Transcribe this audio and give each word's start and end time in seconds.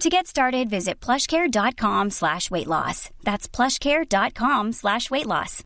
To 0.00 0.10
get 0.10 0.26
started, 0.26 0.68
visit 0.68 1.00
plushcare.com 1.00 2.10
slash 2.10 2.50
weight 2.50 2.66
loss. 2.66 3.08
That's 3.24 3.48
plushcare.com 3.48 4.72
slash 4.72 5.10
weight 5.10 5.24
loss. 5.26 5.64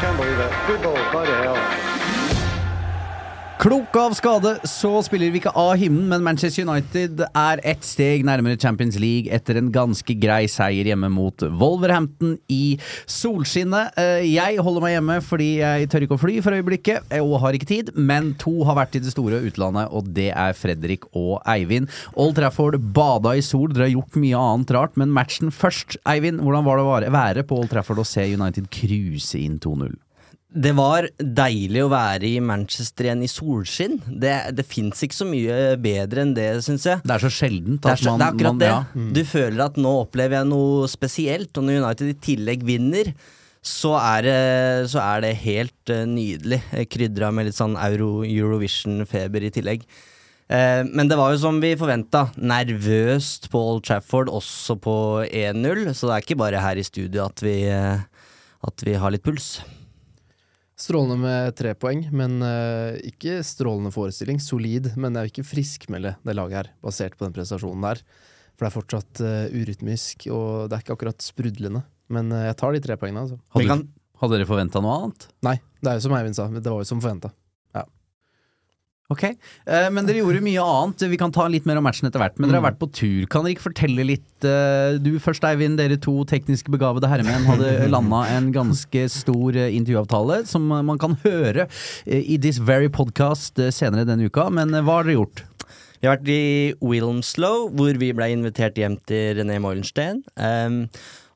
Can't 0.00 0.16
believe 0.18 0.38
it. 0.40 0.52
Football, 0.66 1.12
by 1.12 1.24
the 1.24 1.36
hell. 1.36 1.85
Klok 3.66 3.96
av 3.98 4.12
skade, 4.14 4.52
så 4.62 4.92
spiller 5.02 5.32
vi 5.34 5.40
ikke 5.40 5.50
av 5.58 5.72
himmelen, 5.74 6.06
men 6.06 6.22
Manchester 6.22 6.62
United 6.62 7.24
er 7.26 7.58
ett 7.66 7.82
steg 7.82 8.22
nærmere 8.22 8.60
Champions 8.62 8.94
League 9.02 9.26
etter 9.34 9.58
en 9.58 9.72
ganske 9.74 10.14
grei 10.22 10.44
seier 10.46 10.86
hjemme 10.86 11.10
mot 11.10 11.42
Wolverhampton 11.42 12.36
i 12.46 12.76
solskinnet. 13.10 13.98
Eh, 13.98 14.28
Jeg 14.36 14.62
holder 14.62 14.86
meg 14.86 14.94
hjemme 14.94 15.18
fordi 15.18 15.50
jeg 15.64 15.90
tør 15.90 16.06
ikke 16.06 16.14
å 16.14 16.22
fly 16.22 16.36
for 16.46 16.54
øyeblikket, 16.54 17.10
og 17.18 17.40
har 17.42 17.58
ikke 17.58 17.70
tid, 17.72 17.90
men 17.98 18.36
to 18.38 18.54
har 18.70 18.78
vært 18.78 19.00
i 19.00 19.02
det 19.02 19.16
store 19.16 19.42
utlandet, 19.50 19.90
og 19.90 20.14
det 20.14 20.30
er 20.30 20.54
Fredrik 20.54 21.10
og 21.10 21.42
Eivind. 21.42 21.90
Old 22.14 22.38
Trafford 22.38 22.78
bada 22.94 23.34
i 23.34 23.42
sol, 23.42 23.72
dere 23.74 23.88
har 23.88 23.96
gjort 23.96 24.22
mye 24.22 24.46
annet 24.46 24.76
rart, 24.78 24.94
men 24.94 25.10
matchen 25.10 25.50
først. 25.50 25.98
Eivind, 26.06 26.38
hvordan 26.38 26.70
var 26.70 26.78
det 27.02 27.10
å 27.10 27.18
være 27.18 27.42
på 27.50 27.58
Old 27.58 27.74
Trafford 27.74 28.06
og 28.06 28.12
se 28.14 28.30
United 28.30 28.70
cruise 28.70 29.34
inn 29.34 29.58
2-0? 29.58 29.96
Det 30.46 30.70
var 30.78 31.08
deilig 31.18 31.80
å 31.84 31.88
være 31.90 32.28
i 32.28 32.36
Manchester 32.40 33.08
igjen 33.08 33.24
i 33.26 33.28
solskinn. 33.28 33.96
Det, 34.06 34.32
det 34.56 34.64
fins 34.64 35.02
ikke 35.04 35.16
så 35.18 35.26
mye 35.28 35.56
bedre 35.82 36.22
enn 36.22 36.34
det, 36.36 36.46
syns 36.64 36.86
jeg. 36.86 37.02
Det 37.02 37.16
er 37.16 37.24
så 37.26 37.30
sjeldent 37.34 37.82
Det 37.82 37.90
er, 37.92 38.00
så, 38.00 38.12
man 38.14 38.20
det 38.22 38.26
er 38.28 38.36
akkurat 38.36 38.54
man- 38.54 38.60
det. 38.62 38.70
ja. 38.70 39.08
Du 39.18 39.22
føler 39.26 39.64
at 39.66 39.76
nå 39.82 39.92
opplever 40.04 40.38
jeg 40.38 40.48
noe 40.52 40.86
spesielt, 40.88 41.50
og 41.58 41.66
når 41.66 41.82
United 41.82 42.12
i 42.12 42.16
tillegg 42.28 42.62
vinner, 42.64 43.10
så 43.66 43.96
er 43.98 44.22
det, 44.22 44.90
så 44.94 45.02
er 45.02 45.24
det 45.26 45.32
helt 45.42 45.90
eh, 45.92 46.04
nydelig. 46.06 46.60
Krydra 46.94 47.32
med 47.34 47.48
litt 47.50 47.58
sånn 47.58 47.74
Euro, 47.82 48.22
Eurovision-feber 48.22 49.48
i 49.48 49.50
tillegg. 49.58 49.82
Eh, 50.46 50.84
men 50.86 51.10
det 51.10 51.18
var 51.18 51.34
jo 51.34 51.40
som 51.42 51.58
vi 51.60 51.74
forventa. 51.76 52.28
Nervøst 52.38 53.50
på 53.50 53.58
Old 53.72 53.82
Trafford, 53.90 54.30
også 54.30 54.78
på 54.78 54.94
1-0. 55.26 55.88
Så 55.90 56.06
det 56.06 56.14
er 56.20 56.22
ikke 56.28 56.38
bare 56.46 56.62
her 56.62 56.78
i 56.78 56.86
studio 56.86 57.26
at 57.26 57.42
vi, 57.42 57.64
eh, 57.66 58.06
at 58.70 58.86
vi 58.86 58.94
har 58.94 59.10
litt 59.10 59.26
puls. 59.26 59.56
Strålende 60.76 61.16
med 61.22 61.54
tre 61.56 61.70
poeng, 61.78 62.02
men 62.12 62.34
uh, 62.44 62.92
ikke 63.08 63.38
strålende 63.48 63.88
forestilling. 63.94 64.36
Solid, 64.44 64.90
men 65.00 65.14
jeg 65.16 65.24
vil 65.24 65.32
ikke 65.32 65.46
friskmelde 65.48 66.12
det 66.20 66.34
laget 66.36 66.58
her, 66.58 66.68
basert 66.84 67.16
på 67.16 67.24
den 67.24 67.32
prestasjonen 67.36 67.86
der. 67.86 68.02
For 68.56 68.66
det 68.66 68.68
er 68.68 68.74
fortsatt 68.74 69.22
uh, 69.24 69.56
urytmisk, 69.56 70.26
og 70.32 70.68
det 70.68 70.76
er 70.76 70.84
ikke 70.84 70.96
akkurat 70.98 71.24
sprudlende. 71.24 71.80
Men 72.12 72.28
uh, 72.34 72.42
jeg 72.50 72.58
tar 72.60 72.76
de 72.76 72.82
tre 72.84 72.98
poengene, 73.00 73.24
altså. 73.24 73.40
Hadde, 73.56 73.70
kan- 73.72 73.86
hadde 74.20 74.36
dere 74.36 74.48
forventa 74.52 74.84
noe 74.84 74.98
annet? 75.00 75.26
Nei, 75.48 75.56
det 75.80 75.92
er 75.94 75.96
jo 75.96 76.04
som 76.10 76.16
Eivind 76.20 76.36
sa, 76.36 76.46
det 76.52 76.68
var 76.68 76.84
jo 76.84 76.90
som 76.92 77.00
forventa. 77.00 77.32
Ok, 79.12 79.22
eh, 79.22 79.88
Men 79.94 80.06
dere 80.06 80.18
gjorde 80.18 80.42
mye 80.42 80.62
annet. 80.62 81.04
Vi 81.12 81.18
kan 81.20 81.30
ta 81.30 81.46
litt 81.46 81.66
mer 81.68 81.78
om 81.78 81.84
matchen 81.86 82.08
etter 82.08 82.18
hvert. 82.18 82.38
Men 82.40 82.50
dere 82.50 82.58
har 82.58 82.66
vært 82.72 82.80
på 82.80 82.88
tur. 82.90 83.26
Kan 83.30 83.44
dere 83.44 83.54
ikke 83.54 83.68
fortelle 83.68 84.06
litt 84.08 84.46
eh, 84.46 84.98
Du 84.98 85.12
først, 85.22 85.46
Eivind. 85.46 85.78
Dere 85.78 85.98
to 86.02 86.24
teknisk 86.26 86.70
begavede 86.74 87.10
herremenn 87.10 87.46
hadde 87.46 87.86
landa 87.94 88.24
en 88.34 88.50
ganske 88.54 89.06
stor 89.14 89.58
eh, 89.58 89.70
intervjuavtale 89.78 90.42
som 90.50 90.66
man 90.66 90.98
kan 90.98 91.14
høre 91.22 91.68
eh, 92.04 92.22
i 92.22 92.40
This 92.42 92.58
Very 92.58 92.90
Podcast 92.90 93.60
eh, 93.62 93.70
senere 93.74 94.08
denne 94.08 94.26
uka. 94.26 94.48
Men 94.50 94.74
eh, 94.74 94.82
hva 94.82 95.00
har 95.00 95.06
dere 95.06 95.20
gjort? 95.20 95.44
Vi 96.00 96.08
har 96.08 96.18
vært 96.18 96.28
i 96.28 96.74
Wilmslow, 96.84 97.70
hvor 97.78 97.96
vi 98.02 98.10
ble 98.12 98.28
invitert 98.34 98.76
hjem 98.76 98.98
til 99.08 99.38
René 99.38 99.56
Moilenstein. 99.62 100.20
Um, 100.36 100.82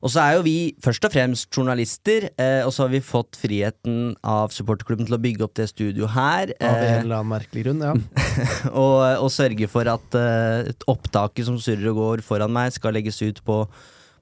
og 0.01 0.09
så 0.09 0.23
er 0.23 0.35
jo 0.37 0.45
vi 0.45 0.55
først 0.81 1.05
og 1.05 1.13
fremst 1.13 1.49
journalister, 1.53 2.27
eh, 2.41 2.65
og 2.65 2.73
så 2.73 2.87
har 2.87 2.93
vi 2.93 3.03
fått 3.05 3.37
friheten 3.37 4.15
av 4.25 4.53
supporterklubben 4.53 5.05
til 5.05 5.17
å 5.17 5.21
bygge 5.21 5.45
opp 5.45 5.55
det 5.59 5.69
studioet 5.69 6.15
her. 6.15 6.53
Av 6.57 6.73
en 6.73 6.87
eh, 6.87 6.97
eller 7.03 7.19
annen 7.19 7.33
merkelig 7.35 7.67
grunn, 7.67 7.85
ja. 7.85 7.93
og, 8.83 8.97
og 9.21 9.29
sørge 9.33 9.69
for 9.69 9.89
at 9.93 10.17
eh, 10.17 10.73
et 10.73 10.85
opptaket 10.89 11.45
som 11.47 11.61
surrer 11.61 11.93
og 11.93 12.01
går 12.01 12.25
foran 12.25 12.53
meg, 12.53 12.73
skal 12.73 12.97
legges 12.97 13.21
ut 13.21 13.43
på, 13.45 13.61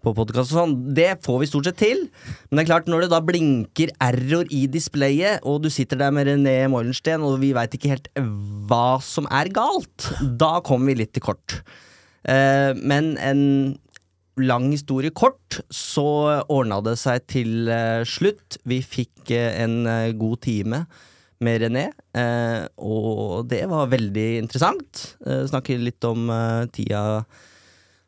på 0.04 0.16
podkast 0.20 0.52
og 0.52 0.58
sånn. 0.58 0.78
Det 1.00 1.14
får 1.24 1.44
vi 1.46 1.52
stort 1.54 1.72
sett 1.72 1.80
til. 1.80 2.06
Men 2.50 2.60
det 2.60 2.66
er 2.66 2.72
klart, 2.74 2.92
når 2.92 3.08
det 3.08 3.14
da 3.16 3.24
blinker 3.24 3.96
error 4.12 4.52
i 4.52 4.66
displayet, 4.72 5.48
og 5.48 5.64
du 5.64 5.72
sitter 5.72 6.04
der 6.04 6.12
med 6.16 6.28
René 6.28 6.60
Morgensten, 6.72 7.24
og 7.24 7.40
vi 7.40 7.56
veit 7.56 7.80
ikke 7.80 7.96
helt 7.96 8.12
hva 8.20 8.98
som 9.00 9.32
er 9.32 9.52
galt, 9.56 10.12
da 10.20 10.58
kommer 10.60 10.92
vi 10.92 11.06
litt 11.06 11.16
til 11.16 11.32
kort. 11.32 11.62
Eh, 12.28 12.76
men 12.76 13.14
en 13.24 13.46
lang 14.42 14.70
historie 14.72 15.12
kort, 15.12 15.60
så 15.74 16.08
ordna 16.48 16.80
det 16.86 16.96
seg 17.02 17.26
til 17.30 17.70
eh, 17.72 18.02
slutt. 18.08 18.60
Vi 18.70 18.82
fikk 18.86 19.32
eh, 19.36 19.62
en 19.64 19.84
eh, 19.90 20.12
god 20.18 20.42
time 20.46 20.84
med 21.44 21.62
René, 21.64 21.86
eh, 22.20 22.66
og 22.84 23.46
det 23.52 23.64
var 23.72 23.92
veldig 23.92 24.28
interessant. 24.42 25.06
Eh, 25.26 25.46
snakke 25.48 25.78
litt 25.80 26.04
om 26.08 26.28
tida 26.76 27.24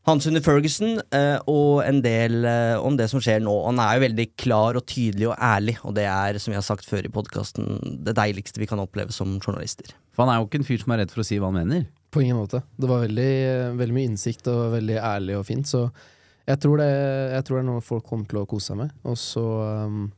hans 0.09 0.25
under 0.25 0.41
Ferguson, 0.43 0.97
eh, 1.13 1.37
og 1.47 1.83
en 1.85 2.01
del 2.03 2.41
om 2.81 2.97
det 2.97 3.07
som 3.11 3.21
skjer 3.21 3.39
nå. 3.45 3.53
Han 3.69 3.79
er 3.79 3.95
jo 3.95 4.05
veldig 4.07 4.27
klar 4.41 4.79
og 4.79 4.87
tydelig 4.89 5.29
og 5.29 5.37
ærlig, 5.37 5.77
og 5.85 5.95
det 5.95 6.07
er, 6.09 6.39
som 6.41 6.51
vi 6.51 6.59
har 6.59 6.65
sagt 6.65 6.89
før 6.89 7.07
i 7.07 7.13
podkasten, 7.13 7.77
det 8.03 8.17
deiligste 8.17 8.59
vi 8.59 8.67
kan 8.67 8.81
oppleve 8.81 9.13
som 9.15 9.37
journalister. 9.39 9.93
For 10.11 10.25
han 10.25 10.33
er 10.33 10.41
jo 10.41 10.49
ikke 10.49 10.63
en 10.63 10.67
fyr 10.67 10.81
som 10.81 10.95
er 10.95 11.03
redd 11.03 11.13
for 11.13 11.23
å 11.23 11.27
si 11.27 11.39
hva 11.39 11.53
han 11.53 11.61
mener. 11.61 11.85
På 12.11 12.19
ingen 12.19 12.41
måte. 12.41 12.59
Det 12.75 12.89
var 12.89 13.05
veldig, 13.05 13.33
veldig 13.79 13.95
mye 13.95 14.09
innsikt 14.09 14.49
og 14.51 14.73
veldig 14.73 14.97
ærlig 14.99 15.37
og 15.39 15.45
fint, 15.47 15.69
så 15.69 15.85
jeg 16.47 16.59
tror, 16.63 16.77
det, 16.81 16.89
jeg 17.35 17.43
tror 17.47 17.57
det 17.57 17.63
er 17.63 17.69
noe 17.71 17.81
folk 17.85 18.05
kommer 18.09 18.25
til 18.31 18.41
å 18.41 18.47
kose 18.49 18.71
seg 18.71 18.77
med. 18.81 18.91
Og 19.05 19.17
så 19.17 19.43
um, 19.87 20.11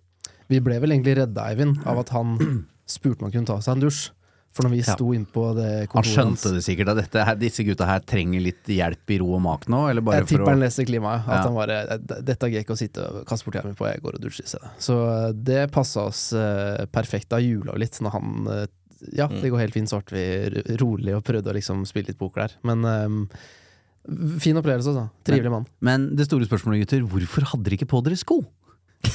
Vi 0.50 0.60
ble 0.64 0.80
vel 0.80 0.92
egentlig 0.96 1.18
redda, 1.20 1.50
Eivind, 1.52 1.82
av 1.86 2.00
at 2.04 2.10
han 2.16 2.38
spurte 2.86 3.22
om 3.24 3.30
han 3.30 3.34
kunne 3.38 3.50
ta 3.50 3.60
seg 3.64 3.76
en 3.78 3.86
dusj. 3.88 4.12
For 4.54 4.68
når 4.68 4.70
vi 4.76 4.80
Ja. 4.84 4.94
sto 4.94 5.08
innpå 5.18 5.44
det 5.58 5.70
Han 5.96 6.04
skjønte 6.06 6.52
det 6.54 6.60
sikkert, 6.62 6.92
at 6.92 7.00
dette, 7.00 7.24
disse 7.42 7.64
gutta 7.66 7.88
her 7.90 8.04
trenger 8.06 8.40
litt 8.46 8.68
hjelp 8.70 9.10
i 9.10 9.18
ro 9.18 9.32
og 9.34 9.42
mak 9.42 9.64
nå? 9.66 9.80
Eller 9.90 10.06
bare 10.06 10.20
Jeg 10.22 10.28
tipper 10.30 10.46
å 10.46 10.52
han 10.52 10.62
leser 10.62 10.86
klimaet. 10.86 11.24
At 11.26 11.40
Ja. 11.40 11.42
han 11.48 11.56
bare 11.58 11.98
Dette 11.98 12.46
gidder 12.52 12.60
jeg 12.60 12.66
ikke 12.68 12.76
å 12.76 12.78
sitte 12.78 13.02
og 13.08 13.26
kaste 13.26 13.46
bort 13.48 13.58
tida 13.58 13.74
på, 13.74 13.88
jeg 13.90 14.04
går 14.06 14.14
og 14.20 14.22
dusjer 14.22 14.46
i 14.46 14.52
stedet. 14.54 14.70
Så 14.78 15.00
eh, 15.10 15.34
det 15.34 15.72
passa 15.74 16.06
oss 16.06 16.22
eh, 16.38 16.86
perfekt. 16.86 17.30
Da 17.34 17.40
jula 17.42 17.74
litt 17.82 17.98
når 18.00 18.12
han 18.14 18.48
eh, 18.54 18.66
Ja, 19.18 19.26
det 19.28 19.50
går 19.50 19.60
helt 19.66 19.74
fint, 19.74 19.90
så 19.90 20.04
ble 20.06 20.22
vi 20.22 20.78
rolig 20.80 21.16
og 21.18 21.26
prøvde 21.26 21.50
å 21.50 21.58
liksom 21.58 21.82
spille 21.90 22.14
litt 22.14 22.20
poker 22.22 22.46
der. 22.46 22.54
Men 22.64 22.86
eh, 22.86 23.26
fin 24.44 24.58
opplevelse, 24.60 24.92
altså. 24.92 25.06
Trivelig 25.28 25.52
mann. 25.54 25.66
Men 25.82 26.10
det 26.18 26.26
store 26.28 26.46
spørsmålet, 26.50 26.84
gutter, 26.84 27.06
hvorfor 27.08 27.46
hadde 27.54 27.64
dere 27.68 27.78
ikke 27.80 27.90
på 27.94 28.04
dere 28.04 28.20
sko? 28.20 28.42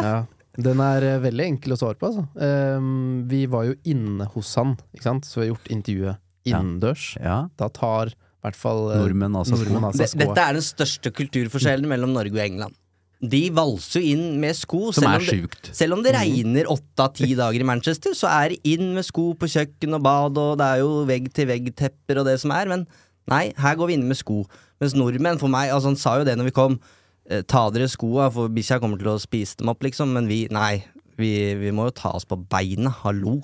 Ja. 0.00 0.24
Den 0.56 0.80
er 0.80 1.04
eh, 1.04 1.18
veldig 1.20 1.44
enkel 1.50 1.74
å 1.74 1.76
svare 1.76 1.98
på, 2.00 2.08
altså. 2.08 2.22
Um, 2.40 3.26
vi 3.28 3.42
var 3.50 3.66
jo 3.68 3.74
inne 3.92 4.24
hos 4.32 4.54
han, 4.56 4.72
ikke 4.96 5.04
sant? 5.04 5.28
så 5.28 5.42
vi 5.42 5.44
har 5.46 5.50
gjort 5.54 5.68
intervjuet 5.74 6.16
Ja. 6.46 6.60
innendørs. 6.62 7.10
Ja, 7.20 7.36
Da 7.60 7.68
tar 7.68 8.12
i 8.14 8.16
hvert 8.46 8.56
fall 8.56 8.86
eh, 8.94 9.02
Nordmenn 9.02 9.36
av 9.36 9.44
seg 9.48 9.58
skoa. 9.66 10.22
dette 10.22 10.44
er 10.46 10.56
den 10.56 10.64
største 10.64 11.12
kulturforskjellen 11.12 11.88
mellom 11.90 12.14
Norge 12.16 12.32
og 12.38 12.44
England. 12.44 12.76
De 13.20 13.42
valser 13.50 14.00
jo 14.04 14.14
inn 14.14 14.40
med 14.40 14.54
sko. 14.56 14.92
Som 14.94 15.04
selv 15.04 15.12
er 15.12 15.42
om 15.42 15.48
det- 15.50 15.74
Selv 15.74 15.92
om 15.96 16.02
det 16.04 16.14
regner 16.14 16.64
åtte 16.72 17.00
av 17.04 17.12
ti 17.16 17.34
dager 17.34 17.60
i 17.60 17.64
Manchester, 17.64 18.12
så 18.16 18.28
er 18.28 18.50
det 18.54 18.60
inn 18.64 18.94
med 18.94 19.04
sko 19.04 19.34
på 19.34 19.48
kjøkken 19.48 19.94
og 19.96 20.02
bad, 20.04 20.38
og 20.38 20.56
det 20.60 20.64
er 20.72 20.78
jo 20.84 21.04
vegg-til-vegg-tepper 21.08 22.20
og 22.20 22.24
det 22.26 22.38
som 22.40 22.50
er, 22.52 22.66
men 22.68 22.86
nei, 23.30 23.52
her 23.58 23.76
går 23.78 23.90
vi 23.90 23.96
inn 23.98 24.06
med 24.08 24.18
sko. 24.18 24.44
Mens 24.80 24.94
nordmenn, 24.96 25.40
for 25.40 25.52
meg, 25.52 25.72
altså 25.74 25.92
han 25.92 26.00
sa 26.00 26.18
jo 26.20 26.26
det 26.28 26.36
når 26.38 26.50
vi 26.50 26.56
kom, 26.56 26.78
eh, 27.30 27.42
ta 27.42 27.66
dere 27.70 27.88
skoa, 27.88 28.30
for 28.32 28.52
bikkja 28.52 28.80
kommer 28.82 29.00
til 29.00 29.12
å 29.12 29.20
spise 29.22 29.56
dem 29.60 29.72
opp, 29.72 29.82
liksom, 29.82 30.12
men 30.16 30.28
vi, 30.30 30.46
nei, 30.50 30.84
Vi, 31.16 31.54
vi 31.56 31.70
må 31.72 31.86
jo 31.86 31.94
ta 31.96 32.10
oss 32.12 32.26
på 32.28 32.36
beina, 32.36 32.90
hallo. 32.92 33.38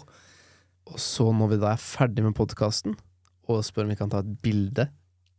Og 0.92 0.98
så 1.00 1.30
når 1.32 1.54
vi 1.54 1.56
da 1.62 1.70
er 1.70 1.80
ferdig 1.80 2.20
med 2.20 2.34
podkasten, 2.36 2.98
og 3.48 3.62
spør 3.64 3.86
om 3.86 3.94
vi 3.94 3.96
kan 3.96 4.10
ta 4.12 4.18
et 4.20 4.34
bilde, 4.44 4.84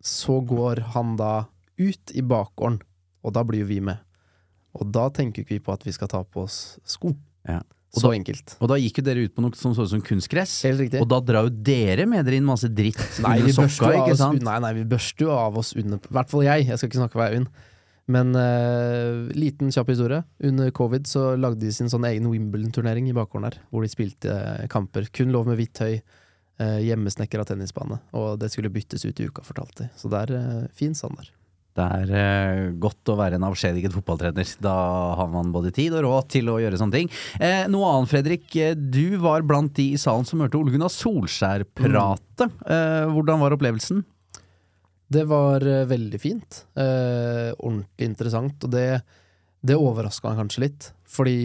så 0.02 0.40
går 0.42 0.82
han 0.96 1.14
da 1.20 1.46
ut 1.78 2.14
i 2.18 2.24
bakgården, 2.26 2.80
og 3.22 3.36
da 3.38 3.44
blir 3.46 3.62
jo 3.62 3.70
vi 3.70 3.78
med. 3.86 4.02
Og 4.74 4.90
da 4.90 5.12
tenker 5.14 5.44
ikke 5.44 5.60
vi 5.60 5.62
på 5.62 5.76
at 5.76 5.86
vi 5.86 5.94
skal 5.94 6.10
ta 6.10 6.24
på 6.26 6.48
oss 6.48 6.80
sko. 6.90 7.14
Ja. 7.46 7.62
Så 7.94 8.10
enkelt. 8.16 8.56
Og 8.58 8.70
da 8.72 8.78
gikk 8.82 8.98
jo 9.00 9.04
dere 9.06 9.26
ut 9.28 9.34
på 9.36 9.44
noe 9.46 9.54
som 9.58 9.74
så 9.78 9.86
ut 9.86 9.92
som 9.92 10.02
kunstgress. 10.02 10.56
Helt 10.66 10.82
riktig. 10.82 11.02
Og 11.04 11.10
da 11.12 11.20
drar 11.22 11.46
jo 11.46 11.52
dere 11.54 12.08
med 12.10 12.26
dere 12.26 12.40
inn 12.40 12.48
masse 12.48 12.70
dritt 12.74 12.98
Nei, 13.22 13.36
under 13.44 13.54
sokka, 13.54 13.92
ikke 14.00 14.16
oss, 14.16 14.24
sant? 14.24 14.42
nei, 14.48 14.56
nei, 14.66 14.72
vi 14.80 14.88
børster 14.96 15.28
jo 15.28 15.36
av 15.36 15.60
oss 15.62 15.76
under 15.78 16.02
I 16.02 16.16
hvert 16.18 16.32
fall 16.32 16.46
jeg, 16.48 16.66
jeg 16.72 16.82
skal 16.82 16.90
ikke 16.90 17.02
snakke 17.04 17.18
for 17.20 17.26
Eivind. 17.28 17.52
Men 18.14 18.34
uh, 18.36 19.30
liten 19.38 19.70
kjapp 19.72 19.94
historie. 19.94 20.24
Under 20.44 20.74
covid 20.76 21.06
så 21.08 21.36
lagde 21.40 21.62
de 21.62 21.72
sin 21.76 21.92
sånn 21.92 22.10
egen 22.10 22.28
Wimbledon-turnering 22.32 23.08
i 23.12 23.16
bakgården 23.16 23.48
her, 23.48 23.62
hvor 23.70 23.86
de 23.86 23.94
spilte 23.94 24.34
uh, 24.34 24.66
kamper. 24.74 25.08
Kun 25.14 25.32
lov 25.36 25.48
med 25.48 25.62
hvitt 25.62 25.78
tøy, 25.78 26.02
uh, 26.60 26.80
hjemmesnekra 26.84 27.46
tennisbane. 27.48 28.02
Og 28.18 28.42
det 28.42 28.50
skulle 28.52 28.74
byttes 28.74 29.06
ut 29.06 29.22
i 29.22 29.30
uka, 29.30 29.46
fortalte 29.46 29.86
de. 29.86 29.94
Så 30.02 30.12
det 30.12 30.26
er 30.26 30.36
uh, 30.36 30.68
fin 30.76 30.98
standard. 30.98 31.30
Det 31.74 31.86
er 31.90 32.12
eh, 32.14 32.68
godt 32.78 33.10
å 33.10 33.16
være 33.18 33.40
en 33.40 33.46
avskjediget 33.48 33.96
fotballtrener. 33.96 34.46
Da 34.62 34.74
har 35.18 35.30
man 35.34 35.50
både 35.56 35.72
tid 35.74 35.96
og 35.98 36.04
råd 36.06 36.28
til 36.36 36.52
å 36.54 36.60
gjøre 36.62 36.78
sånne 36.78 36.94
ting. 37.00 37.10
Eh, 37.42 37.64
noe 37.74 37.88
annet, 37.96 38.12
Fredrik. 38.12 38.46
Eh, 38.62 38.76
Du 38.78 39.18
var 39.24 39.42
blant 39.42 39.74
de 39.80 39.88
i 39.96 39.98
salen 39.98 40.28
som 40.30 40.44
hørte 40.46 40.60
Ole 40.60 40.74
Gunnar 40.76 40.94
Solskjær 40.94 41.66
prate. 41.74 42.46
Eh, 42.70 43.08
hvordan 43.10 43.42
var 43.42 43.56
opplevelsen? 43.58 44.04
Det 45.14 45.26
var 45.30 45.66
eh, 45.66 45.84
veldig 45.90 46.22
fint. 46.22 46.62
Eh, 46.78 47.50
ordentlig 47.58 48.06
interessant. 48.12 48.70
Og 48.70 48.74
det, 48.78 48.86
det 49.66 49.78
overraska 49.82 50.30
meg 50.30 50.44
kanskje 50.44 50.66
litt. 50.68 50.92
Fordi 51.14 51.36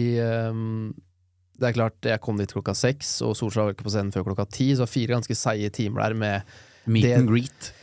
det 1.59 1.67
er 1.67 1.75
klart, 1.75 1.97
jeg 2.07 2.21
kom 2.23 2.37
dit 2.39 2.53
klokka 2.53 2.73
seks, 2.77 3.17
og 3.25 3.33
Solskjær 3.35 3.65
var 3.67 3.73
ikke 3.75 3.85
på 3.89 3.91
scenen 3.93 4.13
før 4.15 4.29
klokka 4.29 4.45
ti, 4.53 4.69
så 4.79 4.85
fire 4.89 5.17
ganske 5.17 5.35
seige 5.35 5.73
timer 5.75 6.05
der 6.05 6.15
med 6.21 6.55
Meet 6.89 7.03
Det- 7.09 7.17
and 7.17 7.29
greet. 7.29 7.73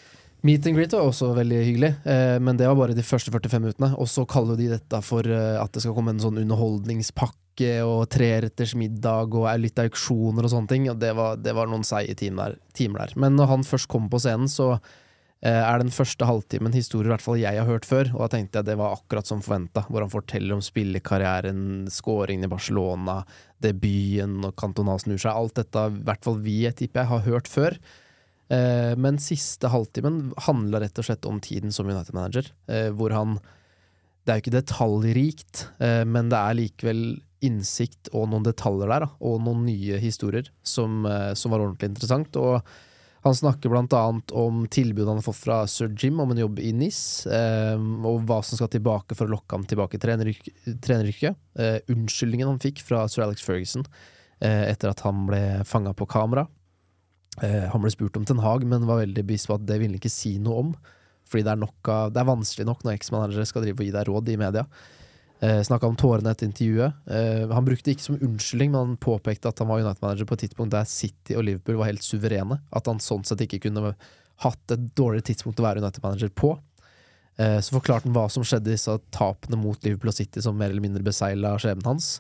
Meet 0.47 0.67
and 0.69 0.77
greet 0.79 0.93
var 0.95 1.09
også 1.09 1.33
veldig 1.35 1.57
hyggelig, 1.65 1.89
eh, 2.07 2.37
men 2.45 2.59
det 2.59 2.69
var 2.69 2.77
bare 2.79 2.95
de 2.95 3.03
første 3.03 3.33
45 3.35 3.63
minuttene. 3.65 3.89
Og 3.99 4.07
så 4.11 4.27
kaller 4.29 4.59
de 4.59 4.69
dette 4.77 5.01
for 5.03 5.27
eh, 5.27 5.57
at 5.59 5.73
det 5.75 5.83
skal 5.83 5.97
komme 5.97 6.13
en 6.15 6.23
sånn 6.23 6.39
underholdningspakke 6.43 7.73
og 7.87 8.05
treretters 8.13 8.77
middag 8.79 9.33
og 9.35 9.49
litt 9.59 9.81
auksjoner 9.81 10.47
og 10.47 10.53
sånne 10.53 10.71
ting. 10.71 10.87
Og 10.93 11.01
det 11.03 11.11
var, 11.19 11.41
det 11.41 11.57
var 11.57 11.73
noen 11.73 11.87
seige 11.89 12.15
timer 12.21 12.55
der. 12.77 13.17
Men 13.19 13.35
når 13.41 13.51
han 13.55 13.67
først 13.67 13.91
kommer 13.91 14.13
på 14.13 14.23
scenen, 14.23 14.47
så 14.53 14.75
eh, 14.77 15.51
er 15.57 15.83
den 15.83 15.91
første 15.95 16.29
halvtimen 16.29 16.77
historier 16.77 17.11
i 17.11 17.15
hvert 17.17 17.27
fall 17.27 17.43
jeg 17.43 17.59
har 17.59 17.67
hørt 17.67 17.89
før. 17.89 18.13
Og 18.15 18.23
da 18.23 18.31
tenkte 18.37 18.61
jeg 18.61 18.71
det 18.71 18.79
var 18.79 18.95
akkurat 19.01 19.27
som 19.27 19.43
forventa, 19.43 19.87
hvor 19.89 20.05
han 20.05 20.15
forteller 20.15 20.61
om 20.61 20.63
spillekarrieren, 20.63 21.89
scoringen 21.91 22.47
i 22.47 22.55
Barcelona, 22.55 23.23
debuten 23.65 24.45
og 24.47 24.55
Cantona 24.61 25.01
snur 25.03 25.19
seg. 25.19 25.33
Alt 25.33 25.59
dette, 25.65 25.89
i 25.91 26.03
hvert 26.07 26.29
fall 26.29 26.43
vi, 26.45 26.61
jeg 26.69 26.79
tipper 26.85 27.03
jeg, 27.03 27.17
har 27.17 27.31
hørt 27.33 27.51
før. 27.51 27.81
Eh, 28.53 28.95
men 29.01 29.21
siste 29.23 29.71
halvtimen 29.73 30.31
handla 30.47 30.81
rett 30.83 30.99
og 31.01 31.09
slett 31.09 31.27
om 31.27 31.41
tiden 31.43 31.75
som 31.75 31.89
United-manager, 31.91 32.53
eh, 32.69 32.91
hvor 32.95 33.15
han 33.17 33.39
Det 34.27 34.33
er 34.33 34.39
jo 34.41 34.43
ikke 34.43 34.59
detaljrikt, 34.59 35.61
eh, 35.79 36.03
men 36.03 36.29
det 36.29 36.39
er 36.39 36.57
likevel 36.59 37.03
innsikt 37.47 38.09
og 38.13 38.25
noen 38.33 38.43
detaljer 38.43 38.91
der, 38.91 39.05
og 39.23 39.37
noen 39.45 39.63
nye 39.69 40.01
historier 40.03 40.49
som, 40.65 41.07
som 41.39 41.53
var 41.53 41.63
ordentlig 41.63 41.93
interessant. 41.93 42.35
Og 42.35 42.59
han 43.27 43.35
snakker 43.35 43.73
annet 43.75 44.31
om 44.31 44.67
tilbudet 44.71 45.09
han 45.09 45.19
har 45.19 45.27
fått 45.27 45.41
fra 45.43 45.57
sir 45.67 45.91
Jim 45.99 46.21
om 46.23 46.31
en 46.31 46.39
jobb 46.39 46.61
i 46.63 46.73
NIS, 46.73 47.27
eh, 47.27 47.75
og 48.07 48.23
hva 48.29 48.39
som 48.45 48.59
skal 48.59 48.71
tilbake 48.71 49.17
for 49.19 49.27
å 49.27 49.35
lokke 49.35 49.57
ham 49.57 49.65
tilbake 49.67 49.99
i 49.99 50.03
treneryrk- 50.03 50.53
treneryrket. 50.85 51.35
Eh, 51.59 51.79
unnskyldningen 51.91 52.47
han 52.47 52.63
fikk 52.63 52.85
fra 52.87 53.07
sir 53.11 53.25
Alex 53.25 53.43
Ferguson 53.43 53.87
eh, 54.41 54.71
etter 54.71 54.93
at 54.93 55.03
han 55.07 55.27
ble 55.27 55.43
fanga 55.67 55.95
på 55.97 56.07
kamera. 56.07 56.47
Eh, 57.45 57.65
han 57.73 57.83
ble 57.83 57.93
spurt 57.93 58.17
om 58.17 58.27
Ten 58.29 58.43
Hag, 58.45 58.65
men 58.69 58.89
var 58.89 59.03
veldig 59.03 59.25
bevisst 59.27 59.51
på 59.51 59.57
at 59.59 59.67
det 59.69 59.81
ville 59.81 59.95
han 59.95 60.01
ikke 60.01 60.13
si 60.13 60.37
noe 60.43 60.61
om. 60.65 60.77
Fordi 61.27 61.43
det 61.47 61.57
er, 61.57 61.65
av, 61.67 62.13
det 62.15 62.23
er 62.23 62.29
vanskelig 62.29 62.69
nok 62.69 62.85
når 62.87 62.97
eksmanagere 62.97 63.49
skal 63.49 63.65
drive 63.65 63.83
og 63.83 63.89
gi 63.89 63.97
deg 63.97 64.09
råd 64.09 64.31
i 64.31 64.39
media. 64.41 64.67
Eh, 65.45 65.61
Snakka 65.67 65.89
om 65.91 65.99
tårene 65.99 66.33
etter 66.33 66.49
intervjuet. 66.49 67.01
Eh, 67.13 67.43
han 67.51 67.67
brukte 67.67 67.91
det 67.91 67.97
ikke 67.97 68.07
som 68.07 68.21
unnskyldning, 68.21 68.71
men 68.73 68.81
han 68.81 69.01
påpekte 69.03 69.51
at 69.51 69.61
han 69.61 69.69
var 69.69 69.83
United-manager 69.83 70.29
på 70.29 70.39
et 70.39 70.47
tidspunkt 70.47 70.73
der 70.73 70.87
City 70.89 71.37
og 71.37 71.45
Liverpool 71.49 71.81
var 71.83 71.91
helt 71.91 72.07
suverene. 72.07 72.61
At 72.73 72.89
han 72.89 73.03
sånn 73.03 73.27
sett 73.27 73.43
ikke 73.45 73.67
kunne 73.67 73.93
hatt 74.45 74.73
et 74.73 74.89
dårligere 74.97 75.33
tidspunkt 75.33 75.61
å 75.61 75.67
være 75.67 75.83
United-manager 75.85 76.33
på. 76.37 76.55
Eh, 77.37 77.59
så 77.61 77.77
forklarte 77.77 78.09
han 78.09 78.17
hva 78.17 78.29
som 78.33 78.47
skjedde 78.47 78.73
i 78.73 78.77
disse 78.79 78.97
tapene 79.13 79.59
mot 79.61 79.83
Liverpool 79.85 80.15
og 80.15 80.17
City, 80.17 80.41
som 80.45 80.57
mer 80.57 80.73
eller 80.73 80.85
mindre 80.85 81.05
besegla 81.05 81.57
skjebnen 81.61 81.91
hans. 81.91 82.15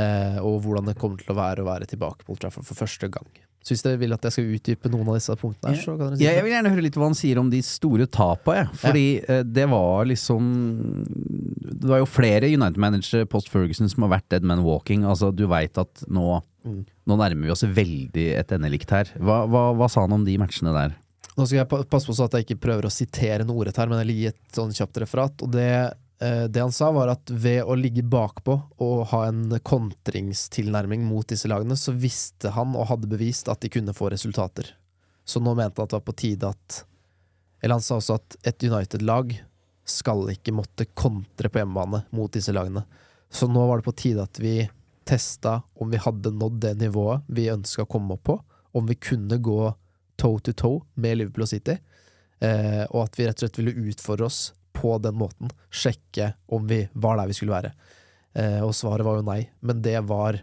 Eh, 0.00 0.36
og 0.42 0.60
hvordan 0.64 0.90
det 0.90 0.98
kommer 1.00 1.20
til 1.20 1.32
å 1.32 1.38
være 1.38 1.64
å 1.64 1.68
være 1.68 1.88
tilbake 1.88 2.26
på 2.26 2.34
Old 2.34 2.42
Trafford 2.44 2.68
for 2.68 2.82
første 2.84 3.08
gang. 3.12 3.28
Så 3.62 3.72
hvis 3.74 3.84
dere 3.86 4.00
vil 4.00 4.12
at 4.14 4.24
jeg 4.26 4.34
skal 4.34 4.54
utdype 4.56 4.90
noen 4.90 5.08
av 5.12 5.18
disse 5.18 5.36
punktene 5.38 5.72
her, 5.72 5.82
så 5.82 5.94
kan 5.94 6.08
dere 6.10 6.18
si 6.18 6.24
Jeg, 6.26 6.34
jeg 6.34 6.46
vil 6.46 6.54
gjerne 6.56 6.72
høre 6.74 6.84
litt 6.86 6.96
hva 6.98 7.08
han 7.08 7.18
sier 7.18 7.38
om 7.38 7.50
de 7.52 7.60
store 7.62 8.08
tapa, 8.10 8.56
jeg. 8.58 8.70
Fordi 8.82 9.04
ja. 9.22 9.42
det 9.46 9.66
var 9.70 10.08
liksom 10.10 10.48
Det 11.06 11.90
var 11.90 12.02
jo 12.02 12.08
flere 12.10 12.50
United-managere 12.50 13.28
post 13.30 13.50
Ferguson 13.52 13.90
som 13.90 14.06
har 14.06 14.16
vært 14.18 14.28
dead 14.34 14.46
man 14.46 14.64
walking. 14.66 15.06
Altså, 15.08 15.30
du 15.34 15.46
veit 15.50 15.78
at 15.78 16.04
nå, 16.08 16.40
Mm. 16.62 16.84
nå 17.10 17.16
nærmer 17.18 17.42
vi 17.48 17.50
oss 17.50 17.64
veldig 17.66 18.26
et 18.38 18.52
endelikt 18.54 18.92
her. 18.94 19.08
Hva, 19.18 19.40
hva, 19.50 19.62
hva 19.74 19.88
sa 19.90 20.04
han 20.04 20.12
om 20.14 20.22
de 20.22 20.36
matchene 20.38 20.70
der? 20.70 20.92
Nå 21.34 21.46
skal 21.48 21.62
jeg 21.62 21.88
passe 21.90 22.06
på 22.06 22.14
så 22.14 22.28
at 22.28 22.36
jeg 22.36 22.46
ikke 22.46 22.60
prøver 22.68 22.86
å 22.86 22.92
sitere 22.92 23.42
noe 23.48 23.64
ordrett 23.64 23.80
her, 23.80 23.88
men 23.90 23.98
jeg 23.98 24.06
vil 24.06 24.18
gi 24.20 24.26
et 24.30 24.54
sånn 24.54 24.70
kjapt 24.76 25.00
referat. 25.02 25.42
Og 25.42 25.50
det, 25.54 25.64
eh, 25.64 25.90
det 26.22 26.60
han 26.60 26.72
sa, 26.74 26.92
var 26.94 27.10
at 27.10 27.30
ved 27.30 27.64
å 27.66 27.74
ligge 27.74 28.04
bakpå 28.06 28.54
og 28.84 29.00
ha 29.10 29.24
en 29.26 29.56
kontringstilnærming 29.66 31.02
mot 31.02 31.26
disse 31.26 31.48
lagene, 31.50 31.74
så 31.74 31.94
visste 31.96 32.52
han 32.54 32.76
og 32.78 32.86
hadde 32.92 33.10
bevist 33.10 33.50
at 33.50 33.64
de 33.64 33.70
kunne 33.72 33.94
få 33.96 34.12
resultater. 34.12 34.68
Så 35.24 35.42
nå 35.42 35.54
mente 35.58 35.80
han 35.80 35.88
at 35.88 35.90
det 35.90 35.98
var 35.98 36.06
på 36.06 36.18
tide 36.22 36.52
at 36.52 36.82
Eller 37.62 37.78
han 37.78 37.84
sa 37.84 37.98
også 37.98 38.16
at 38.18 38.36
et 38.50 38.64
United-lag 38.66 39.36
skal 39.86 40.30
ikke 40.32 40.54
måtte 40.54 40.86
kontre 40.98 41.50
på 41.50 41.60
hjemmebane 41.60 42.04
mot 42.14 42.32
disse 42.34 42.54
lagene. 42.54 42.84
Så 43.30 43.46
nå 43.50 43.66
var 43.66 43.78
det 43.78 43.86
på 43.86 43.94
tide 43.98 44.24
at 44.26 44.38
vi 44.42 44.56
testa 45.06 45.60
om 45.74 45.90
vi 45.90 46.00
hadde 46.02 46.34
nådd 46.34 46.60
det 46.62 46.74
nivået 46.80 47.22
vi 47.26 47.50
ønska 47.50 47.86
å 47.86 47.90
komme 47.90 48.16
opp 48.16 48.24
på, 48.28 48.36
om 48.72 48.86
vi 48.86 48.98
kunne 48.98 49.38
gå 49.42 49.72
toe 50.20 50.42
to 50.44 50.54
toe 50.54 50.82
med 50.94 51.18
Liverpool 51.18 51.46
og 51.46 51.50
City, 51.50 51.78
eh, 52.40 52.84
og 52.90 53.06
at 53.06 53.18
vi 53.18 53.26
rett 53.26 53.38
og 53.38 53.46
slett 53.46 53.58
ville 53.58 53.90
utfordre 53.90 54.28
oss 54.28 54.40
på 54.82 54.96
den 55.02 55.16
måten, 55.18 55.52
sjekke 55.70 56.32
om 56.52 56.66
vi 56.70 56.84
var 56.92 57.20
der 57.20 57.30
vi 57.30 57.36
skulle 57.38 57.54
være. 57.54 57.72
Eh, 58.34 58.60
og 58.64 58.74
svaret 58.76 59.06
var 59.06 59.20
jo 59.20 59.26
nei, 59.26 59.44
men 59.60 59.82
det 59.84 59.98
var 60.08 60.40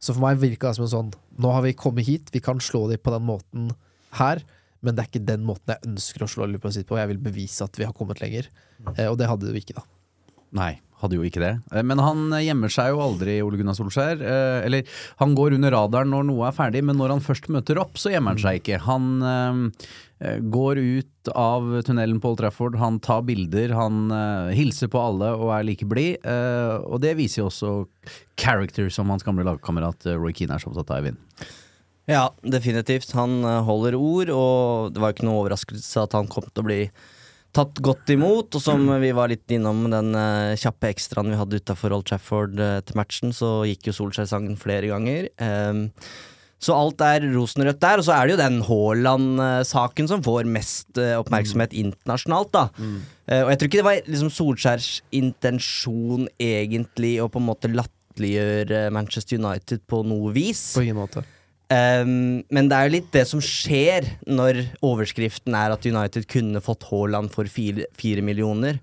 Så 0.00 0.14
for 0.14 0.22
meg 0.22 0.38
virka 0.40 0.70
det 0.70 0.78
som 0.78 0.84
en 0.86 0.92
sånn 0.92 1.08
Nå 1.40 1.50
har 1.52 1.64
vi 1.64 1.74
kommet 1.76 2.06
hit, 2.06 2.30
vi 2.32 2.40
kan 2.40 2.60
slå 2.60 2.86
dem 2.88 3.00
på 3.00 3.12
den 3.12 3.24
måten 3.28 3.70
her, 4.16 4.40
men 4.80 4.96
det 4.96 5.02
er 5.02 5.08
ikke 5.10 5.28
den 5.28 5.44
måten 5.44 5.72
jeg 5.74 5.88
ønsker 5.88 6.24
å 6.24 6.28
slå 6.28 6.46
Liverpool 6.48 6.72
sitt 6.72 6.88
på. 6.88 6.96
Jeg 6.96 7.10
vil 7.12 7.20
bevise 7.20 7.64
at 7.64 7.76
vi 7.76 7.84
har 7.84 7.96
kommet 7.96 8.20
lenger, 8.20 8.48
eh, 8.96 9.08
og 9.08 9.18
det 9.20 9.28
hadde 9.28 9.48
du 9.48 9.56
ikke, 9.56 9.76
da. 9.76 9.84
Nei, 10.56 10.72
hadde 11.00 11.16
jo 11.18 11.24
ikke 11.26 11.40
det. 11.42 11.52
Eh, 11.72 11.82
Men 11.86 11.98
han 12.04 12.26
gjemmer 12.42 12.72
seg 12.72 12.92
jo 12.94 13.00
aldri, 13.04 13.38
Ole 13.44 13.58
Gunnar 13.60 13.76
Solskjær. 13.78 14.20
Eh, 14.20 14.60
Eller 14.66 14.84
han 15.22 15.34
går 15.38 15.56
under 15.58 15.72
radaren 15.76 16.12
når 16.14 16.28
noe 16.30 16.48
er 16.50 16.56
ferdig, 16.56 16.84
men 16.84 16.96
når 17.00 17.16
han 17.16 17.24
først 17.24 17.48
møter 17.52 17.80
opp, 17.82 17.96
så 18.00 18.12
gjemmer 18.14 18.36
han 18.36 18.42
seg 18.44 18.60
ikke. 18.62 18.80
Han 18.86 19.10
eh, 19.30 20.38
går 20.52 20.76
ut 20.80 21.30
av 21.34 21.68
tunnelen 21.86 22.18
på 22.20 22.30
Old 22.32 22.40
Trafford, 22.42 22.74
han 22.80 22.98
tar 23.00 23.22
bilder, 23.28 23.72
han 23.76 24.10
eh, 24.12 24.50
hilser 24.58 24.90
på 24.92 25.00
alle 25.00 25.30
og 25.36 25.50
er 25.56 25.64
like 25.68 25.86
blid. 25.88 26.18
eh, 26.24 26.76
og 26.84 27.00
det 27.04 27.14
viser 27.16 27.42
jo 27.42 27.48
også 27.48 27.72
character, 28.40 28.88
som 28.92 29.08
hans 29.12 29.24
gamle 29.24 29.44
lagkamerat 29.48 30.04
eh, 30.08 30.18
Roy 30.20 30.32
Keane 30.36 30.56
er 30.58 30.62
så 30.62 30.70
opptatt 30.72 30.92
av, 30.92 31.00
Eivind. 31.00 31.48
Ja, 32.10 32.24
definitivt. 32.42 33.12
Han 33.14 33.40
eh, 33.44 33.60
holder 33.64 33.94
ord, 33.96 34.32
og 34.34 34.92
det 34.96 35.00
var 35.02 35.12
ikke 35.14 35.28
noe 35.28 35.40
overraskelse 35.44 36.04
at 36.04 36.16
han 36.18 36.28
kom 36.32 36.48
til 36.48 36.64
å 36.64 36.68
bli 36.68 36.80
tatt 37.56 37.80
godt 37.84 38.10
imot. 38.14 38.54
Og 38.56 38.64
som 38.64 38.84
vi 39.02 39.12
var 39.16 39.32
litt 39.32 39.50
innom 39.54 39.86
den 39.92 40.12
uh, 40.16 40.56
kjappe 40.58 40.90
ekstraen 40.92 41.32
vi 41.32 41.38
hadde 41.40 41.62
utafor 41.62 41.94
Old 41.96 42.08
Trafford 42.10 42.58
uh, 42.60 42.80
til 42.86 42.98
matchen, 43.00 43.36
så 43.36 43.60
gikk 43.68 43.90
jo 43.90 43.96
Solskjær-sangen 44.00 44.58
flere 44.60 44.90
ganger. 44.92 45.30
Um, 45.40 45.88
så 46.60 46.76
alt 46.76 47.00
er 47.00 47.24
rosenrødt 47.32 47.80
der. 47.80 48.00
Og 48.00 48.06
så 48.06 48.14
er 48.16 48.26
det 48.28 48.34
jo 48.34 48.42
den 48.42 48.58
Haaland-saken 48.66 50.10
som 50.10 50.24
får 50.24 50.48
mest 50.50 51.00
uh, 51.00 51.16
oppmerksomhet 51.22 51.74
internasjonalt, 51.76 52.52
da. 52.52 52.66
Eh, 53.30 53.44
og 53.44 53.52
jeg 53.52 53.60
tror 53.60 53.70
ikke 53.70 53.80
det 53.80 53.88
var 53.88 54.12
liksom 54.12 54.32
Solskjærs 54.34 54.90
intensjon 55.16 56.28
egentlig 56.42 57.14
å 57.22 57.30
på 57.32 57.40
en 57.40 57.48
måte 57.48 57.72
latterliggjøre 57.72 58.88
Manchester 58.92 59.40
United 59.40 59.86
på 59.88 60.02
noe 60.04 60.34
vis. 60.36 60.64
På 60.76 60.84
ingen 60.84 61.00
måte. 61.00 61.24
Um, 61.70 62.42
men 62.50 62.66
det 62.66 62.76
er 62.76 62.88
jo 62.88 62.94
litt 62.96 63.12
det 63.14 63.22
som 63.30 63.42
skjer 63.44 64.08
når 64.26 64.64
overskriften 64.82 65.54
er 65.54 65.70
at 65.70 65.86
United 65.86 66.26
kunne 66.30 66.62
fått 66.64 66.88
Haaland 66.88 67.30
for 67.30 67.46
fire, 67.46 68.24
millioner. 68.26 68.80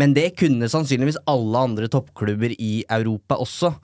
Men 0.00 0.14
det 0.16 0.32
kunne 0.40 0.70
sannsynligvis 0.72 1.20
alle 1.30 1.62
andre 1.68 1.90
toppklubber 1.92 2.56
i 2.58 2.82
Europa 2.90 3.38
også. 3.44 3.74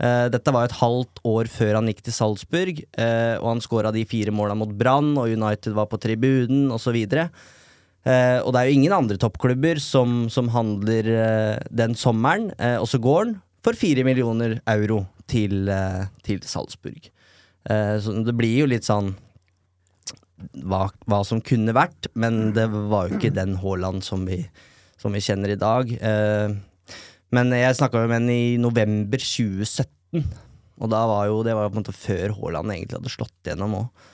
Uh, 0.00 0.26
dette 0.32 0.52
var 0.52 0.68
et 0.68 0.78
halvt 0.80 1.20
år 1.28 1.50
før 1.52 1.78
han 1.78 1.90
gikk 1.90 2.04
til 2.06 2.16
Salzburg, 2.16 2.80
uh, 2.96 3.36
og 3.42 3.50
han 3.54 3.64
skåra 3.64 3.92
de 3.92 4.06
fire 4.08 4.32
måla 4.32 4.56
mot 4.56 4.72
Brann, 4.72 5.14
og 5.20 5.32
United 5.32 5.76
var 5.76 5.90
på 5.92 6.00
tribunen, 6.00 6.70
osv. 6.72 6.96
Uh, 6.96 8.38
og 8.40 8.52
det 8.54 8.60
er 8.60 8.70
jo 8.70 8.78
ingen 8.78 8.96
andre 8.96 9.20
toppklubber 9.20 9.82
som, 9.82 10.30
som 10.32 10.48
handler 10.54 11.12
uh, 11.12 11.56
den 11.68 11.96
sommeren, 11.98 12.52
og 12.80 12.88
så 12.88 13.02
går 13.02 13.24
han 13.24 13.36
for 13.66 13.76
fire 13.76 14.04
millioner 14.06 14.60
euro 14.70 15.02
til, 15.26 15.68
eh, 15.68 16.06
til 16.22 16.42
Salzburg. 16.46 17.10
Eh, 17.66 17.96
så 18.02 18.14
det 18.26 18.34
blir 18.38 18.62
jo 18.62 18.70
litt 18.70 18.86
sånn 18.86 19.14
hva, 20.68 20.86
hva 21.08 21.20
som 21.26 21.42
kunne 21.44 21.74
vært, 21.76 22.10
men 22.14 22.52
det 22.56 22.66
var 22.70 23.08
jo 23.08 23.18
ikke 23.18 23.34
den 23.34 23.56
Haaland 23.62 24.04
som 24.06 24.26
vi, 24.28 24.42
som 25.00 25.16
vi 25.16 25.22
kjenner 25.24 25.54
i 25.54 25.60
dag. 25.60 25.92
Eh, 25.96 26.56
men 27.34 27.54
jeg 27.56 27.78
snakka 27.78 28.04
med 28.04 28.20
henne 28.20 28.36
i 28.36 28.50
november 28.60 29.22
2017, 29.22 30.26
og 30.76 30.92
da 30.92 31.00
var 31.08 31.30
jo, 31.30 31.40
det 31.44 31.56
var 31.56 31.70
på 31.70 31.78
en 31.78 31.82
måte 31.82 31.96
før 31.96 32.36
Haaland 32.36 32.74
egentlig 32.74 33.00
hadde 33.00 33.14
slått 33.14 33.48
gjennom 33.48 33.78
òg. 33.80 34.04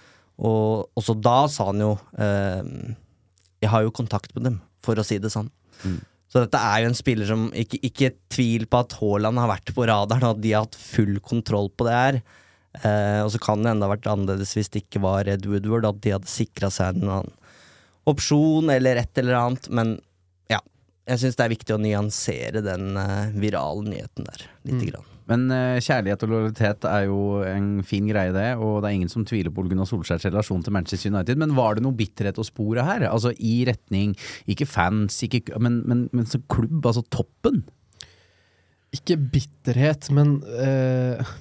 Og 0.43 0.99
også 0.99 1.15
da 1.21 1.37
sa 1.53 1.69
han 1.69 1.83
jo 1.83 1.91
eh, 2.19 2.63
Jeg 3.61 3.69
har 3.71 3.83
jo 3.85 3.93
kontakt 3.95 4.33
med 4.35 4.47
dem, 4.49 4.57
for 4.83 4.99
å 4.99 5.05
si 5.07 5.19
det 5.23 5.31
sånn. 5.31 5.51
Så 6.33 6.41
dette 6.41 6.57
er 6.57 6.81
jo 6.81 6.89
en 6.89 6.97
spiller 6.97 7.29
som 7.29 7.43
Ikke, 7.53 7.77
ikke 7.85 8.09
tvil 8.33 8.65
på 8.71 8.81
at 8.81 8.95
Haaland 8.97 9.39
har 9.43 9.51
vært 9.53 9.75
på 9.77 9.85
radaren, 9.91 10.25
og 10.25 10.39
at 10.39 10.43
de 10.43 10.55
har 10.55 10.65
hatt 10.65 10.79
full 10.79 11.19
kontroll 11.21 11.69
på 11.77 11.87
det 11.87 11.99
her. 11.99 12.23
Eh, 12.81 13.21
og 13.21 13.29
så 13.35 13.41
kan 13.43 13.65
det 13.65 13.75
enda 13.75 13.91
vært 13.91 14.09
annerledes 14.09 14.55
hvis 14.57 14.73
det 14.73 14.87
ikke 14.87 15.03
var 15.05 15.29
Ed 15.29 15.45
Woodward, 15.49 15.89
at 15.89 16.01
de 16.05 16.15
hadde 16.15 16.31
sikra 16.31 16.73
seg 16.73 16.97
en 16.97 17.19
annen 17.19 17.39
opsjon 18.09 18.73
eller 18.73 18.99
et 19.03 19.21
eller 19.21 19.39
annet. 19.39 19.69
Men 19.71 19.95
ja, 20.51 20.63
jeg 21.11 21.23
syns 21.23 21.39
det 21.39 21.47
er 21.47 21.55
viktig 21.55 21.77
å 21.77 21.83
nyansere 21.83 22.65
den 22.65 22.97
eh, 22.99 23.33
virale 23.37 23.85
nyheten 23.91 24.29
der 24.29 24.47
lite 24.69 24.89
grann. 24.89 25.09
Men 25.31 25.45
eh, 25.55 25.79
kjærlighet 25.85 26.25
og 26.27 26.33
lojalitet 26.33 26.87
er 26.89 27.05
jo 27.07 27.21
en 27.47 27.69
fin 27.87 28.09
greie, 28.09 28.33
det. 28.35 28.49
Og 28.59 28.81
det 28.83 28.91
er 28.91 28.97
ingen 28.97 29.13
som 29.13 29.27
tviler 29.29 29.53
på 29.53 29.63
Ole 29.63 29.71
Gunnar 29.71 29.89
Solskjærs 29.89 30.27
relasjon 30.27 30.65
til 30.67 30.75
Manchester 30.75 31.13
United. 31.13 31.39
Men 31.39 31.55
var 31.59 31.77
det 31.77 31.85
noe 31.85 31.97
bitterhet 31.97 32.41
å 32.41 32.47
spore 32.47 32.85
her? 32.89 33.07
Altså 33.11 33.35
i 33.39 33.61
retning 33.69 34.17
ikke 34.51 34.67
fans, 34.69 35.21
ikke, 35.29 35.45
men, 35.63 35.83
men, 35.89 36.09
men 36.17 36.29
som 36.29 36.43
klubb, 36.53 36.81
altså 36.83 37.05
toppen? 37.13 37.63
Ikke 38.93 39.17
bitterhet, 39.17 40.11
men 40.13 40.41
eh, 40.61 41.37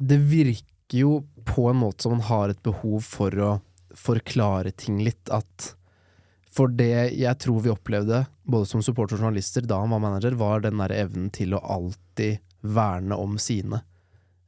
det 0.00 0.16
virker 0.16 0.98
jo 0.98 1.20
på 1.44 1.68
en 1.70 1.76
måte 1.82 2.02
som 2.02 2.16
man 2.16 2.24
har 2.24 2.52
et 2.52 2.62
behov 2.64 3.04
for 3.04 3.36
å 3.36 3.50
forklare 3.96 4.72
ting 4.72 5.02
litt. 5.04 5.28
At 5.28 5.74
for 6.50 6.72
det 6.72 7.12
jeg 7.18 7.38
tror 7.42 7.60
vi 7.64 7.72
opplevde, 7.72 8.24
både 8.42 8.68
som 8.70 8.82
supporter 8.82 9.18
og 9.18 9.26
journalister 9.26 9.66
da 9.68 9.82
han 9.82 9.92
var 9.92 10.02
manager, 10.02 10.38
var 10.40 10.64
den 10.64 10.80
der 10.80 10.94
evnen 10.96 11.28
til 11.34 11.54
å 11.54 11.62
alltid 11.76 12.40
verne 12.60 13.16
om 13.16 13.36
sine. 13.40 13.82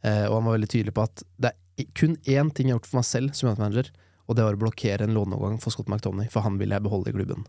Eh, 0.02 0.24
og 0.26 0.38
han 0.38 0.48
var 0.48 0.56
veldig 0.56 0.70
tydelig 0.72 0.96
på 0.96 1.04
at 1.06 1.24
det 1.36 1.52
er 1.52 1.92
kun 1.98 2.16
én 2.24 2.50
ting 2.50 2.68
jeg 2.68 2.74
har 2.74 2.80
gjort 2.80 2.90
for 2.90 3.00
meg 3.00 3.08
selv 3.08 3.36
som 3.36 3.50
United-manager, 3.50 3.92
og 4.26 4.38
det 4.38 4.46
var 4.46 4.56
å 4.56 4.62
blokkere 4.64 5.06
en 5.06 5.14
låneovergang 5.16 5.60
for 5.62 5.74
Scott 5.74 5.90
McTonney, 5.90 6.30
for 6.32 6.46
han 6.46 6.56
ville 6.60 6.76
jeg 6.76 6.84
beholde 6.84 7.12
i 7.12 7.16
klubben. 7.16 7.46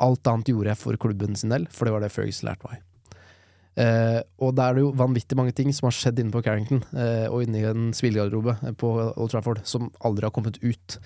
Alt 0.00 0.28
annet 0.28 0.52
gjorde 0.52 0.72
jeg 0.72 0.80
for 0.80 1.00
klubben 1.00 1.36
sin 1.36 1.52
del, 1.52 1.66
for 1.72 1.86
det 1.86 1.96
var 1.96 2.04
det 2.04 2.12
Fergus 2.12 2.44
lærte 2.46 2.68
meg. 2.68 2.84
Eh, 3.80 4.20
og 4.42 4.52
da 4.58 4.68
er 4.68 4.76
det 4.76 4.84
jo 4.84 4.92
vanvittig 4.98 5.38
mange 5.38 5.54
ting 5.56 5.70
som 5.72 5.88
har 5.88 5.96
skjedd 5.96 6.20
inne 6.20 6.34
på 6.34 6.42
Carrington 6.44 6.82
eh, 6.92 7.26
og 7.30 7.46
inne 7.46 7.62
i 7.62 7.68
en 7.68 7.90
spillegarderobe 7.96 8.74
på 8.80 8.92
Old 9.14 9.32
Trafford 9.32 9.62
som 9.68 9.88
aldri 10.04 10.26
har 10.26 10.34
kommet 10.36 10.58
ut. 10.62 10.98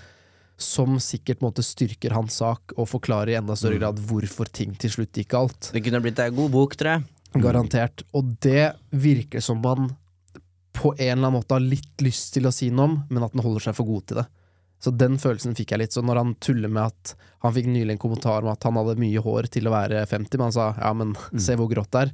Som 0.61 0.97
sikkert 1.03 1.43
måtte 1.45 1.65
styrker 1.67 2.15
hans 2.15 2.39
sak 2.41 2.77
og 2.77 2.89
forklarer 2.91 3.35
i 3.35 3.39
enda 3.41 3.57
større 3.59 3.81
grad 3.81 4.01
hvorfor 4.09 4.51
ting 4.55 4.77
til 4.81 4.93
slutt 4.97 5.19
gikk 5.19 5.33
galt. 5.35 5.73
Det 5.75 5.83
kunne 5.85 6.03
blitt 6.05 6.23
ei 6.23 6.31
god 6.35 6.53
bok, 6.55 6.77
tror 6.79 6.97
jeg. 6.97 7.43
Garantert. 7.43 8.05
Og 8.15 8.37
det 8.45 8.71
virker 8.95 9.43
som 9.43 9.59
man 9.63 9.91
på 10.75 10.93
en 10.95 11.03
eller 11.03 11.29
annen 11.29 11.37
måte 11.39 11.57
har 11.57 11.63
litt 11.63 12.03
lyst 12.03 12.33
til 12.35 12.47
å 12.47 12.55
si 12.55 12.71
noe 12.71 12.87
om, 12.87 12.97
men 13.11 13.27
at 13.27 13.35
den 13.35 13.43
holder 13.43 13.69
seg 13.69 13.77
for 13.79 13.89
god 13.89 14.07
til 14.11 14.21
det. 14.23 14.27
Så 14.85 14.93
den 14.95 15.17
følelsen 15.23 15.55
fikk 15.57 15.73
jeg 15.73 15.81
litt. 15.81 15.95
Så 15.95 16.03
når 16.05 16.21
han 16.21 16.35
tuller 16.43 16.71
med 16.71 16.91
at 16.91 17.15
Han 17.45 17.53
fikk 17.53 17.67
nylig 17.69 17.93
en 17.93 18.01
kommentar 18.01 18.41
om 18.41 18.49
at 18.49 18.63
han 18.65 18.79
hadde 18.79 18.95
mye 18.97 19.21
hår 19.21 19.51
til 19.53 19.67
å 19.69 19.73
være 19.75 19.99
50, 20.09 20.39
men 20.39 20.47
han 20.47 20.55
sa 20.55 20.71
ja, 20.79 20.93
men 20.97 21.11
se 21.37 21.53
hvor 21.61 21.69
grått 21.69 21.91
det 21.93 22.07
er. 22.07 22.13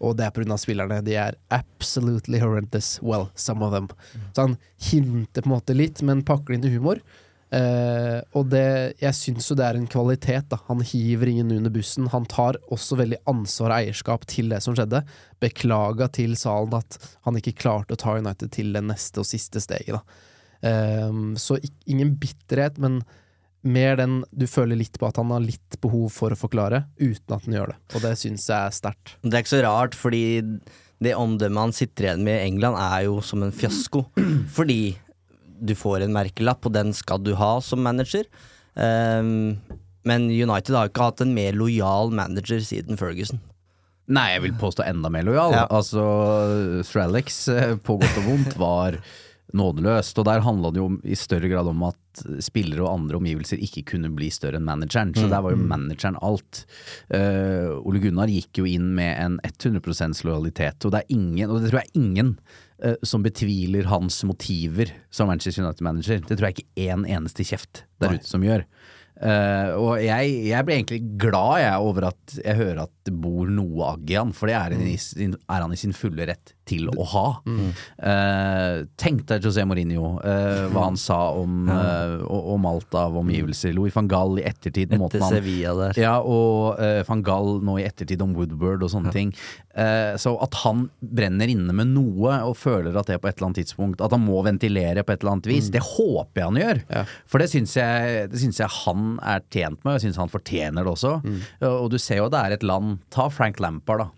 Og 0.00 0.16
det 0.16 0.26
er 0.26 0.34
pga. 0.34 0.56
spillerne. 0.56 1.00
De 1.04 1.16
er 1.20 1.36
absolutely 1.52 2.40
horrendous. 2.40 2.98
Well, 3.02 3.28
some 3.34 3.64
of 3.64 3.74
them. 3.74 3.90
Så 4.34 4.46
han 4.46 4.56
hinter 4.90 5.42
på 5.42 5.50
en 5.50 5.56
måte 5.56 5.76
litt, 5.76 6.00
men 6.02 6.24
pakker 6.24 6.56
inn 6.56 6.64
til 6.64 6.78
humor. 6.78 7.02
Uh, 7.50 8.22
og 8.38 8.46
det, 8.52 8.94
jeg 9.02 9.16
syns 9.18 9.48
jo 9.50 9.56
det 9.58 9.66
er 9.66 9.76
en 9.76 9.88
kvalitet. 9.90 10.46
da 10.52 10.60
Han 10.68 10.80
hiver 10.86 11.28
ingen 11.32 11.50
under 11.56 11.72
bussen. 11.74 12.06
Han 12.12 12.28
tar 12.30 12.60
også 12.70 12.96
veldig 13.00 13.18
ansvar 13.30 13.74
og 13.74 13.78
eierskap 13.80 14.26
til 14.30 14.52
det 14.54 14.62
som 14.64 14.76
skjedde. 14.78 15.02
Beklaga 15.42 16.08
til 16.14 16.36
salen 16.38 16.76
at 16.78 16.98
han 17.26 17.40
ikke 17.40 17.58
klarte 17.58 17.96
å 17.96 18.00
ta 18.00 18.16
United 18.20 18.54
til 18.54 18.72
det 18.76 18.84
neste 18.86 19.22
og 19.22 19.28
siste 19.28 19.62
steget. 19.62 19.98
da 19.98 20.26
Uh, 20.60 21.32
Så 21.40 21.56
ingen 21.88 22.18
bitterhet, 22.20 22.76
men 22.76 23.00
mer 23.62 23.98
den 24.00 24.20
du 24.30 24.46
føler 24.48 24.78
litt 24.78 24.96
på 25.00 25.08
at 25.08 25.18
han 25.20 25.32
har 25.34 25.42
litt 25.44 25.76
behov 25.82 26.08
for 26.14 26.32
å 26.32 26.38
forklare, 26.38 26.84
uten 27.00 27.36
at 27.36 27.44
han 27.46 27.56
gjør 27.56 27.74
det. 27.74 27.80
Og 27.94 28.04
det 28.04 28.14
syns 28.20 28.46
jeg 28.48 28.56
er 28.56 28.76
sterkt. 28.76 29.16
Det 29.22 29.34
er 29.34 29.44
ikke 29.44 29.56
så 29.56 29.64
rart, 29.66 29.98
fordi 29.98 30.22
det 31.00 31.16
omdømmet 31.16 31.66
han 31.66 31.76
sitter 31.76 32.08
igjen 32.08 32.24
med 32.26 32.38
i 32.38 32.48
England, 32.48 32.80
er 32.80 33.06
jo 33.08 33.20
som 33.24 33.44
en 33.44 33.54
fiasko. 33.54 34.04
Fordi 34.56 34.96
du 35.60 35.74
får 35.76 36.04
en 36.04 36.12
merkelapp, 36.16 36.64
og 36.68 36.74
den 36.76 36.92
skal 36.96 37.20
du 37.24 37.34
ha 37.36 37.54
som 37.64 37.82
manager. 37.84 38.28
Um, 38.74 39.60
men 40.08 40.28
United 40.32 40.76
har 40.76 40.88
ikke 40.88 41.08
hatt 41.10 41.22
en 41.24 41.32
mer 41.36 41.56
lojal 41.56 42.12
manager 42.16 42.60
siden 42.64 43.00
Ferguson. 43.00 43.40
Nei, 44.10 44.26
jeg 44.34 44.44
vil 44.46 44.54
påstå 44.58 44.84
enda 44.88 45.10
mer 45.12 45.26
lojal. 45.28 45.54
Ja. 45.54 45.66
Altså, 45.70 46.02
Stralex, 46.86 47.42
eh, 47.52 47.74
på 47.78 47.96
godt 48.00 48.16
og 48.18 48.26
vondt, 48.26 48.56
var 48.58 48.96
nådeløst. 49.56 50.18
Og 50.20 50.26
der 50.28 50.44
handla 50.44 50.70
det 50.74 50.82
jo 50.82 50.88
i 51.04 51.18
større 51.18 51.50
grad 51.50 51.70
om 51.70 51.84
at 51.88 52.22
spillere 52.42 52.84
og 52.84 52.92
andre 52.92 53.20
omgivelser 53.20 53.62
ikke 53.62 53.84
kunne 53.92 54.10
bli 54.14 54.30
større 54.34 54.60
enn 54.60 54.66
manageren. 54.66 55.12
Så 55.16 55.28
der 55.30 55.42
var 55.44 55.54
jo 55.54 55.60
manageren 55.60 56.18
alt. 56.24 56.64
Uh, 57.12 57.78
Ole 57.86 58.02
Gunnar 58.02 58.32
gikk 58.32 58.62
jo 58.62 58.68
inn 58.68 58.92
med 58.96 59.14
en 59.16 59.38
100% 59.46 60.24
lojalitet, 60.26 60.84
og 60.84 60.94
det 60.94 61.02
er 61.02 61.14
ingen, 61.16 61.48
og 61.48 61.60
det 61.60 61.70
tror 61.70 61.82
jeg 61.82 61.94
ingen 62.00 62.34
eh, 62.82 62.96
som 63.06 63.24
betviler 63.24 63.88
hans 63.90 64.22
motiver 64.28 64.92
som 65.14 65.30
Manchester 65.30 65.64
United-manager. 65.64 66.24
Det 66.26 66.38
tror 66.38 66.50
jeg 66.50 66.58
ikke 66.58 66.88
én 66.90 67.06
eneste 67.08 67.46
kjeft 67.46 67.84
der 68.02 68.18
ute 68.18 68.28
som 68.28 68.44
gjør. 68.44 68.66
Uh, 69.20 69.76
og 69.76 69.90
jeg, 70.00 70.32
jeg 70.48 70.64
blir 70.64 70.78
egentlig 70.78 71.00
glad 71.20 71.58
jeg 71.60 71.84
over 71.84 72.06
at 72.08 72.36
jeg 72.40 72.56
hører 72.56 72.86
at 72.86 72.99
det 73.10 73.18
bor 73.20 73.50
noe 73.50 73.92
agg 73.94 74.10
i 74.14 74.18
han, 74.18 74.32
for 74.36 74.50
det 74.50 74.56
er, 74.56 74.74
han 74.78 74.86
i 74.86 74.96
sin, 75.02 75.34
er 75.50 75.64
han 75.64 75.74
i 75.74 75.78
sin 75.80 75.94
fulle 75.96 76.26
rett 76.30 76.54
til 76.70 76.86
å 76.94 77.04
ha. 77.12 77.26
Eh, 77.98 78.84
tenk 79.00 79.24
deg 79.28 79.42
José 79.44 79.64
Mourinho, 79.66 80.12
eh, 80.22 80.68
hva 80.70 80.84
han 80.86 80.98
sa 81.00 81.18
om, 81.34 81.68
eh, 81.68 82.22
om 82.28 82.66
alt 82.70 82.94
av 82.94 83.16
omgivelser. 83.18 83.74
Louis 83.74 83.94
van 83.94 84.08
Gall 84.08 84.38
i 84.38 84.44
ettertid. 84.46 84.92
Etter 84.94 85.20
han- 85.20 85.32
Sevilla 85.34 85.74
der. 85.74 86.00
ja, 86.00 86.20
og 86.20 86.78
uh, 86.78 87.02
van 87.08 87.22
Gall 87.22 87.60
nå 87.60 87.78
i 87.80 87.84
ettertid 87.88 88.22
om 88.22 88.34
Woodward 88.34 88.82
og 88.86 88.90
sånne 88.90 89.12
ting. 89.12 89.32
Eh, 89.74 90.14
så 90.18 90.34
at 90.42 90.54
han 90.64 90.88
brenner 91.00 91.50
inne 91.50 91.72
med 91.74 91.92
noe 91.92 92.40
og 92.46 92.56
føler 92.58 92.96
at 92.98 93.06
det 93.06 93.20
på 93.22 93.28
et 93.28 93.36
eller 93.38 93.50
annet 93.50 93.60
tidspunkt 93.62 94.00
At 94.02 94.10
han 94.10 94.24
må 94.24 94.40
ventilere 94.42 95.04
på 95.06 95.12
et 95.14 95.22
eller 95.22 95.36
annet 95.36 95.46
vis, 95.46 95.70
det 95.70 95.82
håper 95.84 96.40
jeg 96.40 96.44
han 96.48 96.58
gjør. 96.58 96.82
Ja. 96.90 97.04
For 97.30 97.38
det 97.38 97.50
syns 97.52 97.74
jeg, 97.78 98.30
jeg 98.30 98.70
han 98.84 99.18
er 99.22 99.40
tjent 99.50 99.84
med, 99.84 99.92
og 99.94 100.00
jeg 100.00 100.08
syns 100.08 100.16
han 100.20 100.32
fortjener 100.32 100.84
det 100.86 100.92
også. 100.94 101.14
Og 101.66 101.90
du 101.90 101.98
ser 101.98 102.22
jo 102.22 102.28
det 102.30 102.40
er 102.40 102.56
et 102.56 102.66
land 102.66 102.99
Ta 103.12 103.28
Frank 103.32 103.60
Lampard, 103.62 104.04
da. 104.04 104.08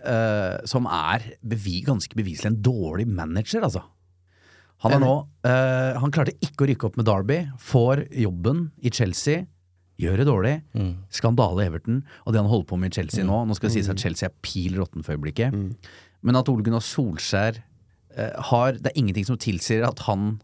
Uh, 0.00 0.56
som 0.64 0.86
er 0.88 1.26
bevi, 1.44 1.82
ganske 1.84 2.16
beviselig 2.16 2.48
en 2.48 2.60
dårlig 2.64 3.04
manager, 3.08 3.66
altså. 3.66 3.82
Han 4.80 4.94
nå 5.02 5.12
uh, 5.44 5.98
Han 6.00 6.12
klarte 6.14 6.32
ikke 6.40 6.64
å 6.64 6.68
rykke 6.70 6.86
opp 6.88 6.94
med 6.96 7.04
Derby, 7.04 7.40
får 7.60 8.06
jobben 8.16 8.70
i 8.80 8.92
Chelsea. 8.96 9.44
Gjør 10.00 10.22
det 10.22 10.28
dårlig. 10.30 10.54
Skandale 11.12 11.66
i 11.66 11.68
Everton. 11.68 11.98
Og 12.24 12.32
det 12.32 12.40
han 12.40 12.48
holder 12.48 12.68
på 12.70 12.78
med 12.80 12.94
i 12.94 13.02
Chelsea 13.02 13.26
nå 13.26 13.42
Nå 13.44 13.56
skal 13.58 13.68
det 13.68 13.74
sies 13.74 13.90
at 13.92 14.00
Chelsea 14.00 14.30
er 14.30 14.38
pil 14.40 14.78
råtten 14.80 15.04
for 15.04 15.12
øyeblikket. 15.18 15.52
Men 16.24 16.38
at 16.40 16.48
Ole 16.48 16.64
Gunnar 16.64 16.84
Solskjær 16.84 17.60
uh, 17.60 18.32
har 18.48 18.78
Det 18.80 18.88
er 18.94 18.96
ingenting 18.96 19.28
som 19.28 19.36
tilsier 19.40 19.84
at 19.84 20.00
han 20.08 20.38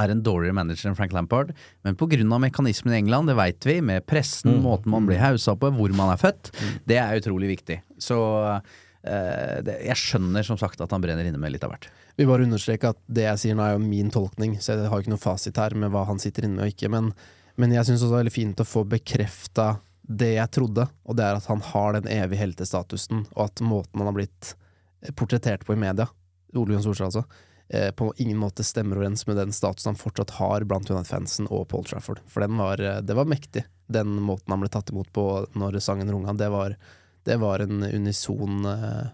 er 0.00 0.12
en 0.12 0.22
dårligere 0.24 0.56
manager 0.56 0.90
enn 0.90 0.96
Frank 0.98 1.12
Lampard. 1.14 1.52
Men 1.84 1.96
pga. 1.98 2.38
mekanismen 2.38 2.94
i 2.94 2.98
England, 2.98 3.28
det 3.28 3.36
veit 3.38 3.66
vi, 3.66 3.80
med 3.80 4.06
pressen, 4.06 4.62
måten 4.62 4.92
man 4.92 5.06
blir 5.06 5.20
hausa 5.20 5.56
på, 5.56 5.72
hvor 5.76 5.92
man 5.96 6.14
er 6.14 6.20
født, 6.20 6.52
det 6.88 6.98
er 7.00 7.20
utrolig 7.20 7.52
viktig. 7.52 7.82
Så 7.98 8.18
eh, 8.48 9.60
det, 9.66 9.78
jeg 9.88 10.00
skjønner 10.00 10.46
som 10.46 10.60
sagt 10.60 10.80
at 10.80 10.92
han 10.92 11.04
brenner 11.04 11.28
inne 11.28 11.40
med 11.40 11.54
litt 11.54 11.66
av 11.66 11.74
hvert. 11.74 11.90
Vi 12.16 12.28
bare 12.28 12.44
understreker 12.44 12.92
at 12.92 13.00
det 13.08 13.28
jeg 13.28 13.44
sier 13.44 13.56
nå 13.56 13.64
er 13.64 13.76
jo 13.76 13.84
min 13.84 14.10
tolkning, 14.12 14.58
så 14.60 14.74
jeg 14.74 14.90
har 14.92 15.04
ikke 15.04 15.14
noen 15.14 15.22
fasit 15.22 15.60
her 15.60 15.76
med 15.78 15.92
hva 15.94 16.04
han 16.08 16.20
sitter 16.22 16.48
inne 16.48 16.60
med 16.60 16.68
og 16.68 16.74
ikke. 16.74 16.92
Men, 16.92 17.12
men 17.60 17.76
jeg 17.76 17.88
syns 17.88 18.02
også 18.02 18.12
det 18.12 18.18
er 18.18 18.24
veldig 18.24 18.38
fint 18.38 18.64
å 18.64 18.68
få 18.68 18.84
bekrefta 18.88 19.68
det 20.02 20.34
jeg 20.34 20.52
trodde, 20.52 20.88
og 21.06 21.16
det 21.16 21.24
er 21.24 21.38
at 21.38 21.46
han 21.48 21.62
har 21.64 21.94
den 21.96 22.10
evige 22.10 22.42
heltestatusen, 22.42 23.22
og 23.36 23.46
at 23.46 23.62
måten 23.64 24.02
han 24.02 24.10
har 24.10 24.16
blitt 24.16 24.54
portrettert 25.18 25.64
på 25.66 25.76
i 25.76 25.80
media, 25.80 26.08
Ole 26.52 26.74
Gunnar 26.74 26.84
Solskjær 26.84 27.08
altså, 27.08 27.22
på 27.96 28.10
ingen 28.20 28.36
måte 28.40 28.64
stemmer 28.66 28.98
overens 29.00 29.26
med 29.26 29.38
den 29.40 29.52
statusen 29.56 29.92
han 29.94 30.00
fortsatt 30.00 30.34
har 30.38 30.64
blant 30.68 30.90
United-fansen 30.92 31.46
og 31.50 31.66
Paul 31.72 31.84
Trafford. 31.88 32.20
For 32.28 32.44
den 32.44 32.58
var, 32.60 32.80
eh, 32.80 33.00
det 33.00 33.16
var 33.16 33.24
mektig, 33.30 33.64
den 33.92 34.16
måten 34.24 34.52
han 34.52 34.60
ble 34.60 34.68
tatt 34.72 34.90
imot 34.92 35.08
på 35.16 35.24
når 35.56 35.78
sangen 35.84 36.10
runga. 36.12 36.34
Det 36.36 36.50
var, 36.52 36.76
det 37.28 37.38
var 37.40 37.64
en 37.64 37.82
unison 37.88 38.64
eh, 38.68 39.06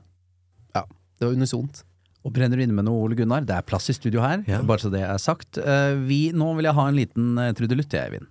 Ja, 0.75 0.83
det 1.19 1.27
var 1.29 1.37
unisont. 1.39 1.85
Og 2.27 2.33
brenner 2.35 2.59
du 2.59 2.65
inne 2.67 2.75
med 2.75 2.85
noe, 2.89 3.05
Ole 3.07 3.15
Gunnar? 3.17 3.45
Det 3.47 3.55
er 3.55 3.63
plass 3.65 3.87
i 3.89 3.95
studio 3.97 4.21
her, 4.21 4.43
Ja. 4.51 4.59
bare 4.67 4.83
så 4.83 4.91
det 4.93 5.05
er 5.07 5.19
sagt. 5.23 5.57
Eh, 5.63 5.95
Vi, 6.09 6.33
nå 6.35 6.51
vil 6.59 6.67
jeg 6.67 6.75
ha 6.77 6.89
en 6.91 6.99
liten 6.99 7.39
eh, 7.39 7.53
trudelutt, 7.57 7.95
jeg, 7.95 8.11
Eivind. 8.11 8.27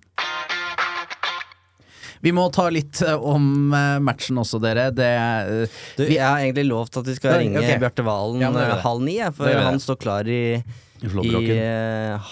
Vi 2.24 2.34
må 2.36 2.48
ta 2.54 2.68
litt 2.74 3.02
eh, 3.06 3.14
om 3.16 3.74
eh, 3.76 4.00
matchen 4.04 4.40
også, 4.42 4.60
dere. 4.64 4.90
Det 4.96 5.08
eh, 5.14 5.80
Du, 6.00 6.04
jeg 6.08 6.24
har 6.24 6.42
egentlig 6.42 6.68
lovt 6.70 7.00
at 7.02 7.08
vi 7.08 7.16
skal 7.18 7.36
Oi, 7.38 7.46
ringe 7.46 7.62
okay. 7.62 7.80
Bjarte 7.82 8.06
Valen 8.08 8.44
Ja, 8.44 8.52
det 8.56 8.68
det. 8.72 8.82
halv 8.84 9.06
ni, 9.06 9.18
for 9.38 9.64
han 9.68 9.82
står 9.84 10.00
klar 10.02 10.30
i, 10.32 10.42
I 11.06 11.08
i 11.08 11.58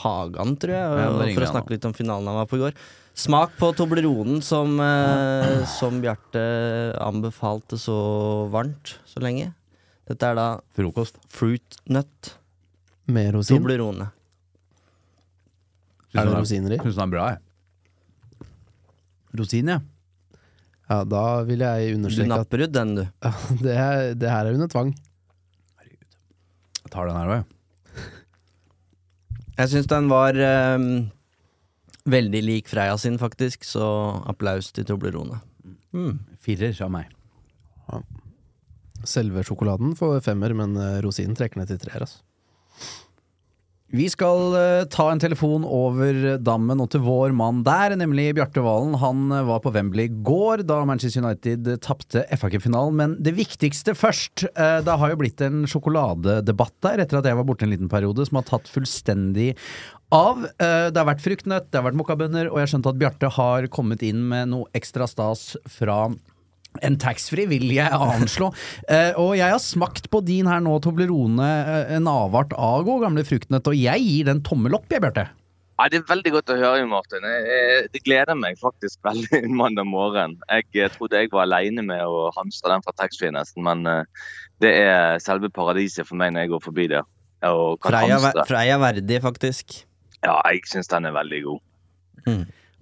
Hagan, 0.02 0.56
tror 0.62 0.74
jeg, 0.76 1.02
Ja, 1.02 1.10
og, 1.12 1.22
det 1.22 1.34
for 1.38 1.48
å 1.48 1.52
snakke 1.54 1.76
litt 1.76 1.86
om 1.90 1.94
finalen 1.98 2.32
han 2.32 2.40
var 2.42 2.50
på 2.50 2.60
i 2.60 2.64
går. 2.66 2.78
Smak 3.16 3.54
på 3.56 3.70
Tobleronen 3.78 4.42
som, 4.44 4.76
eh, 4.84 5.62
som 5.72 6.02
Bjarte 6.04 6.42
anbefalte 7.00 7.80
så 7.80 7.96
varmt 8.52 8.98
så 9.08 9.24
lenge. 9.24 9.54
Dette 10.06 10.28
er 10.28 10.36
da 10.38 10.48
Frokost. 10.76 11.16
fruit 11.32 11.80
nut 11.90 12.36
Med 13.08 13.34
rosin. 13.34 13.58
Toblerone. 13.58 14.10
Er 16.16 16.28
det 16.28 16.36
rosiner 16.36 16.76
i? 16.76 16.78
Syns 16.84 16.96
den 16.98 17.08
er 17.08 17.12
bra, 17.14 17.26
jeg. 17.34 17.42
Rosin, 19.40 19.74
ja. 19.74 19.82
Ja, 20.86 21.02
da 21.10 21.26
vil 21.48 21.64
jeg 21.66 21.96
understreke 21.98 22.30
at 22.30 22.44
napper 22.44 22.66
ut 22.68 22.74
den, 22.76 22.94
du. 23.00 23.04
det, 23.66 23.74
er, 23.74 24.14
det 24.14 24.30
her 24.30 24.46
er 24.46 24.58
under 24.58 24.70
tvang. 24.70 24.94
Jeg 25.82 26.94
tar 26.94 27.10
den 27.10 27.18
her 27.18 27.32
òg, 27.34 27.42
jeg. 27.42 27.52
Jeg 29.56 29.72
syns 29.72 29.88
den 29.88 30.10
var 30.12 30.36
eh, 30.36 30.86
veldig 32.12 32.42
lik 32.44 32.70
Freia 32.70 32.98
sin, 33.00 33.18
faktisk, 33.22 33.64
så 33.66 33.88
applaus 34.28 34.74
til 34.76 34.86
Toblerone. 34.88 35.40
Mm. 35.96 36.20
Firer 36.44 36.76
av 36.84 36.92
meg. 36.92 37.10
Selve 39.06 39.46
sjokoladen 39.46 39.94
får 39.98 40.20
femmer, 40.26 40.54
men 40.58 40.76
eh, 40.82 41.00
rosinen 41.06 41.38
trekker 41.38 41.62
ned 41.62 41.72
til 41.72 41.82
treer. 41.82 42.04
Altså. 42.06 42.25
Vi 43.96 44.06
skal 44.12 44.56
eh, 44.60 44.86
ta 44.92 45.06
en 45.12 45.22
telefon 45.22 45.64
over 45.64 46.36
dammen 46.44 46.82
og 46.84 46.90
til 46.92 47.04
vår 47.06 47.32
mann 47.38 47.62
der, 47.64 47.94
nemlig 47.96 48.34
Bjarte 48.36 48.64
Valen. 48.66 48.98
Han 49.00 49.30
eh, 49.32 49.46
var 49.48 49.62
på 49.64 49.72
Wembley 49.72 50.10
i 50.10 50.18
går 50.28 50.66
da 50.68 50.82
Manchester 50.88 51.24
United 51.24 51.70
tapte 51.86 52.26
FA-cupfinalen. 52.36 52.98
Men 53.00 53.16
det 53.24 53.38
viktigste 53.38 53.96
først. 53.96 54.48
Eh, 54.52 54.80
det 54.84 54.98
har 55.00 55.14
jo 55.14 55.20
blitt 55.22 55.44
en 55.46 55.64
sjokoladedebatt 55.70 56.76
der 56.84 57.06
etter 57.06 57.22
at 57.22 57.30
jeg 57.30 57.40
var 57.40 57.48
borte 57.48 57.68
en 57.68 57.72
liten 57.72 57.92
periode, 57.92 58.28
som 58.28 58.42
har 58.42 58.50
tatt 58.50 58.68
fullstendig 58.72 59.54
av. 60.14 60.44
Det 60.60 61.00
har 61.00 61.08
vært 61.08 61.24
fruktnøtt, 61.24 61.72
det 61.72 61.80
har 61.80 61.88
vært 61.88 61.98
mokkabønner, 61.98 62.52
og 62.52 62.60
jeg 62.62 62.72
skjønte 62.72 62.92
at 62.92 63.00
Bjarte 63.02 63.32
har 63.36 63.68
kommet 63.74 64.04
inn 64.06 64.22
med 64.30 64.52
noe 64.52 64.70
ekstra 64.78 65.08
stas 65.10 65.56
fra 65.72 66.06
en 66.84 66.98
taxfree, 66.98 67.48
vil 67.48 67.70
jeg 67.76 67.88
anslå. 67.92 68.52
Uh, 68.90 69.14
og 69.22 69.32
jeg 69.38 69.50
har 69.52 69.60
smakt 69.64 70.10
på 70.12 70.24
din 70.26 70.46
her 70.50 70.60
nå, 70.60 70.80
Toblerone, 70.84 71.46
eh, 71.46 71.96
en 71.98 72.08
avart 72.08 72.54
av 72.58 72.84
god 72.88 73.02
gamle 73.06 73.24
fruktnøtt, 73.28 73.68
og 73.68 73.76
jeg 73.78 74.02
gir 74.04 74.26
den 74.26 74.42
tommel 74.44 74.76
opp, 74.76 74.88
jeg, 74.92 75.02
Bjarte. 75.02 75.28
Ja, 75.76 75.90
det 75.92 76.00
er 76.00 76.06
veldig 76.08 76.32
godt 76.32 76.52
å 76.54 76.56
høre, 76.56 76.86
Martin. 76.88 77.22
Jeg- 77.28 77.48
jeg- 77.52 77.88
Det 77.92 78.04
gleder 78.06 78.36
meg 78.40 78.58
faktisk 78.58 78.98
veldig 79.10 79.50
mandag 79.50 79.86
morgen. 79.86 80.38
Jeg 80.50 80.92
trodde 80.96 81.20
jeg 81.20 81.30
var 81.32 81.44
alene 81.44 81.84
med 81.84 82.00
å 82.02 82.32
hamstre 82.38 82.72
den 82.72 82.82
fra 82.82 82.94
taxfree 82.96 83.32
nesten, 83.32 83.62
men 83.64 83.86
eh, 83.86 84.04
det 84.62 84.72
er 84.74 85.20
selve 85.20 85.50
paradiset 85.52 86.08
for 86.08 86.16
meg 86.16 86.32
når 86.34 86.46
jeg 86.46 86.50
går 86.50 86.64
forbi 86.64 86.88
der. 86.88 87.04
Freia, 87.44 88.18
Freia 88.48 88.78
verdig, 88.80 89.20
faktisk. 89.22 89.84
Ja, 90.24 90.42
jeg 90.50 90.62
syns 90.66 90.88
den 90.88 91.06
er 91.06 91.12
veldig 91.12 91.44
god. 91.44 91.60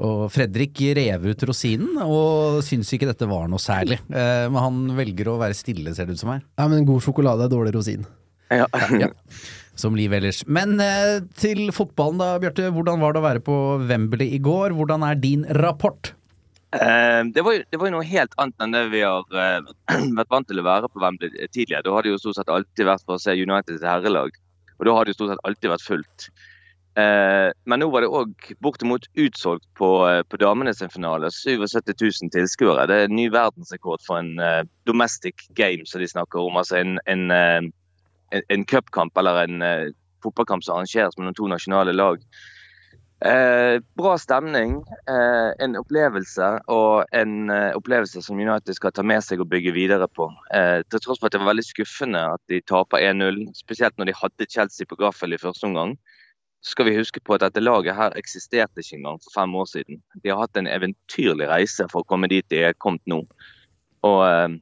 Og 0.02 0.26
Fredrik 0.34 0.80
rev 0.98 1.28
ut 1.30 1.44
rosinen, 1.46 2.00
og 2.02 2.64
syns 2.66 2.90
ikke 2.96 3.12
dette 3.12 3.28
var 3.30 3.46
noe 3.52 3.62
særlig. 3.62 4.00
Eh, 4.10 4.46
men 4.50 4.58
han 4.58 4.80
velger 4.98 5.30
å 5.30 5.38
være 5.42 5.58
stille, 5.58 5.94
ser 5.94 6.10
det 6.10 6.18
ut 6.18 6.24
som 6.24 6.34
her. 6.34 6.42
Ja, 6.58 6.66
men 6.72 6.88
god 6.88 7.06
sjokolade 7.06 7.46
er 7.46 7.54
dårlig 7.54 7.76
rosin. 7.78 8.08
Ja. 8.54 8.68
Ja. 9.00 9.08
Som 9.80 9.96
liv 9.98 10.14
ellers. 10.14 10.44
Men 10.46 10.76
eh, 10.84 11.24
til 11.40 11.72
fotballen 11.74 12.20
da, 12.22 12.36
Bjarte. 12.38 12.68
Hvordan 12.76 13.02
var 13.02 13.16
det 13.16 13.22
å 13.22 13.26
være 13.26 13.42
på 13.42 13.56
Wembley 13.90 14.36
i 14.36 14.42
går? 14.46 14.76
Hvordan 14.78 15.02
er 15.08 15.18
din 15.18 15.48
rapport? 15.58 16.12
Eh, 16.74 17.22
det, 17.34 17.42
var 17.42 17.58
jo, 17.58 17.64
det 17.70 17.80
var 17.80 17.90
jo 17.90 17.96
noe 17.96 18.06
helt 18.08 18.34
annet 18.42 18.64
enn 18.66 18.74
det 18.74 18.84
vi 18.94 19.02
har 19.06 19.26
eh, 19.38 19.74
vært 20.20 20.32
vant 20.34 20.48
til 20.50 20.62
å 20.62 20.66
være 20.66 20.90
på 20.90 21.02
Wembley 21.02 21.34
tidligere. 21.54 21.86
Da 21.86 21.94
har 21.94 22.06
det 22.06 22.14
jo 22.14 22.22
stort 22.22 22.40
sett 22.40 22.54
alltid 22.54 22.88
vært 22.90 23.06
for 23.06 23.18
å 23.18 23.22
se 23.22 23.36
Uniteds 23.38 23.86
herrelag, 23.86 24.38
og 24.80 24.88
da 24.88 24.96
har 24.98 25.06
det 25.06 25.14
jo 25.14 25.20
stort 25.20 25.34
sett 25.34 25.44
alltid 25.50 25.74
vært 25.74 25.86
fullt. 25.86 26.28
Eh, 26.96 27.50
men 27.66 27.82
nå 27.82 27.88
var 27.90 28.06
det 28.06 28.12
òg 28.14 28.50
bortimot 28.62 29.08
utsolgt 29.18 29.66
på, 29.80 29.90
eh, 30.10 30.22
på 30.24 30.38
damenes 30.38 30.80
sin 30.80 30.94
finale. 30.94 31.32
77 31.34 32.22
000 32.22 32.34
tilskuere. 32.36 32.88
Det 32.88 32.96
er 32.96 33.10
en 33.10 33.18
ny 33.18 33.30
verdensrekord 33.34 34.04
for 34.06 34.22
en 34.22 34.38
eh, 34.40 34.62
domestic 34.86 35.48
game, 35.58 35.88
som 35.90 36.02
de 36.02 36.10
snakker 36.12 36.40
om. 36.44 36.58
Altså 36.62 36.78
en, 36.82 37.00
en, 37.10 37.32
en, 38.32 38.66
cupkamp 38.66 39.18
eller 39.18 39.44
en 39.44 39.94
fotballkamp 40.24 40.64
som 40.64 40.78
arrangeres 40.78 41.18
mellom 41.18 41.34
to 41.38 41.50
nasjonale 41.50 41.96
lag. 41.98 42.22
Eh, 43.26 43.80
bra 43.96 44.18
stemning, 44.20 44.82
eh, 45.08 45.52
en 45.64 45.78
opplevelse 45.80 46.48
og 46.68 47.06
en 47.16 47.50
eh, 47.54 47.70
opplevelse 47.78 48.20
som 48.26 48.40
United 48.40 48.76
skal 48.76 48.92
ta 48.92 49.06
med 49.06 49.24
seg 49.24 49.40
og 49.40 49.48
bygge 49.54 49.72
videre 49.72 50.10
på. 50.12 50.28
Til 50.52 51.00
tross 51.00 51.22
for 51.22 51.30
at 51.30 51.36
det 51.36 51.40
var 51.40 51.54
veldig 51.54 51.64
skuffende 51.64 52.26
at 52.36 52.44
de 52.52 52.60
taper 52.68 53.00
1-0, 53.14 53.46
spesielt 53.56 53.96
når 53.98 54.12
de 54.12 54.18
hadde 54.20 54.50
Chelsea 54.52 54.90
på 54.90 55.00
gaffel 55.00 55.34
i 55.34 55.40
første 55.40 55.70
omgang. 55.70 55.96
Så 56.64 56.76
skal 56.76 56.88
vi 56.88 56.96
huske 56.96 57.20
på 57.20 57.36
at 57.36 57.44
dette 57.44 57.64
laget 57.64 57.98
her 57.98 58.16
eksisterte 58.20 58.84
ikke 58.84 59.02
engang 59.02 59.18
for 59.24 59.36
fem 59.36 59.56
år 59.60 59.66
siden. 59.68 60.00
De 60.24 60.32
har 60.32 60.40
hatt 60.46 60.60
en 60.60 60.70
eventyrlig 60.72 61.50
reise 61.50 61.88
for 61.92 62.04
å 62.04 62.08
komme 62.08 62.30
dit 62.32 62.48
de 62.54 62.62
er 62.70 62.78
kommet 62.80 63.04
nå. 63.10 63.20
Og 64.08 64.22
eh, 64.28 64.56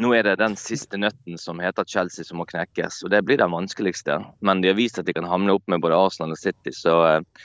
nå 0.00 0.12
er 0.16 0.24
det 0.24 0.38
den 0.40 0.56
siste 0.56 1.00
nøtten 1.00 1.40
som 1.40 1.60
heter 1.60 1.88
Chelsea 1.88 2.24
som 2.24 2.40
må 2.40 2.46
knekkes, 2.48 3.02
og 3.04 3.12
det 3.12 3.22
blir 3.28 3.40
den 3.40 3.52
vanskeligste. 3.52 4.20
Men 4.44 4.62
de 4.62 4.70
har 4.72 4.78
vist 4.78 5.00
at 5.00 5.08
de 5.08 5.16
kan 5.16 5.28
hamle 5.28 5.56
opp 5.56 5.66
med 5.68 5.82
både 5.84 5.98
Arsenal 5.98 6.36
og 6.36 6.40
City, 6.40 6.72
så 6.76 6.94
eh, 7.08 7.42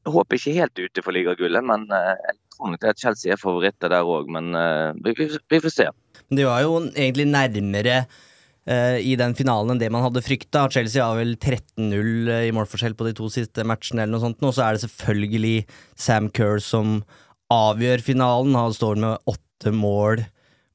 jeg 0.00 0.14
håper 0.14 0.38
ikke 0.38 0.56
helt 0.56 0.80
ute 0.80 1.04
for 1.04 1.14
ligagullet, 1.14 1.66
men 1.66 1.84
eh, 1.92 2.14
jeg 2.16 2.38
tror 2.56 2.72
nok 2.72 2.86
at 2.88 3.02
Chelsea 3.02 3.34
er 3.34 3.40
favoritter 3.40 3.92
der 3.92 4.06
òg. 4.08 4.30
Men 4.32 4.54
eh, 4.56 4.96
vi, 5.04 5.60
får 5.60 5.74
se. 5.74 5.88
Men 6.28 6.40
de 6.40 6.46
var 6.48 6.64
jo 6.64 6.76
egentlig 6.88 7.28
nærmere 7.28 8.02
i 8.68 9.14
den 9.16 9.32
finalen 9.34 9.72
enn 9.72 9.80
det 9.80 9.88
man 9.90 10.04
hadde 10.04 10.20
frykta. 10.22 10.66
Chelsea 10.70 11.02
har 11.02 11.16
vel 11.16 11.32
13-0 11.34 12.28
i 12.44 12.52
målforskjell 12.54 12.94
på 12.94 13.06
de 13.08 13.14
to 13.16 13.30
siste 13.32 13.64
matchene, 13.66 14.04
eller 14.04 14.14
noe 14.14 14.24
sånt. 14.26 14.44
Og 14.44 14.52
så 14.54 14.66
er 14.66 14.76
det 14.76 14.82
selvfølgelig 14.84 15.54
Sam 15.98 16.28
Kerr 16.36 16.60
som 16.62 17.00
avgjør 17.50 18.04
finalen. 18.04 18.58
Han 18.58 18.76
står 18.76 19.00
med 19.00 19.32
åtte 19.32 19.72
mål 19.74 20.22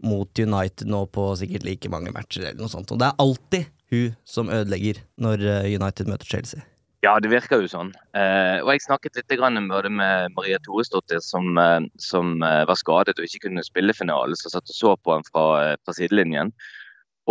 mot 0.06 0.40
United 0.40 0.90
nå 0.92 1.06
på 1.14 1.32
sikkert 1.40 1.66
like 1.66 1.92
mange 1.92 2.14
matcher, 2.16 2.50
eller 2.50 2.66
noe 2.66 2.72
sånt. 2.72 2.92
Og 2.92 3.02
det 3.02 3.10
er 3.10 3.24
alltid 3.24 3.70
hun 3.94 4.16
som 4.28 4.50
ødelegger 4.52 5.02
når 5.22 5.44
eh, 5.46 5.76
United 5.76 6.10
møter 6.10 6.30
Chelsea. 6.36 6.66
Ja, 7.06 7.14
det 7.22 7.30
virker 7.30 7.62
jo 7.62 7.70
sånn. 7.70 7.92
Eh, 8.18 8.64
og 8.64 8.72
Jeg 8.74 8.86
snakket 8.88 9.20
litt 9.20 9.36
både 9.70 9.92
med 9.94 10.34
Maria 10.36 10.58
Thoresdottir, 10.66 11.22
som, 11.22 11.58
eh, 11.58 11.82
som 12.02 12.42
eh, 12.42 12.64
var 12.66 12.80
skadet 12.80 13.20
og 13.20 13.28
ikke 13.28 13.48
kunne 13.48 13.64
spille 13.66 13.94
finalen, 13.94 14.36
så 14.36 14.50
satt 14.50 14.70
og 14.70 14.76
så 14.76 14.96
på 14.98 15.14
ham 15.14 15.26
fra, 15.30 15.46
eh, 15.62 15.76
fra 15.86 15.94
sidelinjen. 15.94 16.54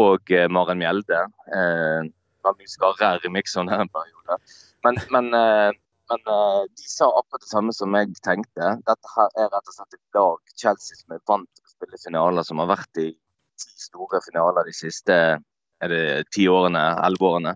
Og 0.01 0.35
eh, 0.35 0.49
Maren 0.51 0.81
Mjelde. 0.81 1.23
Eh, 1.55 2.11
var 2.45 2.59
mye 2.59 2.69
skarrer 2.71 3.25
i 3.25 3.33
miksen 3.33 3.71
her 3.73 3.85
en 3.85 3.93
periode. 3.93 4.39
Men, 4.85 4.99
men, 5.15 5.31
eh, 5.39 5.71
men 6.13 6.33
eh, 6.35 6.61
de 6.69 6.91
sa 6.91 7.09
akkurat 7.09 7.45
det 7.47 7.53
samme 7.53 7.75
som 7.77 7.97
jeg 7.97 8.13
tenkte. 8.27 8.75
Dette 8.89 9.15
her 9.15 9.33
er 9.39 9.49
rett 9.55 9.73
og 9.73 9.79
slett 9.79 9.97
et 9.97 10.19
lag 10.19 10.55
Chelsea 10.61 10.99
som 10.99 11.17
er 11.17 11.25
vant 11.31 11.49
til 11.51 11.65
å 11.65 11.75
spille 11.77 12.03
finaler, 12.03 12.47
som 12.47 12.61
har 12.63 12.73
vært 12.75 13.03
i 13.03 13.09
ti 13.15 13.73
store 13.87 14.21
finaler 14.27 14.67
de 14.67 14.77
siste 14.77 15.19
ti 16.33 16.47
årene, 16.49 16.81
elleve 17.05 17.27
årene 17.29 17.53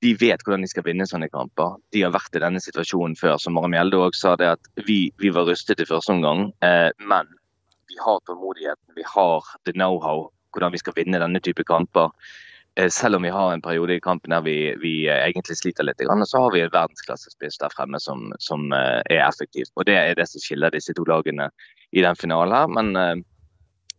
de 0.00 0.14
vet 0.16 0.42
hvordan 0.44 0.64
de 0.64 0.70
skal 0.70 0.84
vinne 0.86 1.06
sånne 1.08 1.28
kamper. 1.32 1.76
De 1.92 2.04
har 2.04 2.12
vært 2.14 2.36
i 2.36 2.42
denne 2.42 2.60
situasjonen 2.62 3.16
før. 3.20 3.36
Som 3.40 3.56
Maren 3.56 3.74
Mjelde 3.74 4.00
også 4.00 4.22
sa 4.22 4.34
det 4.40 4.48
at 4.54 4.70
vi, 4.88 5.10
vi 5.20 5.32
var 5.34 5.48
rustet 5.48 5.82
i 5.82 5.88
første 5.88 6.14
omgang, 6.14 6.48
eh, 6.64 6.88
men 7.04 7.28
vi 7.90 7.98
har 8.00 8.20
tålmodigheten. 8.24 8.94
Vi 8.96 9.04
har 9.14 9.50
the 9.66 9.74
know-how 9.76 10.30
hvordan 10.54 10.74
vi 10.74 10.80
skal 10.82 10.96
vinne 10.96 11.20
denne 11.22 11.42
type 11.44 11.64
kamper. 11.68 12.10
Eh, 12.76 12.88
selv 12.88 13.16
om 13.16 13.22
vi 13.22 13.28
har 13.28 13.52
en 13.52 13.62
periode 13.62 13.96
i 13.96 14.00
kampen 14.00 14.30
der 14.30 14.42
vi, 14.46 14.74
vi 14.82 14.92
eh, 15.08 15.24
egentlig 15.26 15.56
sliter 15.58 15.84
litt, 15.84 16.02
så 16.26 16.44
har 16.44 16.52
vi 16.54 16.62
en 16.62 16.70
verdensklassespiss 16.72 17.58
der 17.58 17.72
fremme 17.74 17.98
som, 18.00 18.30
som 18.38 18.70
eh, 18.72 19.00
er 19.10 19.26
effektiv. 19.26 19.66
Og 19.74 19.86
Det 19.86 19.96
er 19.98 20.14
det 20.14 20.28
som 20.30 20.42
skiller 20.42 20.70
disse 20.70 20.94
to 20.94 21.04
lagene 21.04 21.50
i 21.92 22.04
den 22.06 22.16
finalen 22.16 22.54
her. 22.54 22.68
Men 22.68 23.24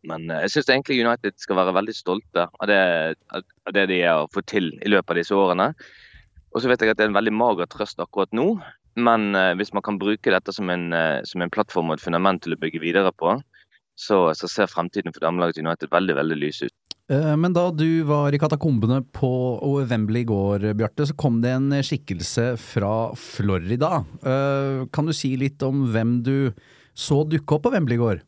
men 0.02 0.32
jeg 0.34 0.50
syns 0.50 0.70
egentlig 0.74 0.96
United 1.06 1.36
skal 1.38 1.60
være 1.60 1.76
veldig 1.76 1.94
stolte 1.94 2.48
av 2.50 2.66
det, 2.66 2.78
av 3.38 3.74
det 3.76 3.84
de 3.92 4.00
har 4.02 4.32
fått 4.34 4.48
til 4.50 4.72
i 4.82 4.90
løpet 4.90 5.14
av 5.14 5.20
disse 5.20 5.36
årene. 5.38 5.68
Og 6.56 6.64
så 6.64 6.72
vet 6.72 6.82
jeg 6.82 6.90
at 6.90 6.98
det 6.98 7.06
er 7.06 7.12
en 7.12 7.18
veldig 7.20 7.34
mager 7.38 7.70
trøst 7.70 8.02
akkurat 8.02 8.34
nå. 8.34 8.48
Men 8.98 9.38
hvis 9.60 9.70
man 9.78 9.86
kan 9.86 10.00
bruke 10.02 10.34
dette 10.34 10.56
som 10.58 10.74
en, 10.74 10.90
som 11.30 11.46
en 11.46 11.54
plattform 11.54 11.94
og 11.94 12.00
et 12.00 12.06
fundament 12.08 12.42
til 12.42 12.58
å 12.58 12.60
bygge 12.64 12.82
videre 12.82 13.14
på, 13.14 13.36
så, 14.00 14.24
så 14.38 14.50
ser 14.50 14.72
fremtiden 14.72 15.14
for 15.14 15.24
damelaget 15.24 15.62
United 15.62 15.92
veldig 15.92 16.16
veldig 16.18 16.38
lys 16.42 16.62
ut. 16.66 16.76
Eh, 17.12 17.36
Men 17.36 17.54
da 17.54 17.68
du 17.76 18.04
var 18.08 18.34
i 18.34 18.40
katakombene 18.42 19.02
på 19.14 19.32
Wembley 19.90 20.24
i 20.24 20.30
går, 20.30 20.72
Bjarte, 20.80 21.10
så 21.10 21.18
kom 21.18 21.42
det 21.44 21.52
en 21.58 21.70
skikkelse 21.84 22.54
fra 22.62 23.12
Florida. 23.20 24.04
Eh, 24.24 24.86
Kan 24.94 25.10
du 25.10 25.14
si 25.14 25.36
litt 25.40 25.62
om 25.68 25.86
hvem 25.92 26.22
du 26.24 26.36
så 26.96 27.22
dukke 27.28 27.56
opp 27.58 27.68
på 27.68 27.74
Wembley 27.76 28.00
i 28.00 28.02
går? 28.02 28.22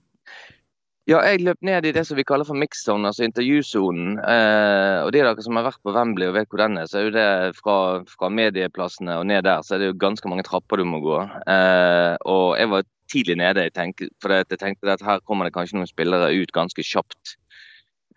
Ja, 1.04 1.18
jeg 1.28 1.42
løp 1.44 1.60
ned 1.68 1.84
i 1.84 1.92
det 1.92 2.06
som 2.08 2.16
vi 2.16 2.24
kaller 2.24 2.48
for 2.48 2.56
mixzone, 2.56 3.10
altså 3.10 3.26
intervjusonen. 3.26 4.22
Eh, 4.24 5.00
og 5.04 5.10
de 5.12 5.20
dere 5.20 5.44
som 5.44 5.58
har 5.60 5.66
vært 5.66 5.82
på 5.84 5.92
Wembley 5.92 6.30
og 6.30 6.38
vet 6.38 6.48
hvor 6.48 6.62
den 6.62 6.80
er, 6.80 6.88
så 6.88 7.02
er 7.02 7.10
jo 7.10 7.12
det 7.18 7.26
fra, 7.58 7.76
fra 8.08 8.30
medieplassene 8.32 9.18
og 9.20 9.26
ned 9.28 9.44
der, 9.44 9.66
så 9.68 9.76
er 9.76 9.84
det 9.84 9.90
jo 9.90 9.98
ganske 10.00 10.32
mange 10.32 10.46
trapper 10.48 10.80
du 10.80 10.86
må 10.88 11.02
gå. 11.04 11.18
Eh, 11.52 12.16
og 12.32 12.56
jeg 12.56 12.72
var 12.72 12.88
tidlig 13.12 13.36
nede, 13.42 13.68
jeg 13.68 13.76
tenkte, 13.76 14.08
for 14.24 14.32
jeg 14.32 14.48
tenkte 14.56 14.96
at 14.96 15.04
her 15.04 15.20
kommer 15.28 15.50
det 15.50 15.56
kanskje 15.58 15.82
noen 15.82 15.92
spillere 15.92 16.32
ut 16.40 16.56
ganske 16.56 16.88
kjapt. 16.88 17.36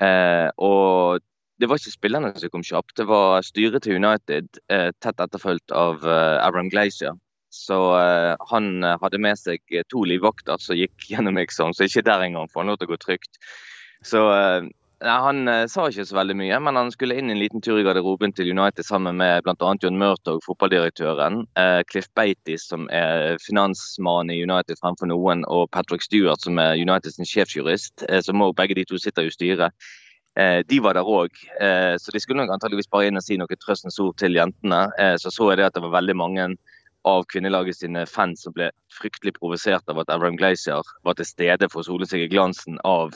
Eh, 0.06 0.46
og 0.54 1.26
det 1.58 1.66
var 1.66 1.82
ikke 1.82 1.98
spillerne 1.98 2.36
som 2.38 2.54
kom 2.54 2.66
kjapt, 2.70 2.94
det 3.02 3.10
var 3.10 3.42
styret 3.42 3.82
til 3.82 3.98
United, 3.98 4.62
eh, 4.70 4.92
tett 5.02 5.26
etterfulgt 5.26 5.74
av 5.74 6.06
eh, 6.06 6.38
Abraham 6.38 6.70
Glacier. 6.70 7.18
Så 7.56 7.76
uh, 7.96 8.34
han 8.50 8.72
uh, 8.84 8.96
hadde 9.02 9.20
med 9.22 9.38
seg 9.40 9.62
to 9.90 10.04
livvakter 10.08 10.60
som 10.62 10.78
gikk 10.78 11.06
gjennom 11.12 11.40
eksamen, 11.40 11.76
så 11.76 11.88
ikke 11.88 12.06
der 12.06 12.26
engang 12.28 12.50
får 12.50 12.64
han 12.64 12.74
lov 12.74 12.82
til 12.82 12.90
å 12.90 12.94
gå 12.94 13.04
trygt. 13.04 13.40
Så 14.04 14.26
uh, 14.28 14.66
han 15.06 15.44
sa 15.68 15.82
ikke 15.90 16.06
så 16.08 16.16
veldig 16.16 16.34
mye, 16.40 16.58
men 16.64 16.78
han 16.78 16.88
skulle 16.88 17.18
inn 17.20 17.28
en 17.28 17.36
liten 17.36 17.60
tur 17.60 17.76
i 17.76 17.82
garderoben 17.84 18.32
til 18.32 18.48
United 18.48 18.86
sammen 18.86 19.18
med 19.20 19.44
bl.a. 19.44 19.72
John 19.82 19.98
Murtog, 20.00 20.38
fotballdirektøren, 20.46 21.42
Cliff 21.92 22.08
Beatty, 22.16 22.56
som 22.56 22.86
er 22.88 23.36
finansmann 23.44 24.32
i 24.32 24.38
United 24.40 24.80
fremfor 24.80 25.10
noen, 25.10 25.44
og 25.52 25.68
Patrick 25.76 26.00
Stewart, 26.00 26.40
som 26.40 26.56
er 26.56 26.80
Uniteds 26.80 27.20
sjefsjurist. 27.28 28.06
som 28.24 28.40
òg 28.40 28.56
begge 28.56 28.78
de 28.80 28.86
to 28.88 28.96
sitter 28.96 29.28
i 29.28 29.34
styret. 29.36 29.92
De 30.64 30.80
var 30.80 30.96
der 30.96 31.04
òg, 31.04 31.44
så 32.00 32.16
de 32.16 32.24
skulle 32.24 32.40
nok 32.40 32.56
antageligvis 32.56 32.88
bare 32.88 33.12
inn 33.12 33.20
og 33.20 33.28
si 33.28 33.36
noe 33.36 33.60
trøstens 33.60 34.00
ord 34.00 34.16
til 34.16 34.40
jentene. 34.40 34.80
Så 35.20 35.28
så 35.28 35.52
jeg 35.52 35.60
det 35.60 35.68
at 35.68 35.76
det 35.76 35.84
var 35.84 35.98
veldig 36.00 36.16
mange 36.16 36.48
av 37.06 37.24
kvinnelaget 37.30 37.78
sine 37.78 38.02
fans 38.10 38.42
som 38.42 38.54
ble 38.56 38.70
fryktelig 38.98 39.36
provosert 39.38 39.86
av 39.92 40.02
at 40.02 40.10
Abraham 40.10 40.38
Glacier 40.38 40.82
var 41.06 41.18
til 41.18 41.28
stede 41.28 41.70
for 41.70 41.82
å 41.82 41.88
sole 41.90 42.08
seg 42.10 42.24
i 42.24 42.30
glansen 42.32 42.80
av 42.84 43.14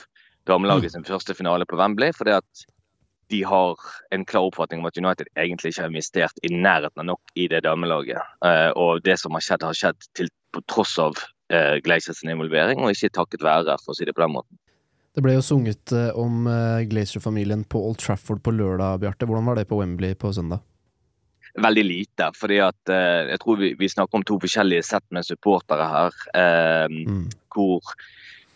damelaget 0.48 0.94
sin 0.94 1.06
første 1.06 1.34
finale 1.34 1.66
på 1.66 1.78
Wembley. 1.80 2.12
fordi 2.16 2.38
at 2.38 2.68
de 3.30 3.42
har 3.46 3.78
en 4.10 4.24
klar 4.24 4.48
oppfatning 4.48 4.80
om 4.80 4.88
at 4.88 4.98
United 4.98 5.28
egentlig 5.38 5.70
ikke 5.70 5.84
har 5.84 5.92
investert 5.92 6.40
i 6.42 6.50
nærheten 6.54 7.02
av 7.02 7.06
nok 7.12 7.34
i 7.38 7.46
det 7.50 7.62
damelaget. 7.66 8.18
Uh, 8.42 8.70
og 8.74 9.04
det 9.06 9.20
som 9.22 9.36
har 9.38 9.44
skjedd, 9.46 9.66
har 9.66 9.76
skjedd 9.78 10.08
til, 10.18 10.32
på 10.50 10.62
tross 10.70 10.96
av 10.98 11.14
uh, 11.14 11.76
Glaciers 11.84 12.24
involvering, 12.26 12.82
og 12.82 12.90
ikke 12.90 13.12
takket 13.20 13.46
være, 13.46 13.78
for 13.84 13.94
å 13.94 13.98
si 13.98 14.08
det 14.08 14.16
på 14.16 14.24
den 14.24 14.34
måten. 14.34 14.58
Det 15.14 15.22
ble 15.22 15.36
jo 15.36 15.46
sunget 15.46 15.94
uh, 15.94 16.10
om 16.18 16.46
Glacier-familien 16.90 17.62
på 17.70 17.82
Old 17.86 18.02
Trafford 18.02 18.42
på 18.42 18.54
lørdag, 18.54 18.98
Bjarte. 19.04 19.30
Hvordan 19.30 19.52
var 19.52 19.60
det 19.60 19.68
på 19.70 19.78
Wembley 19.78 20.18
på 20.18 20.34
søndag? 20.34 20.66
Veldig 21.58 21.84
lite. 21.84 22.30
fordi 22.36 22.60
at 22.64 22.88
eh, 22.88 23.30
Jeg 23.32 23.40
tror 23.42 23.60
vi, 23.60 23.74
vi, 23.78 23.88
snakker 23.88 24.20
om 24.20 24.24
to 24.26 24.38
forskjellige 24.40 24.86
sett 24.86 25.06
med 25.10 25.26
supportere 25.26 25.86
her. 25.90 26.24
Eh, 26.34 26.86
mm. 26.90 27.28
Hvor 27.54 27.94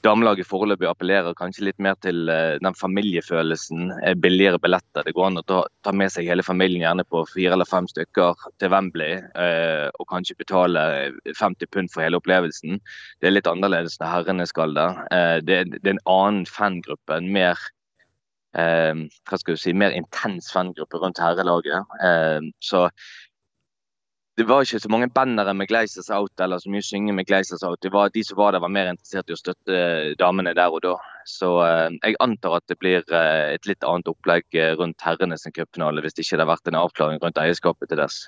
damelaget 0.04 0.48
foreløpig 0.48 0.88
appellerer 0.88 1.36
kanskje 1.38 1.68
litt 1.68 1.80
mer 1.82 1.96
til 2.04 2.28
eh, 2.32 2.56
den 2.62 2.76
familiefølelsen. 2.76 3.92
Eh, 4.02 4.16
billigere 4.20 4.60
billetter. 4.62 5.04
Det 5.06 5.14
går 5.16 5.30
an 5.30 5.40
å 5.40 5.44
ta, 5.48 5.60
ta, 5.86 5.94
med 5.96 6.12
seg 6.12 6.28
hele 6.28 6.44
familien 6.46 6.84
gjerne 6.84 7.06
på 7.08 7.24
fire 7.30 7.56
eller 7.56 7.68
fem 7.68 7.88
stykker 7.90 8.48
til 8.60 8.72
Wembley. 8.74 9.20
Eh, 9.44 9.88
og 9.98 10.08
kanskje 10.10 10.38
betale 10.40 10.84
50 11.30 11.70
pund 11.72 11.92
for 11.94 12.04
hele 12.04 12.20
opplevelsen. 12.20 12.80
Det 13.20 13.30
er 13.30 13.36
litt 13.36 13.50
annerledes 13.50 13.96
når 14.00 14.12
herrene 14.12 14.48
skal 14.50 14.76
der. 14.76 15.00
Eh, 15.14 15.38
det, 15.44 15.62
det, 15.78 15.84
er 15.86 15.96
en 15.96 16.04
annen 16.18 16.44
fangruppe. 16.48 17.16
en 17.16 17.32
mer 17.32 17.56
eh, 17.56 17.72
hva 18.54 19.38
skal 19.40 19.56
du 19.56 19.60
si, 19.60 19.72
mer 19.74 19.94
intens 19.98 20.52
fangruppe 20.54 21.00
rundt 21.02 21.18
herrelaget. 21.18 21.94
Eh, 22.06 22.50
så 22.62 22.86
det 24.36 24.48
var 24.48 24.64
ikke 24.64 24.80
så 24.82 24.90
mange 24.90 25.06
bannere 25.14 25.54
med 25.54 25.68
Gleisers 25.70 26.10
out 26.10 26.40
eller 26.42 26.58
så 26.58 26.70
mye 26.70 26.82
synge 26.82 27.12
med 27.14 27.26
Gleisers 27.26 27.62
out. 27.62 27.78
Det 27.82 27.92
var, 27.94 28.10
de 28.14 28.24
som 28.24 28.38
var 28.38 28.52
der, 28.52 28.62
var 28.64 28.72
mer 28.72 28.90
interessert 28.90 29.30
i 29.30 29.36
å 29.36 29.38
støtte 29.38 29.76
damene 30.18 30.56
der 30.58 30.74
og 30.74 30.82
da. 30.82 30.94
Så 31.30 31.50
eh, 31.62 31.94
jeg 32.02 32.18
antar 32.24 32.58
at 32.58 32.66
det 32.70 32.78
blir 32.82 33.04
eh, 33.14 33.54
et 33.54 33.68
litt 33.70 33.86
annet 33.86 34.10
opplegg 34.10 34.58
eh, 34.58 34.72
rundt 34.80 35.06
herrenes 35.06 35.46
cupfinale 35.54 36.02
hvis 36.02 36.18
det 36.18 36.26
ikke 36.26 36.42
har 36.42 36.50
vært 36.50 36.72
en 36.72 36.80
avklaring 36.82 37.22
rundt 37.22 37.38
eierskapet 37.38 37.92
til 37.92 38.02
dess. 38.02 38.24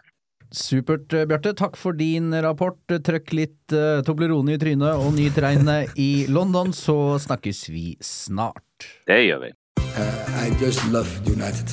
Supert, 0.54 1.10
eh, 1.10 1.26
Bjarte. 1.26 1.56
Takk 1.58 1.74
for 1.80 1.98
din 1.98 2.30
rapport. 2.38 2.78
Trøkk 2.86 3.34
litt 3.34 3.76
Toblerone 4.06 4.54
i 4.54 4.62
trynet 4.62 5.02
og 5.02 5.10
nyt 5.18 5.42
regnet 5.42 5.98
i 5.98 6.10
London, 6.30 6.70
så 6.70 7.16
snakkes 7.26 7.66
vi 7.74 7.88
snart. 7.98 8.92
Det 9.10 9.24
gjør 9.26 9.48
vi. 9.48 9.54
Uh, 9.80 10.46
I 10.46 10.50
just 10.60 10.84
love 10.92 11.08
United. 11.24 11.72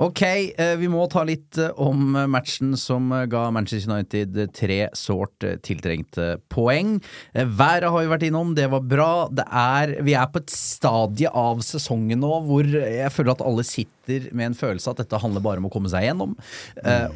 Ok, 0.00 0.22
uh, 0.56 0.76
vi 0.80 0.88
må 0.88 1.02
ta 1.12 1.26
litt 1.28 1.58
uh, 1.60 1.74
om 1.82 2.14
matchen 2.30 2.76
som 2.78 3.10
ga 3.28 3.42
Manchester 3.52 3.90
United 3.90 4.38
tre 4.56 4.78
sårt 4.96 5.44
tiltrengte 5.66 6.38
poeng. 6.48 6.94
Været 7.34 7.90
har 7.90 7.98
vi 7.98 8.12
vært 8.14 8.28
innom, 8.30 8.54
det 8.56 8.70
var 8.72 8.86
bra. 8.86 9.10
Det 9.34 9.44
er, 9.50 9.96
vi 10.06 10.14
er 10.14 10.30
på 10.32 10.40
et 10.44 10.54
stadie 10.54 11.28
av 11.28 11.60
sesongen 11.66 12.22
nå 12.22 12.32
hvor 12.46 12.70
jeg 12.70 13.12
føler 13.12 13.34
at 13.34 13.44
alle 13.44 13.66
sitter 13.66 14.30
med 14.30 14.52
en 14.52 14.58
følelse 14.62 14.94
at 14.94 15.02
dette 15.02 15.20
handler 15.20 15.44
bare 15.44 15.60
om 15.60 15.68
å 15.68 15.74
komme 15.74 15.90
seg 15.92 16.06
gjennom. 16.08 16.38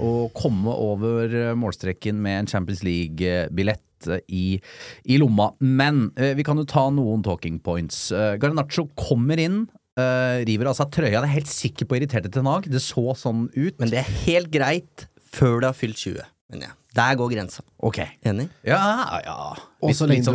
Og 0.02 0.34
komme 0.36 0.74
over 0.74 1.54
målstreken 1.58 2.20
med 2.22 2.42
en 2.42 2.52
Champions 2.52 2.84
League-billett 2.86 3.82
i, 4.28 4.58
i 5.04 5.18
lomma. 5.20 5.50
Men 5.60 6.08
uh, 6.18 6.32
vi 6.38 6.46
kan 6.46 6.60
jo 6.60 6.66
ta 6.68 6.86
noen 6.94 7.24
talking 7.26 7.60
points. 7.64 8.06
Uh, 8.14 8.34
Garnaccio 8.40 8.88
kommer 8.98 9.40
inn. 9.40 9.64
Uh, 9.94 10.42
river 10.48 10.72
av 10.72 10.78
seg 10.78 10.90
trøya. 10.94 11.20
Det 11.22 11.28
er 11.28 11.36
helt 11.36 11.50
sikker 11.50 11.88
på 11.88 12.00
irriterte 12.00 12.32
til 12.32 12.46
Nag. 12.46 12.68
Det 12.70 12.82
så 12.82 13.14
sånn 13.18 13.48
ut. 13.54 13.76
Men 13.78 13.92
det 13.92 14.02
er 14.02 14.14
helt 14.24 14.50
greit 14.54 15.08
før 15.34 15.60
du 15.62 15.68
har 15.70 15.76
fylt 15.76 16.00
20. 16.00 16.22
Men 16.54 16.66
ja, 16.66 16.72
der 16.94 17.16
går 17.18 17.32
grensa. 17.32 17.64
Ok 17.82 17.98
Enig? 18.22 18.48
Ja, 18.62 19.20
ja. 19.24 19.36
Og 19.82 19.94
så 19.96 20.06
lenge, 20.06 20.28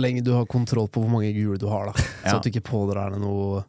lenge, 0.00 0.24
du 0.24 0.32
har 0.34 0.48
kontroll 0.50 0.88
på 0.88 1.02
hvor 1.02 1.12
mange 1.12 1.30
gule 1.36 1.58
du 1.60 1.68
har, 1.70 1.90
da. 1.90 2.06
Så 2.26 2.32
ja. 2.32 2.36
at 2.38 2.44
du 2.46 2.50
ikke 2.50 2.64
pådrar 2.70 3.14
deg 3.14 3.22
noe 3.22 3.62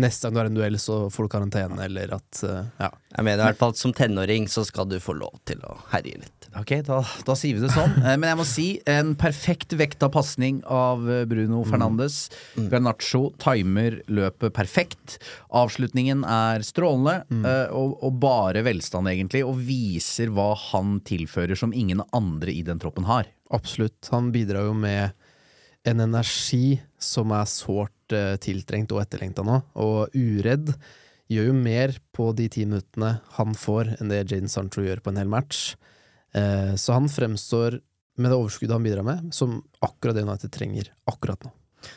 Neste 0.00 0.26
gang 0.26 0.34
du 0.34 0.40
har 0.40 0.50
en 0.50 0.56
duell, 0.56 0.78
så 0.80 1.04
får 1.12 1.28
du 1.28 1.32
karantene, 1.36 1.80
eller 1.84 2.14
at 2.16 2.44
Ja. 2.44 2.92
Jeg 3.12 3.26
mener 3.26 3.42
i 3.42 3.50
hvert 3.50 3.60
fall 3.60 3.74
som 3.76 3.92
tenåring 3.92 4.46
så 4.48 4.64
skal 4.64 4.88
du 4.88 4.96
få 5.02 5.12
lov 5.18 5.36
til 5.48 5.60
å 5.68 5.74
herje 5.92 6.22
litt. 6.22 6.42
Ok, 6.58 6.72
da, 6.84 6.98
da, 7.24 7.34
sier 7.38 7.56
vi 7.56 7.62
det 7.64 7.72
sånn. 7.72 7.94
Eh, 8.02 8.16
men 8.18 8.28
jeg 8.28 8.38
må 8.40 8.44
si 8.48 8.66
en 8.88 9.14
perfekt 9.16 9.72
vekta 9.78 10.08
pasning 10.12 10.60
av 10.68 11.04
eh, 11.08 11.24
Bruno 11.28 11.62
mm. 11.62 11.68
Fernandes. 11.70 12.16
Mm. 12.58 12.66
Garnaccio 12.72 13.22
timer 13.40 14.00
løpet 14.12 14.52
perfekt. 14.56 15.16
Avslutningen 15.48 16.26
er 16.28 16.64
strålende, 16.66 17.22
mm. 17.30 17.42
Eh, 17.52 17.72
og, 17.76 17.96
og, 18.04 18.18
bare 18.22 18.64
velstand, 18.66 19.08
egentlig. 19.08 19.44
Og 19.48 19.60
viser 19.64 20.32
hva 20.34 20.52
han 20.70 20.98
tilfører 21.08 21.58
som 21.58 21.72
ingen 21.72 22.04
andre 22.12 22.52
i 22.52 22.64
den 22.66 22.82
troppen 22.82 23.08
har. 23.08 23.30
Absolutt. 23.52 24.00
Han 24.12 24.32
bidrar 24.34 24.68
jo 24.68 24.76
med 24.76 25.16
en 25.88 26.04
energi 26.04 26.78
som 27.02 27.32
er 27.34 27.48
sårt 27.50 27.96
uh, 28.16 28.34
tiltrengt 28.42 28.92
og 28.94 29.02
etterlengta 29.04 29.44
nå. 29.46 29.60
Og 29.82 30.14
uredd 30.16 30.74
gjør 31.32 31.48
jo 31.50 31.56
mer 31.56 31.94
på 32.14 32.30
de 32.36 32.48
ti 32.52 32.66
minuttene 32.68 33.16
han 33.38 33.56
får, 33.58 33.96
enn 33.98 34.12
det 34.12 34.24
Jaden 34.24 34.50
Sancho 34.52 34.84
gjør 34.84 35.02
på 35.04 35.12
en 35.12 35.20
hel 35.22 35.30
match. 35.32 35.72
Eh, 36.36 36.74
så 36.80 36.96
han 36.96 37.08
fremstår, 37.12 37.78
med 38.20 38.32
det 38.32 38.38
overskuddet 38.38 38.76
han 38.76 38.86
bidrar 38.86 39.06
med, 39.06 39.32
som 39.34 39.60
akkurat 39.84 40.16
det 40.16 40.24
United 40.26 40.52
trenger 40.52 40.92
akkurat 41.08 41.44
nå. 41.44 41.52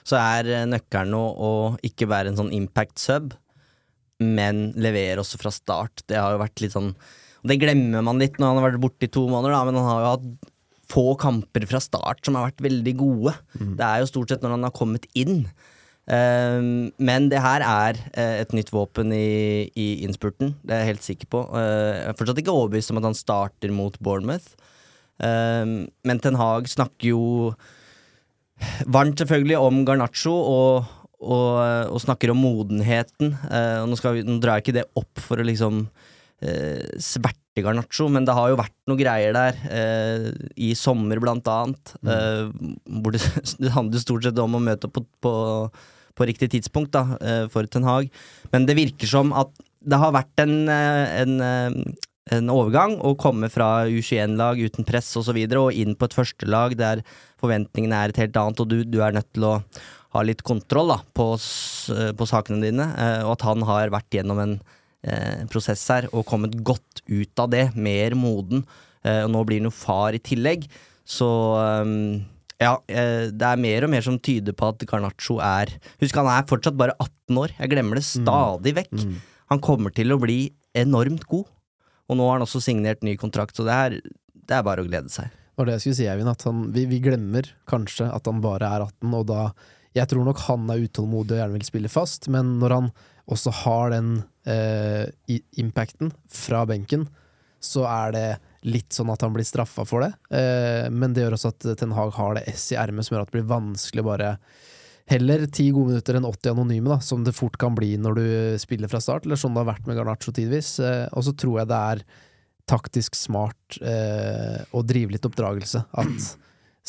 Så 0.08 0.17
er 0.19 0.51
eh, 0.51 0.67
nøkkelen 0.69 1.13
nå 1.13 1.21
å 1.21 1.51
ikke 1.86 2.10
være 2.12 2.32
en 2.32 2.39
sånn 2.39 2.54
impact 2.56 3.01
sub, 3.01 3.36
men 4.23 4.69
levere 4.80 5.21
også 5.23 5.39
fra 5.41 5.51
start. 5.54 6.06
Det 6.08 6.19
har 6.19 6.36
jo 6.36 6.43
vært 6.43 6.62
litt 6.63 6.75
sånn 6.75 6.93
Det 7.45 7.58
glemmer 7.60 8.01
man 8.01 8.17
litt 8.17 8.39
når 8.39 8.47
han 8.47 8.58
har 8.58 8.71
vært 8.71 8.82
borte 8.82 9.06
i 9.06 9.12
to 9.12 9.25
måneder, 9.30 9.54
da, 9.54 9.65
men 9.67 9.75
han 9.78 9.89
har 9.91 9.99
jo 10.01 10.12
hatt 10.15 10.51
få 10.89 11.04
kamper 11.17 11.65
fra 11.69 11.82
start 11.82 12.23
som 12.25 12.38
har 12.38 12.47
vært 12.47 12.63
veldig 12.65 12.93
gode. 12.97 13.34
Mm. 13.58 13.75
Det 13.78 13.86
er 13.86 14.01
jo 14.01 14.10
stort 14.10 14.32
sett 14.32 14.45
når 14.45 14.56
han 14.56 14.65
har 14.67 14.73
kommet 14.73 15.06
inn. 15.17 15.43
Um, 16.05 16.91
men 17.01 17.31
det 17.31 17.39
her 17.41 17.63
er 17.65 17.97
uh, 18.13 18.35
et 18.37 18.51
nytt 18.53 18.69
våpen 18.73 19.09
i, 19.15 19.65
i, 19.73 19.87
innspurten, 20.05 20.53
det 20.61 20.75
er 20.75 20.83
jeg 20.83 20.91
helt 20.91 21.07
sikker 21.07 21.29
på. 21.33 21.41
Uh, 21.49 21.97
jeg 21.97 22.09
er 22.11 22.19
fortsatt 22.19 22.41
ikke 22.41 22.53
overbevist 22.53 22.93
om 22.93 23.01
at 23.01 23.07
han 23.09 23.17
starter 23.17 23.73
mot 23.73 23.97
Bournemouth. 24.05 24.53
Um, 25.17 25.87
men 26.05 26.21
Ten 26.21 26.37
Hag 26.37 26.69
snakker 26.69 27.09
jo 27.09 27.23
varmt 28.85 29.17
selvfølgelig 29.19 29.57
om 29.57 29.79
Garnaccio 29.87 30.33
og, 30.35 30.91
og, 31.25 31.47
og 31.89 32.03
snakker 32.03 32.35
om 32.35 32.43
modenheten. 32.43 33.33
Uh, 33.49 33.81
og 33.81 33.89
nå, 33.89 33.99
vi, 34.05 34.27
nå, 34.27 34.37
drar 34.43 34.59
jeg 34.59 34.67
ikke 34.67 34.77
det 34.81 34.91
opp 35.01 35.23
for 35.23 35.41
å 35.41 35.47
liksom 35.47 35.87
sverte 37.01 37.63
Garnaccio, 37.63 38.05
men 38.11 38.25
det 38.27 38.33
har 38.35 38.49
jo 38.51 38.57
vært 38.59 38.73
noen 38.91 38.99
greier 38.99 39.31
der. 39.33 39.55
I 40.61 40.67
sommer, 40.77 41.17
blant 41.23 41.47
annet. 41.49 41.93
Mm. 42.03 42.75
hvor 43.01 43.15
det, 43.15 43.21
det 43.63 43.71
handler 43.73 44.03
stort 44.03 44.27
sett 44.27 44.41
om 44.43 44.59
å 44.59 44.61
møte 44.61 44.91
opp 44.91 44.99
på, 44.99 45.05
på 45.25 45.31
på 46.15 46.28
riktig 46.30 46.51
tidspunkt 46.54 46.93
da, 46.95 47.17
eh, 47.21 47.45
for 47.51 47.67
Ten 47.67 47.88
Hag. 47.88 48.10
Men 48.54 48.65
det 48.67 48.78
virker 48.78 49.10
som 49.10 49.34
at 49.36 49.51
det 49.86 49.99
har 50.01 50.13
vært 50.15 50.43
en, 50.43 50.69
eh, 50.69 51.21
en, 51.21 51.41
eh, 51.41 51.95
en 52.36 52.49
overgang 52.49 52.97
å 53.06 53.15
komme 53.17 53.49
fra 53.54 53.86
U21-lag 53.86 54.58
uten 54.58 54.86
press 54.86 55.12
osv. 55.15 55.19
Og, 55.19 55.25
så 55.25 55.36
videre, 55.38 55.62
og 55.62 55.73
inn 55.73 55.95
på 55.95 56.06
et 56.06 56.17
førstelag 56.17 56.78
der 56.78 57.04
forventningene 57.41 57.93
er 57.93 58.10
et 58.10 58.17
helt 58.23 58.39
annet, 58.41 58.60
og 58.60 58.67
du, 58.69 58.84
du 58.84 59.01
er 59.01 59.13
nødt 59.13 59.32
til 59.34 59.45
å 59.45 59.62
ha 60.15 60.23
litt 60.23 60.41
kontroll 60.47 60.89
da, 60.89 61.01
på, 61.13 61.36
på, 62.17 62.25
sakene 62.25 62.63
dine. 62.63 62.88
Og 63.28 63.36
at 63.36 63.45
han 63.45 63.62
har 63.67 63.91
vært 63.93 64.15
gjennom 64.15 64.39
en 64.39 64.54
eh, 65.04 65.43
prosess 65.51 65.84
her 65.91 66.08
og 66.13 66.25
kommet 66.25 66.56
godt 66.63 67.04
ut 67.12 67.43
av 67.43 67.51
det, 67.51 67.75
mer 67.75 68.15
moden. 68.15 68.63
Og 69.06 69.28
nå 69.30 69.43
blir 69.45 69.60
han 69.60 69.67
jo 69.67 69.75
far 69.75 70.15
i 70.17 70.23
tillegg. 70.23 70.63
Så 71.06 71.28
um, 71.86 72.23
Ja, 72.61 72.77
eh, 72.87 73.27
det 73.35 73.47
er 73.49 73.59
mer 73.59 73.83
og 73.83 73.91
mer 73.91 74.03
som 74.05 74.17
tyder 74.23 74.55
på 74.55 74.69
at 74.71 74.83
Garnaccio 74.87 75.39
er 75.43 75.73
Husk, 75.99 76.15
han 76.15 76.29
er 76.31 76.45
fortsatt 76.47 76.77
bare 76.79 76.95
18 77.03 77.39
år. 77.41 77.55
Jeg 77.59 77.71
glemmer 77.73 77.99
det 77.99 78.05
stadig 78.07 78.75
vekk. 78.77 78.93
Han 79.51 79.61
kommer 79.61 79.91
til 79.93 80.13
å 80.15 80.19
bli 80.21 80.53
enormt 80.75 81.25
god. 81.27 81.49
Og 82.07 82.17
nå 82.19 82.27
har 82.27 82.37
han 82.37 82.45
også 82.45 82.61
signert 82.61 83.03
ny 83.03 83.15
kontrakt, 83.17 83.57
så 83.57 83.65
det 83.65 83.75
er, 83.75 83.97
det 84.33 84.55
er 84.55 84.65
bare 84.65 84.83
å 84.83 84.87
glede 84.87 85.09
seg. 85.09 85.31
Det 85.33 85.61
var 85.61 85.69
det 85.69 85.75
jeg 85.77 85.83
skulle 85.85 85.97
si, 85.99 86.07
Eivind. 86.11 86.31
At 86.31 86.45
han, 86.47 86.63
vi, 86.75 86.85
vi 86.89 87.01
glemmer 87.03 87.47
kanskje 87.69 88.07
at 88.11 88.27
han 88.29 88.41
bare 88.43 88.69
er 88.77 88.85
18, 88.87 89.13
og 89.15 89.25
da 89.31 89.41
Jeg 89.95 90.09
tror 90.11 90.25
nok 90.27 90.41
han 90.49 90.65
er 90.67 90.81
utålmodig 90.83 91.37
og 91.37 91.39
gjerne 91.39 91.55
vil 91.55 91.63
spille 91.63 91.89
fast, 91.91 92.27
men 92.27 92.57
når 92.59 92.73
han 92.75 92.89
også 93.31 93.51
har 93.63 93.93
den 93.93 94.09
eh, 94.43 95.07
impacten 95.55 96.11
fra 96.27 96.65
benken, 96.67 97.07
så 97.63 97.85
er 97.87 98.11
det 98.11 98.25
litt 98.65 98.95
sånn 98.95 99.12
at 99.13 99.23
han 99.25 99.34
blir 99.36 99.45
straffa 99.47 99.86
for 99.88 100.06
det. 100.06 100.13
Eh, 100.34 100.88
men 100.93 101.13
det 101.13 101.25
gjør 101.25 101.38
også 101.38 101.54
at 101.54 101.67
Ten 101.80 101.93
Hag 101.95 102.15
har 102.17 102.38
det 102.38 102.45
S 102.56 102.71
i 102.73 102.80
ermet 102.80 103.08
som 103.08 103.15
gjør 103.15 103.25
at 103.25 103.32
det 103.32 103.39
blir 103.39 103.51
vanskelig 103.51 104.08
bare 104.08 104.38
Heller 105.06 105.43
ti 105.54 105.67
gode 105.69 105.91
minutter 105.91 106.17
enn 106.17 106.25
80 106.25 106.56
anonyme, 106.56 106.89
da, 106.89 106.95
som 106.97 107.21
det 107.21 107.36
fort 107.38 107.60
kan 107.62 107.75
bli 107.78 107.91
når 108.01 108.15
du 108.17 108.23
spiller 108.58 108.89
fra 108.89 108.97
start, 108.97 109.28
eller 109.28 109.38
sånn 109.38 109.54
det 109.54 109.62
har 109.62 109.67
vært 109.67 109.86
med 109.86 109.99
Garnaccio 109.99 110.32
tidvis. 110.34 110.80
Eh, 110.82 111.04
og 111.13 111.28
så 111.28 111.34
tror 111.38 111.60
jeg 111.60 111.69
det 111.69 111.82
er 111.91 112.01
taktisk 112.65 113.13
smart 113.13 113.78
eh, 113.86 114.63
å 114.73 114.82
drive 114.82 115.13
litt 115.13 115.28
oppdragelse. 115.30 115.84
At 116.01 116.32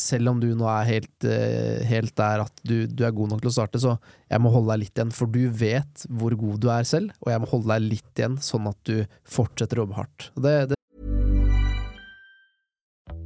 selv 0.01 0.33
om 0.33 0.41
du 0.41 0.49
nå 0.57 0.65
er 0.65 0.89
helt, 0.89 1.29
helt 1.91 2.17
der 2.17 2.47
at 2.47 2.65
du, 2.65 2.87
du 2.89 3.05
er 3.05 3.13
god 3.17 3.35
nok 3.35 3.45
til 3.45 3.53
å 3.53 3.55
starte, 3.59 3.83
så 3.85 3.99
jeg 4.33 4.41
må 4.41 4.55
holde 4.55 4.73
deg 4.73 4.87
litt 4.87 4.97
igjen, 4.97 5.13
for 5.13 5.37
du 5.37 5.43
vet 5.53 6.09
hvor 6.09 6.37
god 6.41 6.65
du 6.65 6.71
er 6.73 6.89
selv, 6.89 7.13
og 7.21 7.35
jeg 7.35 7.45
må 7.45 7.53
holde 7.53 7.73
deg 7.75 7.91
litt 7.99 8.25
igjen, 8.25 8.41
sånn 8.41 8.73
at 8.73 8.81
du 8.89 9.05
fortsetter 9.29 9.77
å 9.77 9.85
jobbe 9.85 10.01
hardt. 10.01 10.31
Det, 10.41 10.57
det 10.73 10.76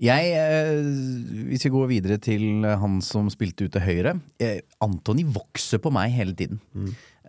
Jeg, 0.00 0.32
eh, 0.32 0.78
hvis 1.50 1.66
vi 1.66 1.72
går 1.74 1.88
videre 1.90 2.16
til 2.22 2.64
han 2.64 3.00
som 3.04 3.28
spilte 3.32 3.66
ut 3.66 3.74
til 3.74 3.84
høyre 3.84 4.14
eh, 4.40 4.62
Antony 4.80 5.26
vokser 5.28 5.82
på 5.82 5.92
meg 5.92 6.14
hele 6.16 6.32
tiden. 6.38 6.60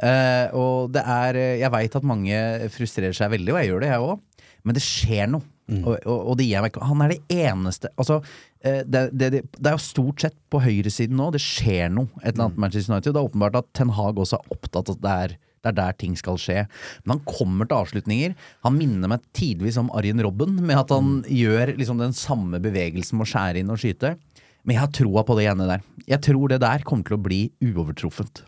Eh, 0.01 0.47
og 0.55 0.93
det 0.95 1.03
er 1.03 1.35
eh, 1.37 1.57
Jeg 1.59 1.73
veit 1.73 1.97
at 1.99 2.05
mange 2.07 2.37
frustrerer 2.71 3.17
seg 3.17 3.33
veldig, 3.33 3.51
og 3.51 3.59
jeg 3.59 3.71
gjør 3.73 3.83
det, 3.83 3.89
jeg 3.91 4.05
òg. 4.07 4.45
Men 4.63 4.77
det 4.77 4.85
skjer 4.85 5.27
noe. 5.33 5.47
Og, 5.71 5.93
og, 6.03 6.17
og 6.31 6.33
det 6.39 6.49
gir 6.49 6.63
meg 6.63 6.73
ikke. 6.73 6.87
Han 6.89 7.01
er 7.05 7.13
det 7.13 7.37
eneste 7.47 7.91
Altså, 7.95 8.17
eh, 8.59 8.81
det, 8.83 9.05
det, 9.15 9.29
det, 9.35 9.41
det 9.55 9.69
er 9.69 9.77
jo 9.77 9.83
stort 9.83 10.23
sett 10.25 10.35
på 10.51 10.59
høyresiden 10.63 11.15
nå. 11.19 11.29
Det 11.35 11.39
skjer 11.43 11.91
noe. 11.93 12.11
Et 12.23 12.33
eller 12.33 12.49
annet 12.49 12.57
med 12.57 12.65
Manchester 12.65 12.95
United. 12.95 13.13
Det 13.15 13.21
er 13.21 13.29
åpenbart 13.29 13.59
at 13.61 13.69
Ten 13.77 13.93
Hag 13.95 14.19
også 14.19 14.39
er 14.39 14.55
opptatt 14.57 14.91
av 14.91 14.97
at 14.97 15.05
det 15.05 15.15
er 15.27 15.37
det 15.61 15.71
er 15.71 15.77
der 15.77 15.97
ting 15.97 16.17
skal 16.17 16.39
skje. 16.41 16.65
Men 17.03 17.17
han 17.17 17.23
kommer 17.27 17.69
til 17.69 17.77
avslutninger. 17.77 18.35
Han 18.65 18.77
minner 18.77 19.11
meg 19.11 19.25
tidvis 19.37 19.77
om 19.81 19.91
Arjen 19.97 20.21
Robben, 20.25 20.57
med 20.57 20.79
at 20.79 20.93
han 20.93 21.21
gjør 21.29 21.75
liksom 21.77 22.01
den 22.01 22.15
samme 22.17 22.61
bevegelsen 22.63 23.19
med 23.19 23.27
å 23.27 23.31
skjære 23.33 23.61
inn 23.61 23.73
og 23.73 23.81
skyte. 23.81 24.15
Men 24.61 24.75
jeg 24.75 24.83
har 24.83 24.91
troa 24.93 25.23
på 25.25 25.35
det 25.37 25.47
ene 25.49 25.65
der. 25.69 25.85
Jeg 26.09 26.21
tror 26.27 26.51
det 26.51 26.59
der 26.61 26.83
kommer 26.85 27.05
til 27.07 27.17
å 27.17 27.23
bli 27.23 27.39
uovertruffent. 27.65 28.43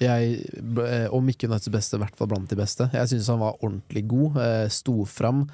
Jeg, 0.00 0.38
eh, 0.86 1.08
om 1.12 1.28
ikke 1.28 1.48
Uniteds 1.48 1.72
beste, 1.72 1.98
i 1.98 2.02
hvert 2.04 2.16
fall 2.16 2.30
blant 2.30 2.48
de 2.48 2.56
beste. 2.56 2.88
Jeg 2.92 3.10
syns 3.10 3.28
han 3.32 3.42
var 3.42 3.60
ordentlig 3.60 4.06
god, 4.08 4.40
eh, 4.40 4.68
sto 4.72 5.04
fram. 5.04 5.44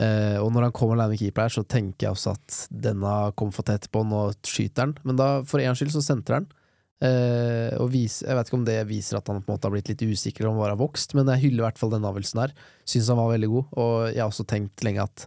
Eh, 0.00 0.38
og 0.40 0.48
når 0.52 0.68
han 0.68 0.72
kommer 0.72 0.96
alene 0.96 1.12
med 1.12 1.20
keeper 1.20 1.42
her, 1.42 1.52
så 1.52 1.66
tenker 1.68 2.08
jeg 2.08 2.16
også 2.16 2.32
at 2.32 2.60
denne 2.72 3.32
kom 3.36 3.52
for 3.52 3.62
tett 3.68 3.90
på 3.92 4.04
nå 4.08 4.32
skyter 4.40 4.86
han. 4.86 4.96
Men 5.04 5.20
da, 5.20 5.42
for 5.44 5.60
en 5.60 5.76
skyld, 5.76 5.92
så 5.92 6.04
sentrer 6.04 6.40
han. 6.40 6.48
Eh, 7.02 7.72
og 7.82 7.88
vis, 7.90 8.20
jeg 8.22 8.36
vet 8.38 8.46
ikke 8.46 8.58
om 8.60 8.66
det 8.66 8.76
viser 8.86 9.18
at 9.18 9.30
han 9.30 9.40
på 9.42 9.50
en 9.50 9.56
måte 9.56 9.66
har 9.66 9.74
blitt 9.74 9.88
litt 9.90 10.04
usikker 10.06 10.46
om 10.46 10.60
han 10.60 10.70
har 10.70 10.78
vokst, 10.78 11.16
men 11.18 11.30
jeg 11.34 11.48
hyller 11.48 11.64
i 11.64 11.66
hvert 11.66 11.80
fall 11.80 11.90
den 11.94 12.06
avgjørelsen 12.06 12.44
her. 12.44 12.54
Syns 12.86 13.10
han 13.10 13.18
var 13.18 13.32
veldig 13.32 13.50
god, 13.50 13.72
og 13.82 13.96
jeg 14.12 14.22
har 14.22 14.30
også 14.30 14.46
tenkt 14.52 14.86
lenge 14.86 15.08
at 15.08 15.26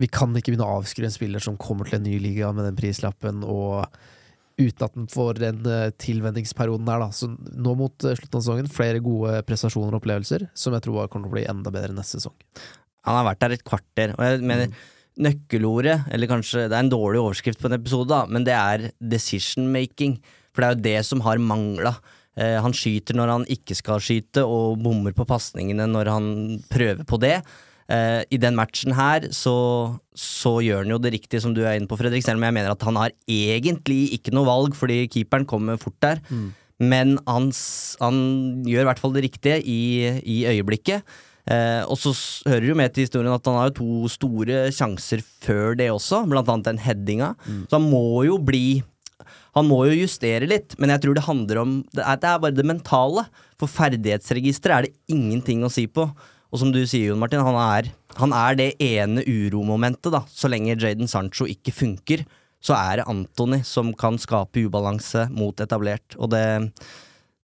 vi 0.00 0.08
kan 0.10 0.32
ikke 0.34 0.54
begynne 0.54 0.66
å 0.66 0.80
avskrive 0.80 1.10
en 1.10 1.14
spiller 1.14 1.42
som 1.42 1.58
kommer 1.60 1.88
til 1.88 1.98
en 1.98 2.06
ny 2.06 2.16
liga 2.22 2.48
med 2.56 2.64
den 2.66 2.78
prislappen, 2.78 3.44
og 3.44 3.84
uten 4.56 4.86
at 4.86 4.96
den 4.96 5.10
får 5.10 5.40
den 5.42 5.60
uh, 5.68 5.92
tilvenningsperioden 6.00 6.88
der, 6.88 7.04
da. 7.04 7.10
Så 7.14 7.28
nå 7.32 7.76
mot 7.78 8.04
eh, 8.04 8.16
slutten 8.18 8.38
av 8.38 8.44
sesongen, 8.44 8.72
flere 8.72 9.02
gode 9.04 9.40
prestasjoner 9.48 9.94
og 9.94 10.00
opplevelser, 10.00 10.48
som 10.58 10.76
jeg 10.76 10.84
tror 10.86 11.08
kommer 11.12 11.28
til 11.28 11.32
å 11.32 11.36
bli 11.36 11.46
enda 11.50 11.72
bedre 11.74 11.96
neste 11.96 12.20
sesong. 12.20 12.36
Han 13.08 13.18
har 13.18 13.28
vært 13.30 13.44
der 13.44 13.56
et 13.56 13.64
kvarter, 13.66 14.12
og 14.16 14.26
jeg 14.26 14.44
mener 14.48 14.74
nøkkelordet, 15.22 15.98
eller 16.14 16.30
kanskje 16.30 16.66
det 16.70 16.76
er 16.76 16.86
en 16.86 16.92
dårlig 16.92 17.20
overskrift 17.20 17.60
på 17.60 17.68
en 17.68 17.76
episode, 17.76 18.08
da, 18.12 18.24
men 18.30 18.46
det 18.48 18.54
er 18.56 18.86
decision 19.12 19.68
making. 19.72 20.16
For 20.52 20.62
det 20.62 20.68
er 20.68 20.76
jo 20.76 20.86
det 20.86 21.06
som 21.08 21.24
har 21.24 21.40
mangla. 21.42 21.96
Eh, 22.36 22.56
han 22.64 22.72
skyter 22.76 23.16
når 23.18 23.34
han 23.34 23.44
ikke 23.52 23.76
skal 23.76 24.00
skyte, 24.04 24.44
og 24.44 24.80
bommer 24.84 25.14
på 25.16 25.26
pasningene 25.28 25.88
når 25.90 26.12
han 26.12 26.26
prøver 26.72 27.04
på 27.08 27.20
det. 27.22 27.38
Eh, 27.92 28.22
I 28.32 28.38
den 28.40 28.56
matchen 28.56 28.94
her 28.96 29.26
så, 29.34 29.54
så 30.16 30.58
gjør 30.64 30.84
han 30.84 30.94
jo 30.94 31.00
det 31.02 31.12
riktige 31.16 31.42
som 31.44 31.52
du 31.56 31.64
er 31.64 31.76
inne 31.76 31.90
på, 31.90 31.98
Fredrik, 32.00 32.24
selv 32.24 32.40
om 32.40 32.46
jeg 32.46 32.56
mener 32.56 32.72
at 32.72 32.86
han 32.88 33.00
har 33.00 33.12
egentlig 33.28 34.14
ikke 34.16 34.32
noe 34.36 34.48
valg, 34.48 34.76
fordi 34.78 35.04
keeperen 35.12 35.48
kommer 35.48 35.80
fort 35.80 35.98
der. 36.04 36.22
Men 36.82 37.18
han, 37.28 37.50
han 38.00 38.16
gjør 38.66 38.86
i 38.86 38.88
hvert 38.88 39.02
fall 39.02 39.12
det 39.14 39.26
riktige 39.28 39.60
i, 39.62 39.82
i 40.24 40.38
øyeblikket. 40.50 41.04
Eh, 41.50 41.82
og 41.90 41.98
så 41.98 42.12
hører 42.46 42.68
jo 42.68 42.78
med 42.78 42.92
til 42.94 43.02
historien 43.04 43.34
at 43.34 43.46
han 43.50 43.58
har 43.58 43.70
jo 43.70 43.76
to 43.80 44.08
store 44.14 44.64
sjanser 44.74 45.22
før 45.42 45.76
det 45.78 45.90
også, 45.90 46.22
blant 46.30 46.48
annet 46.48 46.70
den 46.70 46.80
headinga. 46.82 47.32
Så 47.66 47.78
han 47.78 47.90
må 47.90 48.22
jo 48.28 48.38
bli 48.38 48.80
Han 49.56 49.68
må 49.68 49.82
jo 49.88 49.96
justere 50.02 50.48
litt, 50.48 50.76
men 50.80 50.92
jeg 50.94 51.02
tror 51.04 51.16
det 51.16 51.26
handler 51.26 51.60
om 51.60 51.72
Det 51.92 52.00
er, 52.00 52.20
det 52.20 52.28
er 52.28 52.38
bare 52.40 52.56
det 52.56 52.68
mentale. 52.68 53.26
For 53.60 53.70
ferdighetsregisteret 53.70 54.76
er 54.76 54.86
det 54.86 55.12
ingenting 55.12 55.64
å 55.66 55.72
si 55.72 55.84
på. 55.86 56.06
Og 56.52 56.60
som 56.60 56.72
du 56.72 56.82
sier, 56.84 57.10
Jon 57.10 57.20
Martin, 57.20 57.44
han 57.44 57.56
er, 57.56 57.90
han 58.18 58.32
er 58.36 58.56
det 58.58 58.70
ene 58.82 59.24
uromomentet, 59.24 60.10
da. 60.12 60.22
Så 60.28 60.50
lenge 60.52 60.76
Jaden 60.76 61.08
Sancho 61.08 61.48
ikke 61.48 61.72
funker, 61.72 62.26
så 62.62 62.76
er 62.76 63.00
det 63.00 63.08
Antony 63.10 63.62
som 63.66 63.92
kan 63.98 64.18
skape 64.20 64.66
ubalanse 64.68 65.26
mot 65.32 65.58
etablert. 65.64 66.16
Og 66.20 66.30
det, 66.32 66.44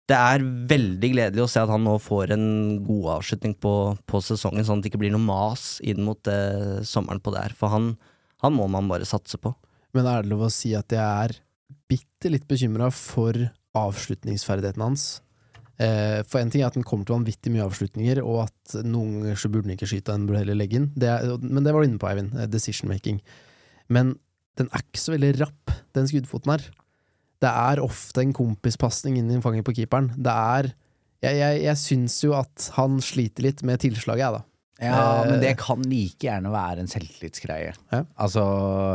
det 0.08 0.18
er 0.18 0.44
veldig 0.70 1.12
gledelig 1.14 1.44
å 1.44 1.48
se 1.50 1.64
at 1.64 1.72
han 1.72 1.84
nå 1.88 1.96
får 2.04 2.36
en 2.36 2.46
god 2.84 3.08
avslutning 3.18 3.56
på, 3.60 3.74
på 4.08 4.20
sesongen, 4.24 4.64
sånn 4.64 4.80
at 4.80 4.86
det 4.86 4.92
ikke 4.92 5.02
blir 5.04 5.16
noe 5.16 5.24
mas 5.24 5.78
inn 5.84 6.04
mot 6.04 6.32
eh, 6.32 6.84
sommeren 6.88 7.24
på 7.24 7.32
det 7.34 7.48
her. 7.48 7.56
For 7.58 7.72
han, 7.72 7.94
han 8.44 8.56
må 8.56 8.68
man 8.72 8.92
bare 8.92 9.08
satse 9.08 9.40
på. 9.40 9.56
Men 9.96 10.08
er 10.08 10.24
det 10.24 10.32
lov 10.32 10.46
å 10.46 10.52
si 10.52 10.76
at 10.76 10.92
jeg 10.92 11.00
er 11.00 11.40
bitte 11.88 12.30
litt 12.32 12.46
bekymra 12.50 12.90
for 12.94 13.36
avslutningsferdigheten 13.78 14.84
hans? 14.84 15.06
Eh, 15.78 16.24
for 16.26 16.40
en 16.40 16.50
ting 16.50 16.64
er 16.64 16.72
at 16.72 16.76
den 16.78 16.86
kommer 16.86 17.06
til 17.06 17.14
vanvittig 17.14 17.52
mye 17.54 17.66
avslutninger, 17.68 18.20
og 18.24 18.48
at 18.48 18.80
noen 18.84 19.20
ganger 19.20 19.38
så 19.38 19.50
burde 19.52 19.68
den 19.68 19.76
ikke 19.76 19.88
skyte, 19.90 20.10
den 20.10 20.26
burde 20.26 20.42
heller 20.42 20.58
legge 20.58 20.80
inn. 20.80 20.90
Det 20.98 21.10
er, 21.12 21.36
men 21.38 21.62
det 21.62 21.74
var 21.74 21.84
du 21.84 21.90
inne 21.90 22.02
på, 22.02 22.10
Eivind. 22.10 22.34
eh, 22.34 22.50
Decision 22.50 22.90
making. 22.90 23.22
Men 23.88 24.16
den 24.58 24.68
er 24.74 24.82
ikke 24.82 25.00
så 25.04 25.14
veldig 25.14 25.32
rapp, 25.38 25.76
den 25.94 26.10
skuddfoten 26.10 26.56
her. 26.56 26.66
Det 27.38 27.50
er 27.54 27.80
ofte 27.84 28.24
en 28.24 28.34
kompispasning 28.34 29.20
inn 29.20 29.30
i 29.30 29.40
fanget 29.40 29.66
på 29.66 29.76
keeperen. 29.78 30.10
Det 30.18 30.34
er 30.34 30.72
Jeg, 31.18 31.34
jeg, 31.34 31.62
jeg 31.64 31.78
syns 31.80 32.14
jo 32.22 32.30
at 32.38 32.68
han 32.76 33.00
sliter 33.02 33.42
litt 33.42 33.62
med 33.66 33.80
tilslaget, 33.82 34.20
jeg, 34.22 34.34
da. 34.36 34.42
Ja, 34.78 35.24
men 35.26 35.40
det 35.42 35.48
Eh, 35.50 35.56
kan 35.58 35.82
like 35.90 36.22
gjerne 36.22 36.50
være 36.52 36.84
en 36.84 36.90
selvtillitsgreie. 36.90 37.72
Ja. 37.90 38.04
Altså 38.16 38.42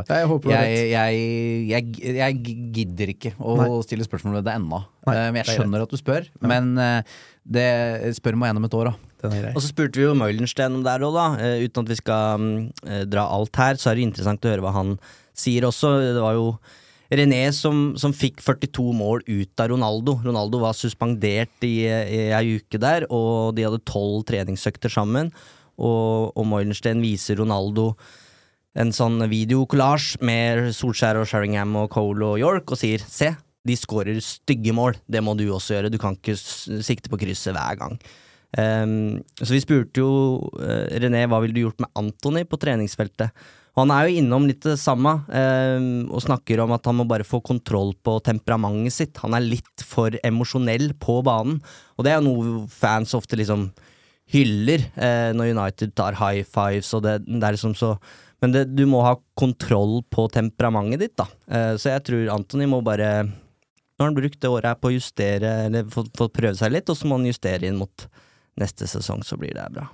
har 0.08 0.36
jeg, 0.54 0.91
jeg, 0.93 1.24
jeg, 1.67 2.15
jeg 2.15 2.38
gidder 2.72 3.12
ikke 3.12 3.34
å 3.39 3.58
Nei. 3.60 3.67
stille 3.84 4.08
spørsmål 4.08 4.39
ved 4.39 4.48
det 4.48 4.54
ennå. 4.56 4.80
Eh, 5.08 5.26
men 5.28 5.41
jeg 5.41 5.48
er 5.48 5.58
skjønner 5.58 5.84
at 5.84 5.91
du 5.91 6.00
spør. 6.00 6.30
Men 6.39 6.78
eh, 6.80 7.17
det 7.43 7.67
spør 8.15 8.39
meg 8.39 8.54
gjennom 8.54 8.69
et 8.69 8.78
år, 8.80 8.91
da. 8.93 9.32
Og 9.54 9.60
så 9.63 9.69
spurte 9.72 10.00
vi 10.00 10.06
jo 10.08 10.13
Meulenstein 10.19 10.76
om 10.78 10.84
det 10.84 10.93
her 10.96 11.04
òg, 11.08 11.17
da. 11.17 11.50
Uten 11.63 11.84
at 11.84 11.91
vi 11.91 12.00
skal 12.00 12.39
mm, 12.39 12.56
dra 13.12 13.28
alt 13.36 13.60
her, 13.60 13.80
så 13.80 13.91
er 13.91 14.00
det 14.00 14.08
interessant 14.08 14.48
å 14.48 14.52
høre 14.52 14.63
hva 14.63 14.74
han 14.76 14.96
sier 15.36 15.67
også. 15.67 15.98
Det 16.15 16.24
var 16.24 16.38
jo 16.39 16.48
René 17.13 17.41
som, 17.54 17.91
som 18.00 18.13
fikk 18.15 18.39
42 18.41 18.86
mål 18.98 19.24
ut 19.28 19.63
av 19.63 19.69
Ronaldo. 19.74 20.15
Ronaldo 20.24 20.62
var 20.63 20.78
suspendert 20.78 21.67
i, 21.67 21.76
i 21.86 22.22
ei 22.34 22.56
uke 22.58 22.80
der, 22.82 23.06
og 23.13 23.54
de 23.58 23.67
hadde 23.67 23.84
tolv 23.88 24.24
treningsøkter 24.30 24.91
sammen. 24.91 25.32
Og, 25.78 26.34
og 26.38 26.46
Moilenstein 26.50 27.02
viser 27.04 27.40
Ronaldo 27.42 27.94
en 28.80 28.94
sånn 28.94 29.22
videokollasj 29.30 30.18
med 30.26 30.72
Solskjær 30.74 31.20
og 31.22 31.30
Sheringham 31.30 31.76
og 31.78 31.92
Cole 31.94 32.34
og 32.34 32.42
York, 32.42 32.74
og 32.74 32.80
sier 32.80 33.04
se, 33.06 33.32
de 33.64 33.78
skårer 33.80 34.20
stygge 34.24 34.74
mål, 34.76 34.98
det 35.08 35.22
må 35.24 35.36
du 35.38 35.46
også 35.54 35.78
gjøre, 35.78 35.92
du 35.94 36.00
kan 36.02 36.18
ikke 36.18 36.36
sikte 36.84 37.12
på 37.12 37.20
krysset 37.22 37.56
hver 37.56 37.78
gang. 37.80 37.98
Um, 38.54 39.22
så 39.42 39.56
vi 39.56 39.64
spurte 39.64 40.02
jo 40.04 40.10
uh, 40.60 40.86
René 41.02 41.24
hva 41.26 41.40
ville 41.42 41.56
du 41.56 41.64
gjort 41.64 41.82
med 41.82 41.90
Anthony 41.98 42.44
på 42.46 42.60
treningsfeltet. 42.62 43.34
Og 43.74 43.82
han 43.82 43.94
er 43.96 44.06
jo 44.06 44.20
innom 44.22 44.44
litt 44.46 44.62
det 44.62 44.76
samme, 44.78 45.16
um, 45.26 45.88
og 46.14 46.22
snakker 46.22 46.62
om 46.62 46.76
at 46.76 46.86
han 46.86 47.00
må 47.00 47.08
bare 47.10 47.26
få 47.26 47.40
kontroll 47.46 47.96
på 48.06 48.20
temperamentet 48.26 48.94
sitt. 48.94 49.24
Han 49.24 49.34
er 49.38 49.46
litt 49.46 49.86
for 49.88 50.14
emosjonell 50.22 50.92
på 51.02 51.22
banen, 51.26 51.58
og 51.98 52.06
det 52.06 52.14
er 52.14 52.22
jo 52.22 52.28
noe 52.28 52.68
fans 52.70 53.16
ofte 53.18 53.40
liksom 53.40 53.72
hyller 54.34 54.84
eh, 54.96 55.32
når 55.38 55.54
United 55.54 55.93
tar 55.98 56.17
high 56.19 56.43
fives, 56.46 56.91
og 56.98 57.06
det, 57.06 57.19
det 57.28 57.41
er 57.41 57.58
liksom 57.58 57.78
så 57.78 57.96
Men 58.43 58.52
det, 58.52 58.65
du 58.76 58.84
må 58.89 59.00
ha 59.06 59.15
kontroll 59.39 60.02
på 60.12 60.28
temperamentet 60.34 61.00
ditt, 61.00 61.15
da. 61.17 61.28
Eh, 61.48 61.74
så 61.80 61.93
jeg 61.93 62.06
tror 62.10 62.36
Anthony 62.36 62.67
må 62.67 62.82
bare 62.84 63.24
Nå 63.24 64.02
har 64.02 64.10
han 64.10 64.17
brukt 64.17 64.41
det 64.41 64.50
året 64.50 64.72
her 64.72 64.80
på 64.82 64.89
å 64.89 64.96
justere, 64.96 65.50
eller 65.67 65.86
fått 65.93 66.10
fått 66.17 66.34
prøve 66.34 66.58
seg 66.58 66.74
litt, 66.74 66.89
og 66.89 66.98
så 66.98 67.08
må 67.08 67.19
han 67.19 67.30
justere 67.30 67.69
inn 67.69 67.78
mot 67.78 68.08
neste 68.60 68.89
sesong, 68.89 69.22
så 69.26 69.38
blir 69.38 69.54
det 69.54 69.67
bra. 69.74 69.86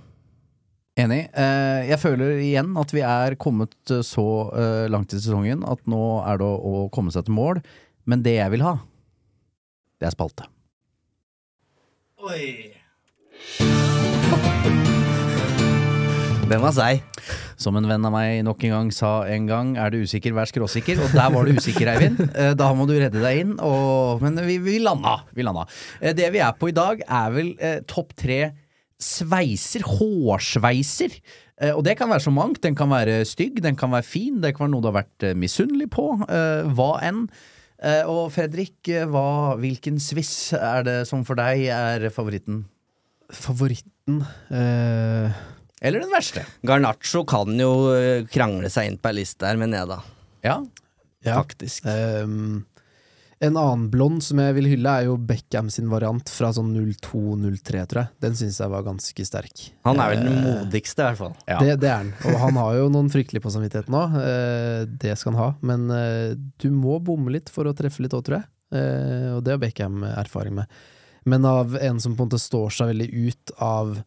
Enig. 0.99 1.19
Eh, 1.37 1.89
jeg 1.91 1.99
føler 2.01 2.39
igjen 2.43 2.73
at 2.79 2.91
vi 2.95 3.03
er 3.05 3.35
kommet 3.39 3.93
så 4.07 4.25
eh, 4.55 4.87
langt 4.91 5.13
i 5.13 5.19
sesongen 5.19 5.63
at 5.67 5.83
nå 5.91 6.01
er 6.27 6.41
det 6.41 6.47
å, 6.47 6.87
komme 6.95 7.13
seg 7.13 7.27
til 7.27 7.37
mål. 7.37 7.61
Men 8.09 8.23
det 8.25 8.35
jeg 8.39 8.55
vil 8.55 8.65
ha, 8.65 8.77
det 9.99 10.09
er 10.09 10.15
spalte. 10.15 10.47
Den 16.49 16.63
var 16.63 16.73
seig. 16.73 17.03
Som 17.59 17.75
en 17.77 17.85
venn 17.89 18.05
av 18.07 18.13
meg 18.15 18.39
nok 18.47 18.63
en 18.65 18.71
gang 18.73 18.87
sa 18.95 19.09
en 19.29 19.45
gang, 19.49 19.73
er 19.77 19.91
du 19.93 19.99
usikker, 20.01 20.33
vær 20.33 20.47
skråsikker. 20.49 20.97
Og 21.03 21.11
der 21.13 21.27
var 21.33 21.45
du 21.45 21.57
usikker, 21.59 21.91
Eivind. 21.91 22.21
Eh, 22.39 22.53
Da 22.57 22.69
må 22.73 22.87
du 22.89 22.95
redde 22.97 23.19
deg 23.21 23.41
inn. 23.43 23.51
Og, 23.61 24.23
men 24.23 24.39
vi, 24.47 24.55
vi 24.63 24.77
landa. 24.81 25.19
Vi 25.35 25.45
landa. 25.45 25.67
Eh, 25.99 26.15
Det 26.17 26.29
vi 26.33 26.41
er 26.41 26.55
på 26.57 26.71
i 26.71 26.75
dag, 26.75 27.03
er 27.05 27.35
vel 27.35 27.51
eh, 27.59 27.81
topp 27.89 28.15
tre 28.17 28.39
sveiser. 28.99 29.85
Hårsveiser. 29.85 31.19
Eh, 31.61 31.75
Og 31.75 31.83
det 31.85 31.97
kan 31.99 32.09
være 32.09 32.25
så 32.25 32.33
mangt. 32.33 32.63
Den 32.65 32.79
kan 32.79 32.89
være 32.95 33.19
stygg, 33.29 33.61
den 33.61 33.77
kan 33.77 33.93
være 33.93 34.07
fin, 34.07 34.39
det 34.41 34.55
kan 34.55 34.65
være 34.65 34.73
noe 34.73 34.87
du 34.87 34.89
har 34.89 35.01
vært 35.03 35.27
eh, 35.29 35.35
misunnelig 35.37 35.91
på. 35.93 36.07
eh, 36.31 36.65
Hva 36.73 36.91
enn. 37.11 37.27
Og 38.11 38.25
Fredrik, 38.35 38.89
hva, 39.07 39.53
hvilken 39.61 40.01
sviss 40.03 40.49
er 40.57 40.81
det 40.83 40.97
som 41.07 41.21
for 41.23 41.39
deg 41.39 41.61
er 41.71 42.09
favoritten? 42.11 42.65
Favoritten 43.29 44.23
eh, 44.49 45.31
Eller 45.81 46.01
den 46.03 46.11
verste? 46.13 46.45
Garnaccio 46.65 47.23
kan 47.29 47.53
jo 47.59 47.91
eh, 47.93 48.25
krangle 48.31 48.71
seg 48.73 48.89
inn 48.89 48.97
på 48.99 49.11
ei 49.11 49.19
liste 49.21 49.47
her, 49.47 49.59
men 49.61 49.75
jeg 49.75 49.89
da. 49.91 50.01
Ja. 50.45 50.57
Ja. 51.25 51.35
Faktisk. 51.41 51.85
Um, 51.85 52.65
en 53.39 53.55
annen 53.55 53.85
blond 53.91 54.19
som 54.23 54.39
jeg 54.41 54.55
vil 54.57 54.67
hylle, 54.67 54.91
er 54.91 55.07
jo 55.07 55.15
Beckham 55.15 55.69
sin 55.71 55.87
variant 55.91 56.27
fra 56.31 56.49
sånn 56.55 56.73
02-03, 56.75 57.85
tror 57.87 58.01
jeg. 58.01 58.11
Den 58.25 58.35
syns 58.35 58.59
jeg 58.59 58.71
var 58.73 58.83
ganske 58.83 59.25
sterk. 59.27 59.63
Han 59.87 60.01
er 60.03 60.11
vel 60.11 60.25
den 60.25 60.39
Eh, 60.41 60.43
modigste, 60.43 61.05
i 61.05 61.07
hvert 61.07 61.21
fall. 61.21 61.35
Ja. 61.47 61.61
Det, 61.63 61.77
det 61.83 61.91
er 61.91 61.97
han. 62.01 62.11
Og 62.27 62.39
han 62.43 62.59
har 62.59 62.75
jo 62.81 62.89
noen 62.91 63.11
fryktelige 63.13 63.45
på 63.45 63.53
samvittigheten. 63.55 63.95
Eh, 64.25 64.83
det 65.05 65.15
skal 65.21 65.35
han 65.35 65.41
ha. 65.45 65.49
Men 65.63 65.87
du 66.59 66.69
må 66.75 66.99
bomme 66.99 67.31
litt 67.35 67.51
for 67.53 67.69
å 67.69 67.75
treffe 67.77 68.03
litt 68.03 68.15
òg, 68.17 68.25
tror 68.27 68.41
jeg. 68.41 68.49
Og 69.35 69.39
det 69.45 69.55
har 69.55 69.61
Beckham 69.63 70.03
erfaring 70.09 70.59
med. 70.59 70.79
Men 71.29 71.45
av 71.45 71.75
en 71.77 71.99
som 72.01 72.15
på 72.15 72.23
en 72.23 72.31
måte 72.31 72.41
står 72.41 72.73
seg 72.73 72.93
veldig 72.93 73.09
ut 73.29 73.53
av 73.57 73.99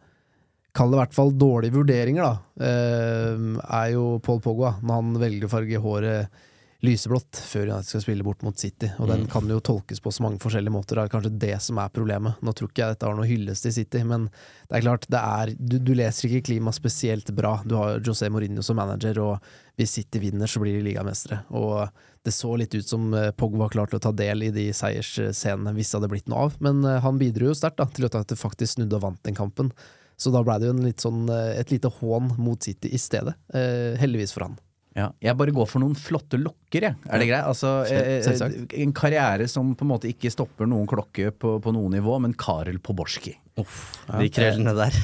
Kall 0.72 0.88
det 0.88 0.96
i 0.96 1.00
hvert 1.02 1.12
fall 1.12 1.34
dårlige 1.36 1.74
vurderinger, 1.74 2.24
da, 2.24 2.64
eh, 2.64 3.42
er 3.76 3.90
jo 3.92 4.14
Paul 4.24 4.38
Pogba. 4.40 4.70
Når 4.80 4.94
han 5.02 5.18
velger 5.20 5.44
å 5.44 5.50
farge 5.52 5.80
håret 5.84 6.38
lyseblått 6.82 7.38
før 7.46 7.68
United 7.68 7.86
skal 7.86 8.02
spille 8.02 8.24
bort 8.26 8.42
mot 8.42 8.58
City. 8.58 8.88
Og 8.98 9.06
den 9.10 9.28
kan 9.30 9.46
jo 9.50 9.60
tolkes 9.62 10.00
på 10.02 10.10
så 10.10 10.24
mange 10.24 10.40
forskjellige 10.42 10.74
måter. 10.74 10.98
Det 10.98 11.04
er 11.04 11.12
kanskje 11.12 11.38
det 11.44 11.58
som 11.62 11.78
er 11.78 11.92
problemet. 11.94 12.40
Nå 12.42 12.54
tror 12.58 12.70
ikke 12.70 12.82
jeg 12.82 12.96
dette 12.96 13.06
har 13.06 13.18
noe 13.18 13.28
hyllest 13.28 13.68
i 13.70 13.74
City, 13.76 14.02
men 14.08 14.26
det 14.66 14.78
er 14.78 14.86
klart, 14.88 15.06
det 15.12 15.20
er, 15.20 15.52
du, 15.58 15.76
du 15.78 15.92
leser 15.94 16.26
ikke 16.26 16.48
klima 16.50 16.74
spesielt 16.74 17.30
bra. 17.36 17.54
Du 17.62 17.76
har 17.78 18.02
José 18.02 18.32
Mourinho 18.32 18.66
som 18.66 18.80
manager, 18.80 19.20
og 19.22 19.52
hvis 19.80 19.94
City 19.96 20.20
vinner, 20.22 20.50
så 20.50 20.60
blir 20.62 20.76
de 20.76 20.84
ligamestere. 20.84 21.42
Og 21.56 21.88
det 22.22 22.34
så 22.36 22.52
litt 22.60 22.74
ut 22.74 22.86
som 22.86 23.08
eh, 23.16 23.30
Pogba 23.34 23.64
var 23.64 23.72
klar 23.74 23.90
til 23.90 23.98
å 23.98 24.04
ta 24.04 24.12
del 24.14 24.46
i 24.46 24.52
de 24.54 24.68
seiersscenene 24.76 25.72
hvis 25.76 25.90
det 25.90 25.98
hadde 25.98 26.12
blitt 26.12 26.30
noe 26.30 26.46
av, 26.48 26.58
men 26.62 26.84
eh, 26.86 27.00
han 27.02 27.18
bidro 27.20 27.50
jo 27.50 27.56
sterkt 27.58 27.82
til 27.96 28.06
at 28.08 28.18
det 28.30 28.38
faktisk 28.38 28.76
snudde 28.76 29.00
og 29.00 29.06
vant 29.06 29.22
den 29.26 29.38
kampen. 29.38 29.72
Så 30.20 30.30
da 30.30 30.42
ble 30.44 30.58
det 30.60 30.68
jo 30.68 30.74
en 30.76 30.84
litt 30.84 31.02
sånn, 31.02 31.24
eh, 31.32 31.56
et 31.58 31.72
lite 31.72 31.90
hån 32.00 32.34
mot 32.38 32.62
City 32.62 32.92
i 32.92 33.00
stedet. 33.00 33.34
Eh, 33.54 33.98
heldigvis 34.00 34.36
for 34.36 34.46
han. 34.46 34.60
Ja, 34.92 35.06
jeg 35.24 35.32
bare 35.40 35.54
går 35.56 35.68
for 35.70 35.80
noen 35.80 35.96
flotte 35.96 36.36
lokker, 36.36 36.84
jeg. 36.84 36.98
Er 37.08 37.22
det 37.22 37.28
greit? 37.30 37.46
Altså, 37.48 37.70
eh, 37.88 38.82
en 38.84 38.92
karriere 38.92 39.48
som 39.48 39.72
på 39.72 39.86
en 39.86 39.92
måte 39.94 40.10
ikke 40.10 40.30
stopper 40.30 40.68
noen 40.68 40.84
klokke 40.90 41.32
på, 41.32 41.56
på 41.64 41.72
noe 41.72 41.88
nivå, 41.94 42.18
men 42.20 42.36
Karel 42.36 42.76
Poborski. 42.84 43.32
De 43.56 44.28
krøllene 44.32 44.76
der. 44.76 45.00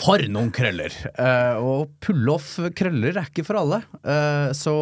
For 0.00 0.22
noen 0.32 0.50
krøller! 0.54 0.94
Uh, 1.14 1.60
og 1.62 1.92
pull-off 2.02 2.56
krøller 2.76 3.14
er 3.20 3.28
ikke 3.30 3.44
for 3.46 3.60
alle. 3.60 3.78
Uh, 4.02 4.50
så 4.56 4.74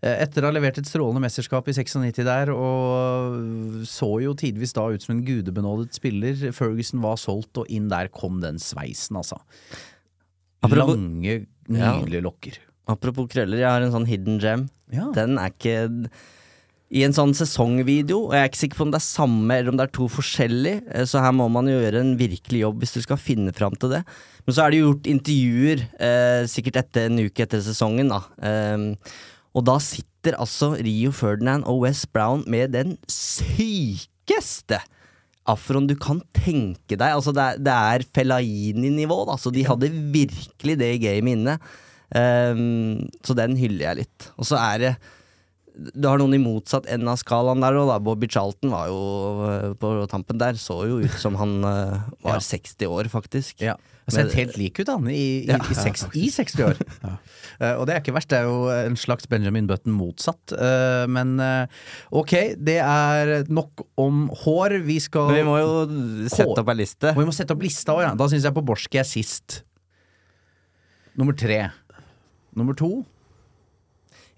eh, 0.00 0.22
etter 0.24 0.44
å 0.46 0.48
ha 0.48 0.54
levert 0.56 0.78
et 0.80 0.88
strålende 0.88 1.20
mesterskap 1.22 1.68
i 1.68 1.74
96 1.76 2.22
der, 2.26 2.52
og 2.54 3.84
så 3.88 4.08
jo 4.24 4.32
tidvis 4.38 4.72
da 4.78 4.86
ut 4.94 5.04
som 5.04 5.16
en 5.16 5.24
gudebenådet 5.26 5.98
spiller, 5.98 6.48
Ferguson 6.56 7.04
var 7.04 7.20
solgt, 7.20 7.60
og 7.60 7.68
inn 7.74 7.90
der 7.92 8.08
kom 8.14 8.40
den 8.44 8.60
sveisen, 8.62 9.20
altså. 9.20 9.40
Apropos- 10.64 10.96
Lange, 10.96 11.46
Ja. 11.68 11.92
lokker. 12.24 12.56
Apropos 12.88 13.28
krøller, 13.28 13.58
jeg 13.60 13.68
har 13.68 13.82
en 13.84 13.92
sånn 13.92 14.08
hidden 14.08 14.40
gem. 14.40 14.68
Ja. 14.90 15.10
Den 15.12 15.36
er 15.38 15.52
ikke 15.52 16.08
i 16.88 17.02
en 17.04 17.12
sånn 17.12 17.34
sesongvideo, 17.36 18.22
og 18.30 18.34
jeg 18.34 18.40
er 18.40 18.48
ikke 18.48 18.60
sikker 18.62 18.78
på 18.78 18.84
om 18.86 18.92
det 18.94 19.00
er 19.02 19.04
samme 19.04 19.56
eller 19.58 19.72
om 19.72 19.76
det 19.76 19.84
er 19.84 19.92
to 19.92 20.06
forskjellige, 20.08 20.82
eh, 20.88 21.04
så 21.08 21.20
her 21.20 21.34
må 21.36 21.48
man 21.52 21.68
jo 21.68 21.76
gjøre 21.76 22.00
en 22.00 22.14
virkelig 22.20 22.62
jobb 22.62 22.78
hvis 22.80 22.94
du 22.96 23.02
skal 23.04 23.20
finne 23.20 23.52
fram 23.56 23.76
til 23.76 23.92
det. 23.92 24.02
Men 24.46 24.56
så 24.56 24.64
er 24.64 24.72
det 24.72 24.78
jo 24.78 24.86
gjort 24.86 25.10
intervjuer, 25.12 25.82
eh, 26.00 26.44
sikkert 26.48 26.78
etter 26.80 27.10
en 27.10 27.20
uke 27.20 27.44
etter 27.44 27.60
sesongen, 27.64 28.08
da. 28.14 28.22
Eh, 28.40 28.86
og 29.52 29.66
da 29.68 29.76
sitter 29.82 30.38
altså 30.40 30.74
Rio 30.80 31.12
Ferdinand 31.12 31.66
og 31.68 31.82
Wes 31.84 32.06
Brown 32.08 32.44
med 32.48 32.72
den 32.72 32.96
sykeste 33.12 34.80
afroen 35.48 35.88
du 35.88 35.94
kan 36.00 36.22
tenke 36.36 36.96
deg. 36.96 37.12
Altså 37.12 37.34
det 37.36 37.44
er, 37.44 37.60
det 37.68 37.76
er 37.92 38.08
Fellaini-nivå, 38.16 39.22
da, 39.28 39.36
så 39.40 39.52
de 39.52 39.66
hadde 39.68 39.92
virkelig 39.92 40.78
det 40.80 40.90
gamet 41.04 41.36
inne. 41.36 41.58
Eh, 42.16 42.64
så 43.28 43.36
den 43.36 43.60
hyller 43.60 43.90
jeg 43.90 44.02
litt. 44.06 44.32
Og 44.40 44.48
så 44.48 44.56
er 44.56 44.84
det 44.86 44.96
du 45.78 46.06
har 46.08 46.18
noen 46.18 46.34
i 46.34 46.40
motsatt 46.42 46.88
ende 46.90 47.12
av 47.12 47.20
skalaen 47.20 47.62
der 47.62 47.76
òg, 47.78 47.86
da. 47.90 47.98
Bobby 48.02 48.28
Charlton 48.30 48.72
var 48.74 48.88
jo 48.90 48.98
eh, 49.46 49.74
på 49.78 49.92
tampen 50.10 50.40
der. 50.40 50.58
Så 50.58 50.80
jo 50.90 50.98
ut 51.04 51.14
som 51.22 51.38
han 51.38 51.60
eh, 51.66 52.08
var 52.24 52.42
60 52.42 52.90
år, 52.90 53.10
faktisk. 53.12 53.62
Ja. 53.62 53.76
Og 54.08 54.14
sett 54.16 54.32
helt 54.38 54.56
lik 54.56 54.80
ut, 54.80 54.88
han, 54.88 55.04
i, 55.12 55.44
i, 55.44 55.52
i, 55.52 55.76
seks, 55.76 56.06
i 56.16 56.30
60 56.32 56.64
år. 56.64 56.78
uh, 57.04 57.74
og 57.76 57.82
det 57.84 57.92
er 57.92 58.00
ikke 58.00 58.14
verst, 58.16 58.30
det 58.32 58.38
er 58.38 58.46
jo 58.48 58.62
en 58.72 58.96
slags 58.96 59.28
Benjamin 59.28 59.68
Button 59.68 59.92
motsatt. 59.92 60.54
Uh, 60.56 61.04
men 61.12 61.34
uh, 61.36 61.68
ok, 62.16 62.32
det 62.56 62.78
er 62.80 63.44
nok 63.52 63.84
om 64.00 64.24
hår. 64.46 64.78
Vi 64.88 64.96
skal 65.04 65.28
Men 65.28 65.42
vi 65.42 65.44
må 65.50 65.58
jo 65.60 65.74
sette 66.32 66.48
Hår. 66.48 66.62
opp 66.64 66.72
ei 66.72 66.78
liste. 66.80 67.12
Og 67.12 67.20
vi 67.20 67.28
må 67.28 67.36
sette 67.36 67.52
opp 67.52 67.68
lista 67.68 67.98
òg, 67.98 68.06
ja. 68.06 68.14
Da 68.16 68.30
syns 68.32 68.48
jeg 68.48 68.56
på 68.56 68.64
Poborski 68.64 69.02
er 69.02 69.06
sist. 69.08 69.60
Nummer 71.20 71.36
tre. 71.36 71.66
Nummer 72.56 72.74
to 72.78 73.04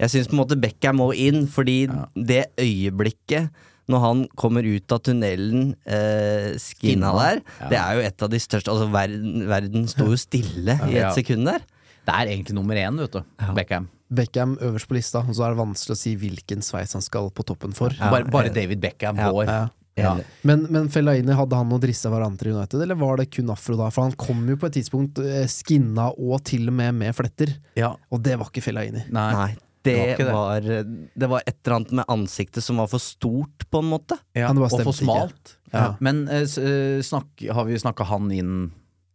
Jeg 0.01 0.13
syns 0.15 0.31
på 0.31 0.37
en 0.37 0.41
måte 0.43 0.57
Beckham 0.61 0.97
må 1.01 1.11
inn, 1.13 1.45
fordi 1.51 1.83
det 2.17 2.47
øyeblikket 2.61 3.51
når 3.91 4.03
han 4.05 4.21
kommer 4.39 4.63
ut 4.63 4.93
av 4.95 5.01
tunnelen, 5.03 5.73
eh, 5.83 6.53
skinna 6.63 7.11
der, 7.17 7.41
ja. 7.59 7.69
det 7.73 7.79
er 7.81 7.97
jo 7.99 8.05
et 8.07 8.23
av 8.23 8.31
de 8.31 8.39
største 8.39 8.71
Altså, 8.71 8.87
verden, 8.93 9.41
verden 9.51 9.89
sto 9.91 10.07
jo 10.13 10.19
stille 10.21 10.77
i 10.87 11.01
et 11.01 11.17
sekund 11.17 11.49
der. 11.51 11.65
Det 12.07 12.15
er 12.15 12.31
egentlig 12.31 12.55
nummer 12.57 12.79
én, 12.79 13.01
vet 13.03 13.19
du. 13.19 13.25
Beckham. 13.57 13.89
Beckham 14.11 14.57
øverst 14.63 14.89
på 14.91 14.97
lista, 14.97 15.25
og 15.27 15.35
så 15.37 15.45
er 15.47 15.55
det 15.55 15.61
vanskelig 15.61 15.97
å 15.97 16.01
si 16.01 16.15
hvilken 16.19 16.63
sveis 16.67 16.95
han 16.97 17.03
skal 17.05 17.29
på 17.35 17.45
toppen 17.47 17.75
for. 17.77 17.95
Bare, 17.99 18.25
bare 18.31 18.51
David 18.55 18.81
Beckham 18.83 19.19
Ja. 19.21 19.31
hår. 19.31 19.47
Ja. 19.51 19.61
Ja. 20.01 20.15
Men, 20.47 20.63
men 20.73 20.87
Fellaini, 20.89 21.35
hadde 21.37 21.59
han 21.59 21.69
noe 21.69 21.83
drissa 21.83 22.09
hverandre 22.13 22.49
i 22.49 22.55
United, 22.55 22.81
eller 22.81 22.97
var 22.97 23.19
det 23.21 23.27
kun 23.35 23.51
afro 23.53 23.75
da? 23.77 23.91
For 23.93 24.07
han 24.07 24.15
kom 24.17 24.47
jo 24.49 24.57
på 24.57 24.71
et 24.71 24.79
tidspunkt 24.79 25.19
eh, 25.21 25.45
skinna 25.51 26.09
og 26.15 26.41
til 26.49 26.71
og 26.71 26.77
med 26.79 26.95
med 27.03 27.17
fletter, 27.19 27.53
Ja. 27.77 27.91
og 28.09 28.23
det 28.25 28.39
var 28.41 28.49
ikke 28.49 28.63
Fellaini. 28.65 29.03
Nei. 29.13 29.27
Nei, 29.35 29.51
det 29.87 29.95
var 29.97 30.17
det 30.19 30.27
var 30.29 30.61
det. 30.61 30.79
var 30.79 31.11
Det 31.23 31.29
var 31.33 31.43
et 31.47 31.57
eller 31.65 31.77
annet 31.79 31.93
med 32.01 32.05
ansiktet 32.13 32.63
som 32.67 32.77
var 32.83 32.89
for 32.93 33.01
stort, 33.03 33.65
på 33.71 33.81
en 33.83 33.89
måte. 33.93 34.19
Ja, 34.37 34.51
og 34.53 34.67
for 34.71 34.93
smalt. 34.97 35.55
Ja. 35.73 35.95
Men 36.01 36.25
uh, 36.29 36.43
s- 36.45 36.59
eh, 36.59 36.99
snakk, 37.07 37.31
har 37.55 37.65
vi 37.69 37.79
snakka 37.81 38.05
han 38.11 38.31
inn 38.35 38.57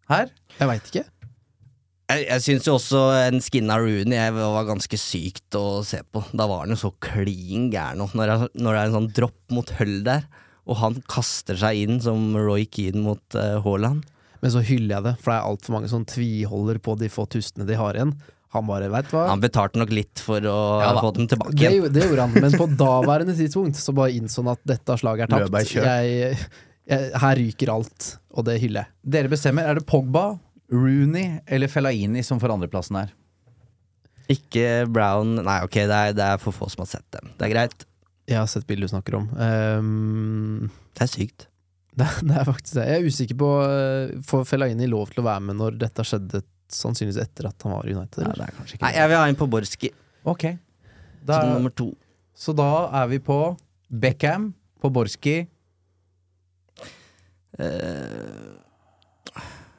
her? 0.09 0.31
Jeg 0.59 0.67
veit 0.71 0.89
ikke. 0.91 1.03
Jeg, 2.05 2.25
jeg 2.29 2.41
syns 2.45 2.67
jo 2.69 2.75
også 2.77 2.99
en 3.25 3.39
skinna 3.41 3.79
Rooney 3.81 4.13
jeg 4.13 4.33
var 4.37 4.67
ganske 4.67 4.97
sykt 5.01 5.55
å 5.57 5.81
se 5.85 6.03
på. 6.13 6.21
Da 6.37 6.45
var 6.49 6.61
han 6.63 6.73
jo 6.75 6.77
så 6.77 6.91
klin 7.01 7.71
gæren. 7.73 8.03
Når, 8.13 8.33
når 8.53 8.69
det 8.77 8.81
er 8.81 8.89
en 8.91 8.97
sånn 8.99 9.11
dropp 9.17 9.55
mot 9.57 9.71
Hull 9.79 10.03
der, 10.05 10.27
og 10.69 10.77
han 10.81 10.99
kaster 11.09 11.57
seg 11.61 11.81
inn 11.83 11.97
som 12.01 12.31
Roy 12.37 12.65
Keane 12.69 13.01
mot 13.05 13.37
uh, 13.37 13.57
Haaland. 13.65 14.05
Men 14.41 14.53
så 14.53 14.61
hyller 14.61 14.99
jeg 14.99 15.05
det, 15.07 15.15
for 15.23 15.31
det 15.31 15.35
er 15.39 15.49
altfor 15.49 15.73
mange 15.79 15.89
som 15.89 16.05
tviholder 16.05 16.77
på 16.85 16.93
de 17.01 17.09
få 17.09 17.25
tustene 17.33 17.65
de 17.65 17.77
har 17.79 17.97
igjen. 17.97 18.13
Han 18.55 18.67
bare, 18.69 18.87
vet 18.93 19.11
hva 19.13 19.25
Han 19.29 19.43
betalte 19.43 19.79
nok 19.81 19.91
litt 19.93 20.21
for 20.23 20.39
å 20.49 20.55
Ja 20.81 20.93
få 21.01 21.11
dem 21.17 21.27
tilbake 21.31 21.53
det, 21.55 21.61
igjen. 21.61 21.75
gjo- 21.83 21.91
det 21.95 22.05
gjorde 22.07 22.25
han, 22.27 22.37
men 22.45 22.55
på 22.59 22.67
daværende 22.79 23.35
tidspunkt 23.37 23.77
så 23.79 23.93
bare 23.97 24.15
innså 24.17 24.41
han 24.43 24.53
at 24.55 24.63
dette 24.71 24.97
slaget 25.01 25.27
er 25.27 25.35
tapt. 25.35 25.75
Jeg, 25.75 26.39
jeg, 26.87 27.11
her 27.21 27.35
ryker 27.41 27.71
alt, 27.75 28.09
og 28.33 28.45
det 28.49 28.57
hyller 28.63 28.85
jeg. 28.85 28.93
Dere 29.17 29.31
bestemmer. 29.35 29.67
Er 29.69 29.79
det 29.79 29.85
Pogba, 29.89 30.25
Rooney 30.73 31.39
eller 31.45 31.69
Fellaini 31.69 32.23
som 32.25 32.39
får 32.41 32.55
andreplassen 32.55 32.97
her? 33.03 33.11
Ikke 34.31 34.85
Brown 34.89 35.35
Nei, 35.45 35.59
ok, 35.67 35.75
det 35.85 35.97
er, 35.99 36.13
det 36.17 36.23
er 36.33 36.39
for 36.41 36.55
få 36.55 36.65
som 36.73 36.81
har 36.81 36.89
sett 36.95 37.05
dem. 37.13 37.29
Det 37.37 37.45
er 37.45 37.51
greit. 37.53 37.83
Jeg 38.25 38.39
har 38.41 38.47
sett 38.49 38.65
bildet 38.65 38.89
du 38.89 38.93
snakker 38.95 39.19
om. 39.19 39.27
Um, 39.37 40.71
Det 40.97 41.03
er 41.05 41.11
sykt. 41.11 41.45
det, 41.95 42.07
det 42.27 42.33
er 42.41 42.47
faktisk 42.47 42.73
det. 42.79 42.87
Jeg 42.89 43.01
er 43.03 43.05
usikker 43.11 43.37
på 43.43 43.49
uh, 43.61 44.15
Får 44.25 44.47
Fellaini 44.49 44.87
lov 44.89 45.11
til 45.13 45.21
å 45.21 45.27
være 45.27 45.45
med 45.45 45.59
når 45.61 45.77
dette 45.83 46.05
skjedde, 46.09 46.41
sannsynligvis 46.71 47.21
etter 47.21 47.47
at 47.47 47.61
han 47.63 47.71
var 47.73 47.83
i 47.87 47.93
United? 47.93 48.23
Nei, 48.25 48.33
det 48.33 48.47
er 48.47 48.55
kanskje 48.57 48.73
ikke 48.77 48.81
Nei, 48.85 48.91
det. 48.91 48.99
jeg 48.99 49.09
vil 49.09 49.17
ha 49.17 49.27
inn 49.29 49.35
på 49.35 49.49
Borski 49.49 49.89
Ok. 50.25 50.45
Da, 51.25 51.41
som 51.41 51.53
nummer 51.53 51.69
to. 51.75 51.91
så 52.35 52.55
da 52.55 52.69
er 53.01 53.07
vi 53.07 53.19
på 53.19 53.57
Beckham, 53.91 54.53
På 54.81 54.89
Poborski 54.89 55.47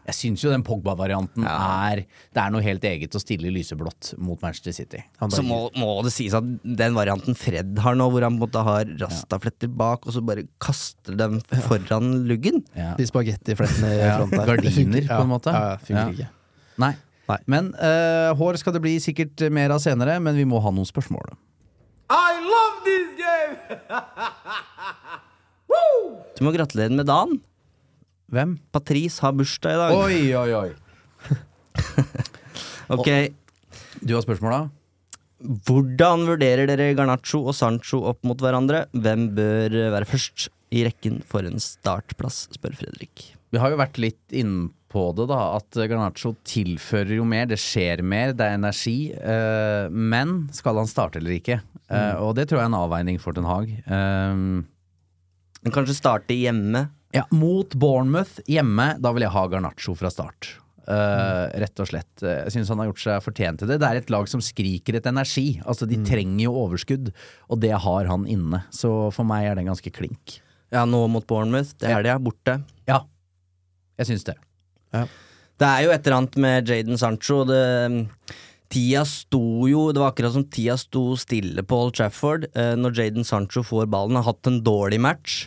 Jeg 0.07 0.14
syns 0.14 0.43
jo 0.45 0.53
den 0.53 0.62
Pogba-varianten 0.62 1.43
Ja. 1.43 1.91
er 1.91 2.05
Det 2.32 2.39
er 2.41 2.51
noe 2.55 2.62
helt 2.62 2.82
eget 2.87 3.11
å 3.11 3.18
stille 3.20 3.49
i 3.49 3.51
lyseblått 3.51 4.14
mot 4.18 4.41
Manchester 4.41 4.72
City. 4.72 5.03
Han 5.18 5.30
Så 5.30 5.43
bare- 5.43 5.49
må, 5.49 5.70
må 5.74 6.03
det 6.05 6.12
sies 6.12 6.32
at 6.32 6.45
den 6.62 6.95
varianten 6.95 7.34
Fred 7.37 7.76
har 7.78 7.95
nå, 7.97 8.09
hvor 8.11 8.22
han 8.22 8.39
på 8.39 8.45
en 8.45 8.49
måte 8.49 8.62
har 8.64 8.84
rastafletter 9.03 9.68
bak, 9.76 10.07
og 10.07 10.12
så 10.14 10.24
bare 10.24 10.47
kaster 10.61 11.16
dem 11.16 11.41
foran 11.66 12.24
luggen 12.28 12.64
Ja. 12.76 12.95
De 12.95 13.05
spagettiflettene 13.05 13.91
i 13.91 13.99
Ja, 13.99 14.16
front 14.18 14.30
der. 14.30 14.47
gardiner, 14.47 15.03
på 15.09 15.20
en 15.22 15.28
måte. 15.28 15.47
Ja, 15.53 15.70
ja, 15.70 15.76
funker 15.76 15.95
Ja. 15.97 16.09
ikke. 16.12 16.28
Nei. 16.83 16.93
Nei. 17.27 17.41
Men 17.51 17.72
eh, 17.83 18.31
hår 18.39 18.55
skal 18.61 18.74
det 18.77 18.83
bli 18.85 18.93
sikkert 19.03 19.43
mer 19.51 19.72
av 19.74 19.81
senere, 19.83 20.20
men 20.22 20.37
vi 20.39 20.45
må 20.47 20.61
ha 20.62 20.70
noen 20.74 20.87
spørsmål. 20.87 21.33
I 22.12 22.37
love 22.45 22.77
this 22.87 23.11
game! 23.18 23.57
Du 26.37 26.45
må 26.45 26.51
gratulere 26.53 26.93
med 26.93 27.07
dagen. 27.09 27.39
Hvem? 28.29 28.59
Patrice 28.74 29.22
har 29.24 29.33
bursdag 29.33 29.72
i 29.72 29.79
dag. 29.81 29.95
Oi, 29.97 30.35
oi, 30.37 30.53
oi. 30.53 30.70
Ok, 32.93 33.09
Du 34.05 34.12
har 34.14 34.22
spørsmåla? 34.22 34.68
Hvordan 35.66 36.27
vurderer 36.29 36.68
dere 36.68 36.93
Garnaccio 36.97 37.41
og 37.49 37.55
Sancho 37.57 38.03
opp 38.12 38.20
mot 38.29 38.41
hverandre? 38.41 38.85
Hvem 38.93 39.31
bør 39.37 39.70
være 39.97 40.09
først 40.09 40.49
i 40.77 40.85
rekken 40.87 41.20
for 41.27 41.47
en 41.49 41.59
startplass, 41.62 42.47
spør 42.57 42.77
Fredrik. 42.79 43.14
Vi 43.53 43.59
har 43.62 43.68
jo 43.72 43.81
vært 43.81 43.99
litt 44.03 44.24
inne 44.37 44.68
på 44.93 45.09
det, 45.18 45.26
da. 45.30 45.39
At 45.59 45.76
Garnaccio 45.91 46.34
tilfører 46.47 47.16
jo 47.18 47.24
mer. 47.28 47.47
Det 47.51 47.59
skjer 47.61 48.03
mer, 48.07 48.32
det 48.37 48.47
er 48.47 48.59
energi. 48.59 49.12
eh, 49.12 49.89
men 49.91 50.49
skal 50.55 50.76
han 50.82 50.87
starte 50.91 51.18
eller 51.20 51.37
ikke? 51.41 51.61
Eh, 51.91 52.14
og 52.22 52.34
det 52.39 52.49
tror 52.49 52.61
jeg 52.61 52.66
er 52.66 52.72
en 52.72 52.80
avveining 52.82 53.18
for 53.22 53.32
Ten 53.37 53.45
Hag. 53.47 53.70
Eh, 53.87 54.34
Men 55.66 55.72
kanskje 55.74 55.97
starte 55.99 56.34
hjemme. 56.37 56.89
ja, 57.14 57.24
mot 57.32 57.74
Bournemouth 57.74 58.41
hjemme, 58.47 58.97
da 59.01 59.12
vil 59.12 59.22
jeg 59.26 59.32
ha 59.34 59.47
Garnaccio 59.49 59.95
fra 59.99 60.11
start. 60.12 60.53
Eh, 60.87 61.47
rett 61.59 61.80
og 61.82 61.89
slett. 61.91 62.22
Jeg 62.22 62.53
syns 62.55 62.68
han 62.70 62.78
har 62.78 62.87
gjort 62.93 63.03
seg 63.03 63.22
fortjent 63.24 63.59
til 63.59 63.66
det. 63.72 63.80
Det 63.82 63.89
er 63.89 63.97
et 63.99 64.11
lag 64.14 64.28
som 64.30 64.39
skriker 64.45 64.95
etter 65.01 65.11
energi. 65.11 65.61
Altså, 65.66 65.89
de 65.91 65.97
trenger 66.07 66.45
jo 66.47 66.53
overskudd, 66.62 67.11
og 67.51 67.59
det 67.64 67.72
har 67.74 68.07
han 68.07 68.26
inne. 68.30 68.62
Så 68.70 69.11
for 69.12 69.26
meg 69.26 69.49
er 69.51 69.57
det 69.59 69.66
ganske 69.66 69.91
klink. 69.91 70.41
Ja, 70.70 70.84
nå 70.87 71.09
mot 71.11 71.26
Bournemouth. 71.26 71.74
Det 71.78 71.91
er 71.91 72.03
det, 72.07 72.12
ja. 72.14 72.18
Borte. 72.22 72.61
Ja, 72.87 73.01
jeg 73.99 74.07
syns 74.12 74.24
det. 74.28 74.37
Det 75.57 75.69
er 75.69 75.87
jo 75.87 75.93
et 75.95 76.03
eller 76.05 76.19
annet 76.19 76.37
med 76.43 76.69
Jaden 76.69 77.01
Sancho. 77.01 77.43
Det, 77.49 77.61
tida 78.73 79.05
sto 79.09 79.69
jo 79.71 79.87
Det 79.95 80.03
var 80.03 80.11
akkurat 80.13 80.35
som 80.35 80.45
tida 80.53 80.75
sto 80.81 81.15
stille 81.21 81.65
på 81.65 81.79
Old 81.85 81.97
Trafford 81.97 82.49
eh, 82.53 82.75
når 82.77 82.99
Jaden 82.99 83.25
Sancho 83.25 83.65
får 83.65 83.89
ballen. 83.93 84.19
Har 84.19 84.31
hatt 84.33 84.51
en 84.51 84.61
dårlig 84.67 85.01
match. 85.01 85.47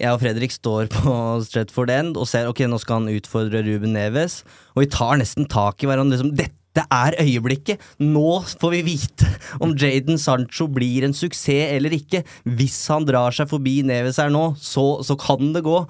Jeg 0.00 0.14
og 0.14 0.22
Fredrik 0.22 0.54
står 0.54 0.88
på 0.94 1.14
Stretford 1.44 1.92
End 1.92 2.16
og 2.16 2.28
ser 2.30 2.48
ok, 2.48 2.64
nå 2.70 2.80
skal 2.80 3.02
han 3.02 3.12
utfordre 3.12 3.64
Ruben 3.66 3.94
Neves. 3.96 4.40
Og 4.76 4.86
vi 4.86 4.92
tar 4.92 5.18
nesten 5.20 5.48
tak 5.50 5.82
i 5.82 5.90
hverandre. 5.90 6.16
Liksom, 6.16 6.32
Dette 6.38 6.86
er 6.88 7.18
øyeblikket! 7.20 7.82
Nå 8.00 8.40
får 8.48 8.72
vi 8.78 8.84
vite 8.86 9.28
om 9.62 9.74
Jaden 9.76 10.20
Sancho 10.20 10.68
blir 10.72 11.04
en 11.04 11.16
suksess 11.16 11.74
eller 11.76 11.92
ikke. 11.98 12.22
Hvis 12.48 12.78
han 12.92 13.06
drar 13.08 13.36
seg 13.36 13.50
forbi 13.52 13.80
Neves 13.86 14.20
her 14.22 14.32
nå, 14.32 14.52
så, 14.60 14.86
så 15.04 15.18
kan 15.20 15.52
det 15.52 15.66
gå. 15.66 15.82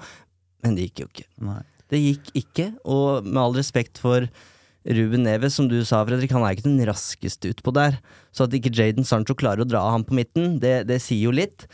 Men 0.65 0.75
det 0.75 0.89
gikk 0.89 1.05
jo 1.05 1.11
ikke. 1.13 1.29
Nei. 1.47 1.61
Det 1.93 2.01
gikk 2.01 2.31
ikke, 2.41 2.67
og 2.89 3.25
med 3.29 3.39
all 3.43 3.55
respekt 3.59 4.01
for 4.01 4.25
Ruben 4.83 5.23
Neves, 5.23 5.55
som 5.55 5.69
du 5.71 5.77
sa, 5.87 6.01
Fredrik, 6.03 6.33
han 6.35 6.43
er 6.43 6.57
ikke 6.57 6.65
den 6.67 6.81
raskeste 6.89 7.53
utpå 7.53 7.71
der. 7.77 7.99
Så 8.35 8.47
at 8.49 8.55
ikke 8.57 8.73
Jaden 8.75 9.05
Sancho 9.07 9.35
klarer 9.39 9.63
å 9.63 9.69
dra 9.69 9.83
ham 9.93 10.03
på 10.03 10.17
midten, 10.17 10.57
det, 10.59 10.81
det 10.89 10.97
sier 11.05 11.29
jo 11.29 11.35
litt. 11.37 11.67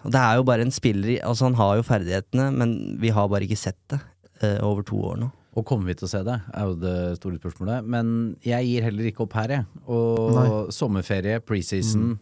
Og 0.00 0.10
det 0.14 0.20
er 0.20 0.38
jo 0.40 0.46
bare 0.48 0.64
en 0.64 0.72
spiller 0.72 1.16
i- 1.16 1.20
Altså, 1.20 1.44
han 1.50 1.54
har 1.60 1.76
jo 1.76 1.84
ferdighetene, 1.86 2.48
men 2.56 2.72
vi 3.00 3.10
har 3.12 3.28
bare 3.28 3.44
ikke 3.46 3.58
sett 3.60 3.78
det 3.92 4.00
eh, 4.42 4.58
over 4.64 4.82
to 4.82 4.96
år 4.96 5.18
nå. 5.20 5.28
Og 5.58 5.66
kommer 5.66 5.90
vi 5.90 5.94
til 5.98 6.06
å 6.06 6.10
se 6.10 6.22
det, 6.24 6.36
er 6.54 6.64
jo 6.70 6.74
det 6.80 6.96
store 7.18 7.38
spørsmålet. 7.38 7.84
Men 7.84 8.12
jeg 8.46 8.64
gir 8.70 8.84
heller 8.86 9.08
ikke 9.10 9.24
opp 9.26 9.34
her, 9.36 9.48
jeg. 9.58 9.66
Og 9.90 10.34
Nei. 10.36 10.48
sommerferie, 10.72 11.40
preseason 11.42 12.18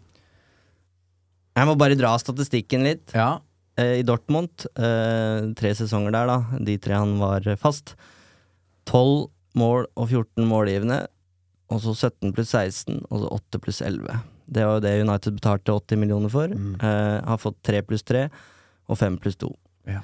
Jeg 1.58 1.66
må 1.66 1.74
bare 1.78 1.96
dra 1.98 2.12
statistikken 2.18 2.84
litt. 2.86 3.12
Ja. 3.14 3.38
Eh, 3.78 4.00
I 4.00 4.06
Dortmund, 4.06 4.66
eh, 4.74 5.52
tre 5.58 5.74
sesonger 5.78 6.14
der, 6.14 6.26
da, 6.26 6.58
de 6.66 6.78
tre 6.82 6.98
han 6.98 7.18
var 7.20 7.46
fast. 7.60 7.94
12 8.90 9.28
mål 9.58 9.86
og 9.94 10.08
14 10.08 10.48
målgivende, 10.48 11.04
og 11.70 11.82
så 11.84 11.94
17 11.94 12.32
pluss 12.34 12.54
16, 12.56 13.04
og 13.10 13.22
så 13.22 13.32
8 13.38 13.62
pluss 13.62 13.80
11. 13.84 14.20
Det 14.48 14.64
var 14.64 14.78
jo 14.78 14.84
det 14.84 14.94
United 15.04 15.36
betalte 15.36 15.74
80 15.76 16.00
millioner 16.00 16.32
for. 16.32 16.48
Eh, 16.50 17.18
har 17.28 17.42
fått 17.42 17.60
3 17.68 17.82
pluss 17.84 18.02
3 18.08 18.28
og 18.88 18.98
5 18.98 19.18
pluss 19.20 19.36
2. 19.36 19.52
Ja. 19.92 20.00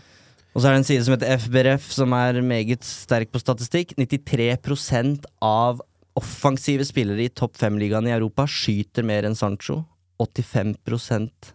Og 0.55 0.63
så 0.63 0.69
er 0.69 0.77
det 0.77 0.83
en 0.83 0.87
side 0.87 1.05
som 1.07 1.17
heter 1.17 1.35
FBRF, 1.41 1.89
som 1.91 2.13
er 2.15 2.39
meget 2.45 2.85
sterk 2.87 3.33
på 3.33 3.41
statistikk. 3.43 3.97
93% 3.99 5.27
av 5.43 5.81
offensive 6.15 6.85
spillere 6.87 7.25
i 7.25 7.33
topp 7.33 7.57
fem-ligaen 7.59 8.07
i 8.07 8.15
Europa 8.15 8.47
skyter 8.47 9.03
mer 9.03 9.27
enn 9.27 9.35
Sancho. 9.35 9.81
85% 10.23 11.55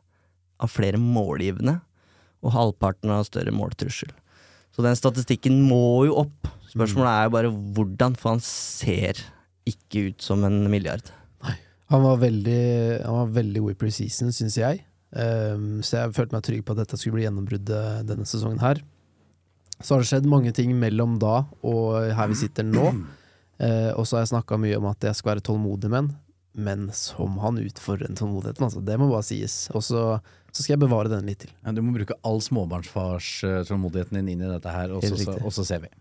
av 0.59 0.67
flere 0.67 0.99
målgivende, 0.99 1.77
og 2.43 2.53
halvparten 2.55 3.11
av 3.13 3.25
større 3.27 3.53
måltrussel. 3.55 4.11
Så 4.75 4.85
den 4.85 4.97
statistikken 4.97 5.61
må 5.67 6.05
jo 6.07 6.19
opp. 6.23 6.49
Spørsmålet 6.69 7.11
er 7.11 7.25
jo 7.27 7.33
bare 7.35 7.53
hvordan, 7.75 8.15
for 8.19 8.35
han 8.35 8.43
ser 8.45 9.19
ikke 9.69 10.09
ut 10.09 10.23
som 10.23 10.45
en 10.47 10.61
milliard. 10.71 11.09
Han 11.89 12.05
var 12.05 12.19
veldig, 12.21 12.61
han 13.01 13.15
var 13.15 13.33
veldig 13.39 13.63
god 13.65 13.73
i 13.73 13.79
preseason, 13.81 14.29
syns 14.33 14.59
jeg. 14.59 14.83
Um, 15.09 15.81
så 15.81 16.03
jeg 16.03 16.13
følte 16.13 16.37
meg 16.37 16.45
trygg 16.45 16.61
på 16.65 16.75
at 16.75 16.83
dette 16.83 16.99
skulle 17.01 17.17
bli 17.17 17.25
gjennombruddet 17.25 18.05
denne 18.05 18.27
sesongen 18.29 18.61
her. 18.61 18.81
Så 19.81 19.95
har 19.95 20.03
det 20.03 20.09
skjedd 20.11 20.27
mange 20.29 20.53
ting 20.53 20.75
mellom 20.77 21.17
da 21.21 21.47
og 21.65 22.11
her 22.13 22.29
vi 22.29 22.37
sitter 22.37 22.67
nå. 22.67 22.91
Uh, 23.59 23.91
og 23.97 24.05
så 24.05 24.19
har 24.19 24.27
jeg 24.27 24.35
snakka 24.35 24.59
mye 24.61 24.77
om 24.77 24.85
at 24.91 25.09
jeg 25.09 25.17
skal 25.17 25.33
være 25.33 25.45
tålmodig 25.49 25.89
med 25.89 25.97
han, 26.03 26.11
men 26.59 26.85
som 26.95 27.39
han 27.41 27.57
utfordrer 27.61 28.07
den 28.07 28.19
tålmodigheten, 28.19 28.67
altså. 28.67 28.83
Det 28.85 28.99
må 29.01 29.09
bare 29.09 29.25
sies. 29.25 29.57
Og 29.73 29.83
så, 29.85 30.03
så 30.51 30.63
skal 30.63 30.75
jeg 30.75 30.83
bevare 30.83 31.11
den 31.11 31.29
litt 31.29 31.43
til. 31.45 31.53
Ja, 31.63 31.73
du 31.75 31.81
må 31.85 31.95
bruke 31.95 32.17
all 32.27 32.41
småbarnsfars-tålmodigheten 32.43 34.19
din 34.19 34.31
inn 34.35 34.45
i 34.45 34.51
dette 34.51 34.73
her, 34.73 34.93
og 34.95 35.05
så, 35.05 35.35
og 35.37 35.53
så 35.55 35.65
ser 35.67 35.83
vi. 35.85 35.91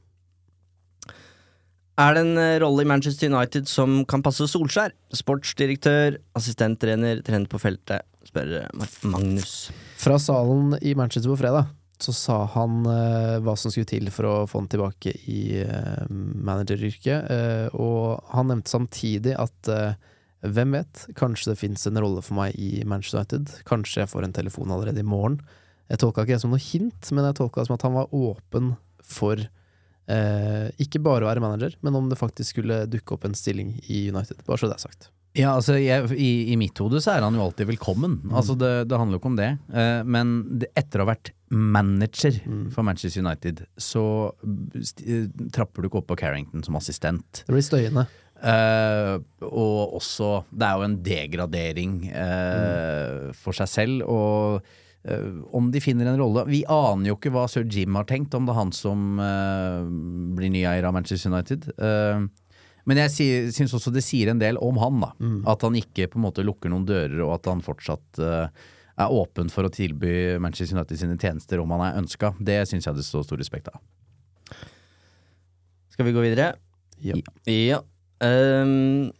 Er 1.98 2.14
det 2.14 2.22
en 2.22 2.38
eh, 2.38 2.56
rolle 2.62 2.84
i 2.84 2.88
Manchester 2.88 3.30
United 3.30 3.66
som 3.66 4.04
kan 4.08 4.22
passe 4.22 4.46
Solskjær? 4.46 4.94
Sportsdirektør, 5.18 6.20
assistenttrener, 6.38 7.24
trener 7.26 7.50
på 7.50 7.58
feltet, 7.58 8.06
spør 8.28 8.60
eh, 8.60 8.86
Magnus. 9.10 9.56
Fra 9.98 10.20
salen 10.22 10.76
i 10.78 10.94
Manchester 10.98 11.32
på 11.34 11.40
fredag 11.40 11.74
så 11.98 12.12
sa 12.14 12.36
han 12.54 12.84
eh, 12.86 13.38
hva 13.42 13.56
som 13.58 13.72
skulle 13.74 13.88
til 13.90 14.06
for 14.14 14.28
å 14.28 14.34
få 14.46 14.60
han 14.62 14.70
tilbake 14.70 15.16
i 15.26 15.40
eh, 15.64 16.04
manageryrket, 16.08 17.32
eh, 17.34 17.66
og 17.74 18.22
han 18.30 18.52
nevnte 18.52 18.70
samtidig 18.70 19.34
at 19.34 19.72
eh, 19.74 19.98
hvem 20.46 20.76
vet, 20.76 21.04
kanskje 21.18 21.52
det 21.52 21.60
fins 21.60 21.86
en 21.88 21.98
rolle 21.98 22.22
for 22.22 22.38
meg 22.38 22.54
i 22.60 22.84
Manchester 22.86 23.22
United, 23.22 23.54
kanskje 23.68 24.04
jeg 24.04 24.12
får 24.12 24.26
en 24.26 24.36
telefon 24.36 24.74
allerede 24.74 25.02
i 25.02 25.06
morgen. 25.06 25.40
Jeg 25.90 26.02
tolka 26.02 26.22
ikke 26.22 26.36
det 26.36 26.42
som 26.44 26.52
noe 26.54 26.62
hint, 26.62 27.10
men 27.10 27.26
jeg 27.26 27.38
tolka 27.40 27.62
det 27.62 27.70
som 27.70 27.78
at 27.78 27.86
han 27.86 27.96
var 27.96 28.14
åpen 28.14 28.74
for 29.02 29.40
eh, 29.40 30.66
ikke 30.78 31.02
bare 31.02 31.26
å 31.26 31.30
være 31.30 31.42
manager, 31.42 31.78
men 31.82 31.96
om 31.98 32.10
det 32.10 32.20
faktisk 32.20 32.54
skulle 32.54 32.84
dukke 32.90 33.16
opp 33.16 33.26
en 33.26 33.38
stilling 33.38 33.78
i 33.88 34.08
United, 34.12 34.44
bare 34.46 34.60
så 34.60 34.70
det 34.70 34.78
er 34.78 34.86
sagt. 34.86 35.10
Ja, 35.36 35.52
altså 35.54 35.76
jeg, 35.78 36.08
i, 36.18 36.52
I 36.52 36.56
mitt 36.58 36.78
hode 36.82 37.00
så 37.04 37.12
er 37.14 37.22
han 37.22 37.36
jo 37.36 37.44
alltid 37.44 37.68
velkommen. 37.68 38.16
Altså 38.32 38.56
det, 38.58 38.88
det 38.90 38.98
handler 38.98 39.18
jo 39.18 39.20
ikke 39.20 39.30
om 39.30 39.36
det. 39.38 39.50
Eh, 39.70 40.00
men 40.08 40.32
det, 40.62 40.70
etter 40.78 40.98
å 40.98 41.06
ha 41.06 41.12
vært 41.12 41.30
manager 41.52 42.34
for 42.74 42.86
Manchester 42.86 43.22
United, 43.22 43.62
så 43.80 44.02
eh, 45.04 45.28
trapper 45.54 45.84
du 45.84 45.90
ikke 45.90 46.00
opp 46.02 46.08
på 46.10 46.18
Carrington 46.24 46.64
som 46.66 46.78
assistent. 46.80 47.44
Det 47.44 47.54
blir 47.54 47.64
støyende. 47.64 48.08
Eh, 48.38 49.14
og 49.42 49.94
også 49.98 50.44
Det 50.54 50.62
er 50.62 50.76
jo 50.78 50.84
en 50.86 50.98
degradering 51.02 51.94
eh, 52.06 53.30
for 53.34 53.56
seg 53.56 53.70
selv. 53.70 54.04
Og 54.06 54.60
uh, 55.08 55.30
om 55.56 55.70
de 55.74 55.82
finner 55.82 56.10
en 56.10 56.20
rolle 56.20 56.44
Vi 56.50 56.60
aner 56.70 57.10
jo 57.10 57.16
ikke 57.16 57.32
hva 57.34 57.48
sir 57.50 57.66
Jim 57.66 57.98
har 57.98 58.06
tenkt, 58.06 58.34
om 58.36 58.46
det 58.46 58.54
er 58.54 58.60
han 58.60 58.74
som 58.74 59.20
blir 60.38 60.52
ny 60.52 60.64
eier 60.68 60.86
av 60.86 60.94
Manchester 60.94 61.32
United. 61.32 61.70
Men 62.88 63.00
jeg 63.02 63.52
syns 63.52 63.74
også 63.76 63.92
det 63.92 64.02
sier 64.04 64.30
en 64.32 64.40
del 64.40 64.58
om 64.64 64.78
han, 64.80 65.02
da. 65.02 65.10
At 65.52 65.64
han 65.66 65.76
ikke 65.76 66.08
på 66.08 66.20
en 66.20 66.24
måte 66.24 66.44
lukker 66.46 66.72
noen 66.72 66.86
dører, 66.88 67.18
og 67.26 67.34
at 67.38 67.50
han 67.50 67.64
fortsatt 67.64 68.20
er 68.98 69.14
åpen 69.14 69.52
for 69.52 69.68
å 69.68 69.72
tilby 69.72 70.38
Manchester 70.42 70.76
United 70.76 71.00
sine 71.00 71.18
tjenester 71.20 71.62
om 71.62 71.74
han 71.76 71.84
er 71.86 72.00
ønska. 72.00 72.32
Det 72.40 72.58
syns 72.70 72.88
jeg 72.88 72.98
det 72.98 73.06
står 73.06 73.26
stor 73.28 73.40
respekt 73.40 73.70
av. 73.70 73.78
Skal 75.94 76.08
vi 76.08 76.16
gå 76.16 76.24
videre? 76.24 76.52
Ja. 77.02 77.18
Ja. 77.46 77.82
Ehm, 78.24 79.10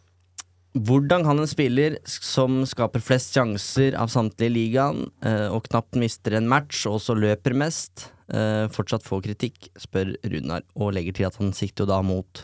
hvordan 0.77 1.23
kan 1.25 1.39
en 1.41 1.49
spiller 1.49 1.97
som 2.07 2.61
skaper 2.69 3.01
flest 3.01 3.33
sjanser 3.33 3.95
av 3.97 4.11
samtlige 4.11 4.51
i 4.51 4.53
ligaen, 4.53 5.07
uh, 5.25 5.49
og 5.55 5.65
knapt 5.65 5.97
mister 5.99 6.35
en 6.37 6.49
match, 6.49 6.83
og 6.85 6.99
også 6.99 7.15
løper 7.17 7.55
mest, 7.57 8.11
uh, 8.29 8.67
fortsatt 8.71 9.05
få 9.05 9.17
kritikk, 9.25 9.71
spør 9.79 10.13
Runar, 10.29 10.65
og 10.77 10.93
legger 10.95 11.17
til 11.17 11.29
at 11.29 11.39
han 11.41 11.55
sikter 11.57 11.87
jo 11.87 11.89
da 11.89 11.99
mot 12.05 12.43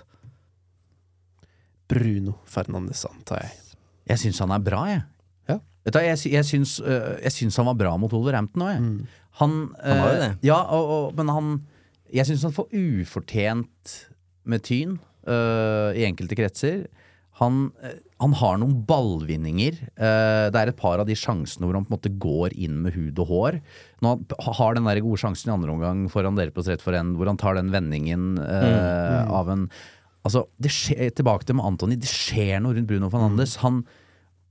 Bruno 1.92 2.40
Fernandes, 2.50 3.06
antar 3.06 3.44
jeg. 3.46 3.78
Jeg 4.10 4.24
syns 4.24 4.42
han 4.42 4.56
er 4.58 4.66
bra, 4.66 4.82
jeg. 4.90 5.06
Ja. 5.52 5.60
Vet 5.86 5.94
du, 5.94 6.02
jeg, 6.08 6.24
jeg, 6.34 6.50
syns, 6.50 6.80
uh, 6.82 7.14
jeg 7.22 7.36
syns 7.38 7.62
han 7.62 7.70
var 7.70 7.78
bra 7.78 7.94
mot 8.02 8.14
Wolverhampton 8.16 8.66
òg, 8.66 8.74
jeg. 8.74 8.84
Mm. 8.90 9.22
Han, 9.36 9.56
Han 9.84 10.02
var 10.02 10.14
jo 10.14 10.20
det. 10.24 10.34
Ja, 10.48 10.60
og, 10.72 10.92
og, 10.96 11.08
men 11.18 11.28
han 11.28 11.48
Jeg 12.08 12.24
syns 12.30 12.46
han 12.48 12.54
får 12.56 12.70
ufortjent 12.72 13.96
med 14.48 14.64
tyn 14.64 14.94
øh, 15.28 15.98
i 15.98 16.06
enkelte 16.08 16.38
kretser. 16.38 16.86
Han, 17.42 17.66
øh, 17.84 17.98
han 18.24 18.36
har 18.40 18.60
noen 18.62 18.78
ballvinninger. 18.88 19.82
Øh, 19.98 20.46
det 20.54 20.62
er 20.62 20.72
et 20.72 20.80
par 20.80 21.02
av 21.02 21.10
de 21.10 21.18
sjansene 21.20 21.68
hvor 21.68 21.76
han 21.76 21.88
på 21.88 21.94
en 21.94 21.98
måte 21.98 22.14
går 22.22 22.56
inn 22.56 22.80
med 22.86 22.96
hud 22.96 23.20
og 23.26 23.32
hår. 23.32 23.60
Når 24.06 24.24
han 24.46 24.58
har 24.62 24.78
den 24.78 24.88
der 24.88 25.04
gode 25.04 25.20
sjansen 25.20 25.52
i 25.52 25.56
andre 25.56 25.76
omgang 25.76 26.06
foran 26.14 26.40
dere 26.40 26.56
på 26.56 26.64
strett 26.64 26.86
for 26.86 26.96
en, 26.96 27.16
hvor 27.20 27.28
han 27.32 27.42
tar 27.42 27.60
den 27.60 27.74
vendingen 27.76 28.36
øh, 28.40 29.22
av 29.26 29.52
en 29.52 29.70
Altså, 30.26 30.48
det 30.58 30.72
skjer, 30.74 31.12
tilbake 31.14 31.46
til 31.46 31.54
med 31.54 31.68
Antony, 31.70 32.00
det 32.02 32.10
skjer 32.10 32.58
noe 32.58 32.74
rundt 32.74 32.88
Bruno 32.90 33.12
Fernandes. 33.14 33.60
Han, 33.62 33.84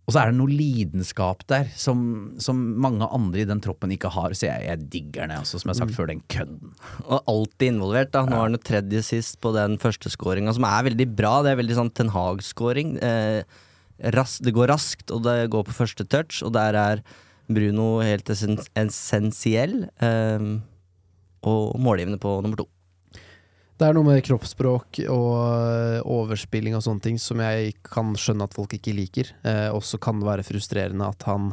og 0.04 0.12
så 0.12 0.20
er 0.20 0.30
det 0.30 0.36
noe 0.36 0.52
lidenskap 0.52 1.46
der 1.48 1.70
som, 1.80 1.98
som 2.42 2.58
mange 2.84 3.06
andre 3.08 3.40
i 3.40 3.46
den 3.48 3.62
troppen 3.64 3.92
ikke 3.94 4.10
har. 4.12 4.34
Så 4.36 4.50
jeg, 4.50 4.66
jeg 4.66 4.88
digger 4.92 5.24
den, 5.24 5.38
altså, 5.38 5.60
som 5.60 5.70
jeg 5.70 5.78
har 5.78 5.80
sagt 5.80 5.96
før, 5.96 6.10
den 6.10 6.20
kødden. 6.28 6.74
Og 7.06 7.30
alltid 7.32 7.70
involvert, 7.70 8.12
da. 8.12 8.26
Nå 8.28 8.36
er 8.36 8.44
han 8.44 8.58
jo 8.58 8.60
tredje 8.68 9.00
sist 9.06 9.38
på 9.40 9.54
den 9.56 9.78
første 9.80 10.12
scoringa, 10.12 10.52
som 10.56 10.68
er 10.68 10.90
veldig 10.90 11.08
bra. 11.16 11.38
Det 11.44 11.54
er 11.54 11.60
veldig 11.62 11.78
sånn 11.80 11.92
Ten 11.96 12.12
Hag-scoring. 12.12 12.98
Eh, 13.00 13.64
det 13.96 14.52
går 14.52 14.68
raskt, 14.74 15.08
og 15.14 15.24
det 15.24 15.38
går 15.54 15.64
på 15.70 15.78
første 15.78 16.04
touch, 16.04 16.42
og 16.44 16.52
der 16.58 16.76
er 16.76 17.04
Bruno 17.48 17.88
helt 18.04 18.28
essensiell. 18.28 19.86
Eh, 20.04 20.48
og 21.48 21.80
målgivende 21.80 22.20
på 22.20 22.42
nummer 22.44 22.60
to. 22.60 22.68
Det 23.74 23.88
er 23.88 23.96
noe 23.96 24.06
med 24.06 24.22
kroppsspråk 24.22 25.00
og 25.10 25.30
øh, 25.34 26.00
overspilling 26.06 26.76
og 26.78 26.84
sånne 26.86 27.02
ting 27.02 27.16
som 27.18 27.40
jeg 27.42 27.72
kan 27.82 28.12
skjønne 28.14 28.46
at 28.46 28.54
folk 28.54 28.76
ikke 28.76 28.94
liker. 28.94 29.32
Eh, 29.42 29.66
også 29.74 29.98
kan 30.02 30.20
det 30.20 30.28
være 30.28 30.44
frustrerende 30.46 31.08
at 31.10 31.24
han 31.26 31.48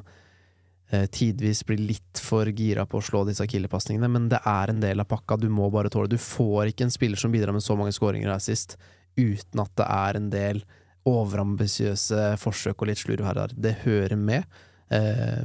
eh, 0.93 1.07
tidvis 1.09 1.63
blir 1.65 1.82
litt 1.82 2.22
for 2.22 2.45
gira 2.53 2.86
på 2.86 2.99
å 2.99 3.05
slå 3.07 3.24
disse 3.26 3.47
killerpasningene, 3.49 4.09
men 4.11 4.28
det 4.30 4.43
er 4.45 4.69
en 4.69 4.84
del 4.84 5.01
av 5.01 5.09
pakka. 5.09 5.39
Du 5.41 5.47
må 5.49 5.72
bare 5.74 5.89
tåle. 5.89 6.11
Du 6.11 6.22
får 6.22 6.69
ikke 6.69 6.86
en 6.86 6.93
spiller 6.93 7.17
som 7.17 7.34
bidrar 7.34 7.57
med 7.57 7.65
så 7.65 7.78
mange 7.80 7.95
skåringer 7.97 8.30
her 8.30 8.43
sist, 8.43 8.78
uten 9.17 9.63
at 9.63 9.74
det 9.82 9.88
er 9.89 10.19
en 10.19 10.30
del 10.34 10.61
overambisiøse 11.09 12.36
forsøk 12.38 12.84
og 12.84 12.91
litt 12.91 13.01
slurv 13.01 13.26
her 13.26 13.39
og 13.39 13.47
der. 13.47 13.57
Det 13.65 13.80
hører 13.88 14.13
med. 14.19 14.61
Eh, 14.93 15.41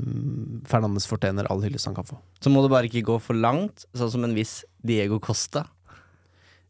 Fernandes 0.69 1.09
fortjener 1.09 1.49
all 1.49 1.65
hyllest 1.65 1.89
han 1.89 1.97
kan 1.97 2.05
få. 2.05 2.21
Så 2.37 2.53
må 2.53 2.61
det 2.61 2.73
bare 2.75 2.91
ikke 2.91 3.07
gå 3.15 3.17
for 3.23 3.39
langt, 3.39 3.89
sånn 3.97 4.13
som 4.13 4.29
en 4.29 4.37
viss 4.37 4.59
Diego 4.85 5.17
Costa. 5.25 5.65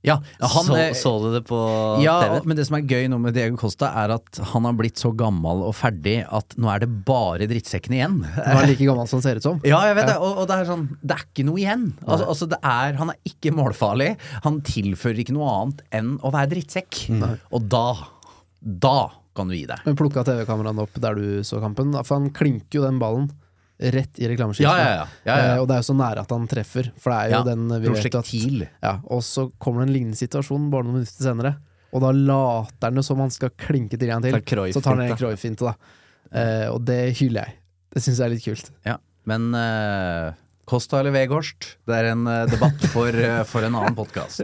Ja, 0.06 0.20
han, 0.38 0.68
så, 0.68 0.76
eh, 0.78 0.92
så 0.94 1.12
du 1.22 1.28
det 1.34 1.42
på 1.48 1.58
ja, 2.04 2.14
TV? 2.22 2.36
men 2.46 2.58
det 2.58 2.66
som 2.68 2.76
er 2.78 2.86
gøy 2.86 3.08
nå 3.10 3.18
med 3.22 3.34
Diego 3.34 3.58
Costa, 3.58 3.90
er 4.04 4.14
at 4.14 4.40
han 4.52 4.68
har 4.68 4.76
blitt 4.78 5.00
så 5.02 5.10
gammel 5.16 5.64
og 5.66 5.74
ferdig 5.74 6.20
at 6.24 6.54
nå 6.60 6.70
er 6.70 6.84
det 6.84 6.90
bare 7.08 7.48
drittsekkene 7.50 7.98
igjen. 7.98 8.16
Han 8.46 8.60
er 8.60 8.70
like 8.70 8.86
gammel 8.86 9.08
som 9.10 9.18
han 9.18 9.24
ser 9.24 9.40
ut 9.40 9.46
som. 9.46 9.58
Ja, 9.66 9.80
jeg 9.88 9.96
vet 9.98 10.10
det, 10.12 10.16
og, 10.22 10.42
og 10.42 10.48
det 10.48 10.56
er 10.60 10.68
sånn 10.68 10.84
Det 11.00 11.16
er 11.16 11.24
ikke 11.24 11.46
noe 11.48 11.60
igjen. 11.60 11.86
Altså, 12.06 12.28
altså 12.30 12.48
det 12.50 12.58
er, 12.60 12.98
han 13.00 13.10
er 13.12 13.30
ikke 13.30 13.52
målfarlig. 13.56 14.10
Han 14.46 14.60
tilfører 14.66 15.22
ikke 15.22 15.34
noe 15.36 15.48
annet 15.52 15.82
enn 15.98 16.12
å 16.22 16.32
være 16.34 16.52
drittsekk. 16.54 17.00
Og 17.56 17.66
da, 17.72 17.86
da 18.62 18.98
kan 19.36 19.50
du 19.50 19.56
gi 19.56 19.66
deg. 19.68 19.82
Men 19.88 19.98
plukka 19.98 20.24
TV-kameraene 20.26 20.86
opp 20.86 21.00
der 21.02 21.18
du 21.18 21.42
så 21.46 21.60
kampen? 21.62 21.92
For 22.02 22.18
han 22.18 22.30
klinker 22.36 22.80
jo 22.80 22.86
den 22.86 23.02
ballen 23.02 23.28
rett 23.78 24.20
i 24.22 24.28
reklameskiltet. 24.30 24.72
Ja, 24.72 24.78
ja, 24.78 24.92
ja. 24.94 25.06
ja, 25.26 25.36
ja. 25.36 25.52
Eh, 25.54 25.60
og 25.60 25.68
det 25.68 25.76
er 25.76 25.82
jo 25.82 25.88
så 25.90 25.96
nære 25.98 26.24
at 26.24 26.32
han 26.32 26.46
treffer, 26.50 26.90
for 27.00 27.12
det 27.12 27.18
er 27.18 27.34
jo 27.34 27.42
den 27.48 27.66
vi 27.82 27.92
vet 27.92 28.18
at 28.20 28.32
ja, 28.32 28.94
Og 29.12 29.22
så 29.26 29.48
kommer 29.58 29.84
det 29.84 29.90
en 29.90 29.96
lignende 29.98 30.20
situasjon 30.20 30.70
bare 30.72 30.88
noen 30.88 31.00
minutter 31.00 31.28
senere, 31.28 31.54
og 31.92 32.02
da 32.04 32.14
later 32.16 32.90
han 32.90 33.04
som 33.06 33.20
han 33.24 33.32
skal 33.32 33.52
klinke 33.60 34.00
til 34.00 34.10
en 34.12 34.24
til. 34.24 34.40
Så 34.74 34.82
tar 34.82 34.96
han 34.96 35.06
en 35.06 35.18
Cruyff-finte, 35.18 35.68
da. 35.68 35.76
Eh, 36.32 36.66
og 36.72 36.82
det 36.88 37.16
hyller 37.20 37.46
jeg. 37.46 37.60
Det 37.96 38.02
syns 38.04 38.18
jeg 38.18 38.26
er 38.26 38.34
litt 38.34 38.44
kult. 38.44 38.72
Ja. 38.84 38.98
Men 39.26 39.48
uh, 39.56 40.34
Kosta 40.66 40.98
eller 41.00 41.14
Vegårst, 41.14 41.76
det 41.86 41.94
er 41.94 42.08
en 42.10 42.26
eh, 42.26 42.44
debatt 42.50 42.86
for, 42.90 43.14
eh, 43.14 43.42
for 43.46 43.62
en 43.62 43.76
annen 43.78 43.94
podkast. 43.94 44.42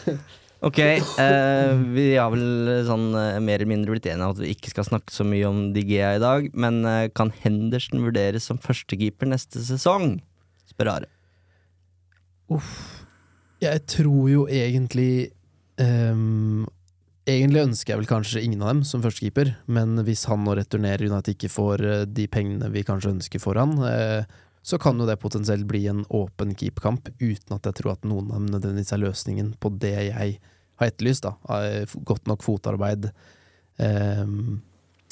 Ok, 0.60 0.78
eh, 0.78 1.70
vi 1.96 2.06
har 2.20 2.28
vel 2.34 2.82
sånn 2.84 3.14
eh, 3.16 3.38
mer 3.40 3.62
eller 3.62 3.70
mindre 3.70 3.94
blitt 3.94 4.08
enige 4.10 4.26
om 4.26 4.34
at 4.34 4.42
vi 4.42 4.50
ikke 4.52 4.74
skal 4.74 4.84
snakke 4.90 5.14
så 5.14 5.24
mye 5.24 5.48
om 5.48 5.62
Digea 5.72 6.10
i 6.18 6.20
dag, 6.20 6.50
men 6.52 6.82
eh, 6.84 7.06
kan 7.16 7.32
Henderson 7.40 8.04
vurderes 8.04 8.50
som 8.50 8.60
førstekeeper 8.60 9.30
neste 9.32 9.62
sesong? 9.64 10.18
Spør 10.68 10.92
Are. 10.92 11.08
Jeg 13.62 13.84
tror 13.88 14.28
jo 14.30 14.44
egentlig 14.50 15.30
um, 15.78 16.66
Egentlig 17.28 17.62
ønsker 17.62 17.92
jeg 17.92 18.00
vel 18.00 18.08
kanskje 18.10 18.40
ingen 18.42 18.62
av 18.64 18.72
dem 18.72 18.80
som 18.88 19.02
førstekeeper, 19.04 19.52
men 19.70 20.00
hvis 20.06 20.24
han 20.26 20.40
nå 20.42 20.56
returnerer 20.58 21.04
United 21.06 21.36
ikke 21.36 21.50
får 21.52 21.84
eh, 21.86 22.06
de 22.08 22.24
pengene 22.32 22.70
vi 22.72 22.82
kanskje 22.86 23.12
ønsker 23.12 23.42
for 23.42 23.60
han, 23.60 23.76
eh, 23.86 24.24
så 24.62 24.78
kan 24.80 24.98
jo 25.00 25.08
det 25.08 25.20
potensielt 25.22 25.66
bli 25.68 25.86
en 25.90 26.04
åpen 26.12 26.54
keepkamp, 26.58 27.08
uten 27.20 27.56
at 27.56 27.68
jeg 27.68 27.80
tror 27.80 27.94
at 27.94 28.08
noen 28.08 28.28
av 28.28 28.40
dem 28.40 28.50
nødvendigvis 28.52 28.92
er 28.96 29.04
løsningen 29.06 29.54
på 29.60 29.72
det 29.80 29.94
jeg 30.10 30.40
har 30.80 30.90
etterlyst. 30.90 31.28
da, 31.28 31.84
Godt 32.06 32.28
nok 32.28 32.44
fotarbeid. 32.44 33.10
Um, 33.80 34.60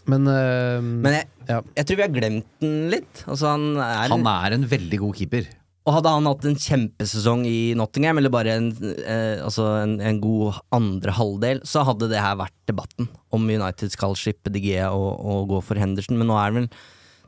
men 0.09 0.28
uh, 0.28 0.80
Men 0.80 1.14
jeg, 1.16 1.28
ja. 1.49 1.62
jeg 1.76 1.88
tror 1.88 1.99
vi 1.99 2.05
har 2.05 2.12
glemt 2.12 2.51
den 2.61 2.76
litt. 2.92 3.24
Altså, 3.26 3.55
han 3.55 3.70
er, 3.76 4.12
Han 4.12 4.28
er 4.28 4.57
en 4.57 4.68
veldig 4.68 5.01
god 5.05 5.16
keeper. 5.16 5.49
Og 5.88 5.94
hadde 5.96 6.11
han 6.12 6.28
hatt 6.28 6.44
en 6.44 6.59
kjempesesong 6.61 7.46
i 7.49 7.72
Nottingham, 7.78 8.18
eller 8.20 8.32
bare 8.32 8.59
en, 8.59 8.66
eh, 8.84 9.40
altså 9.40 9.70
en, 9.78 9.94
en 10.05 10.18
god 10.20 10.59
andre 10.76 11.14
halvdel, 11.16 11.62
så 11.64 11.80
hadde 11.88 12.11
det 12.11 12.20
her 12.20 12.36
vært 12.36 12.57
debatten. 12.68 13.09
Om 13.32 13.49
United 13.49 13.94
skal 13.94 14.12
slippe 14.18 14.53
DG 14.53 14.74
og, 14.84 15.09
og 15.16 15.49
gå 15.55 15.62
for 15.64 15.80
Henderson. 15.80 16.18
Men 16.20 16.28
nå 16.28 16.36
er 16.36 16.53
det 16.53 16.59
vel 16.59 16.68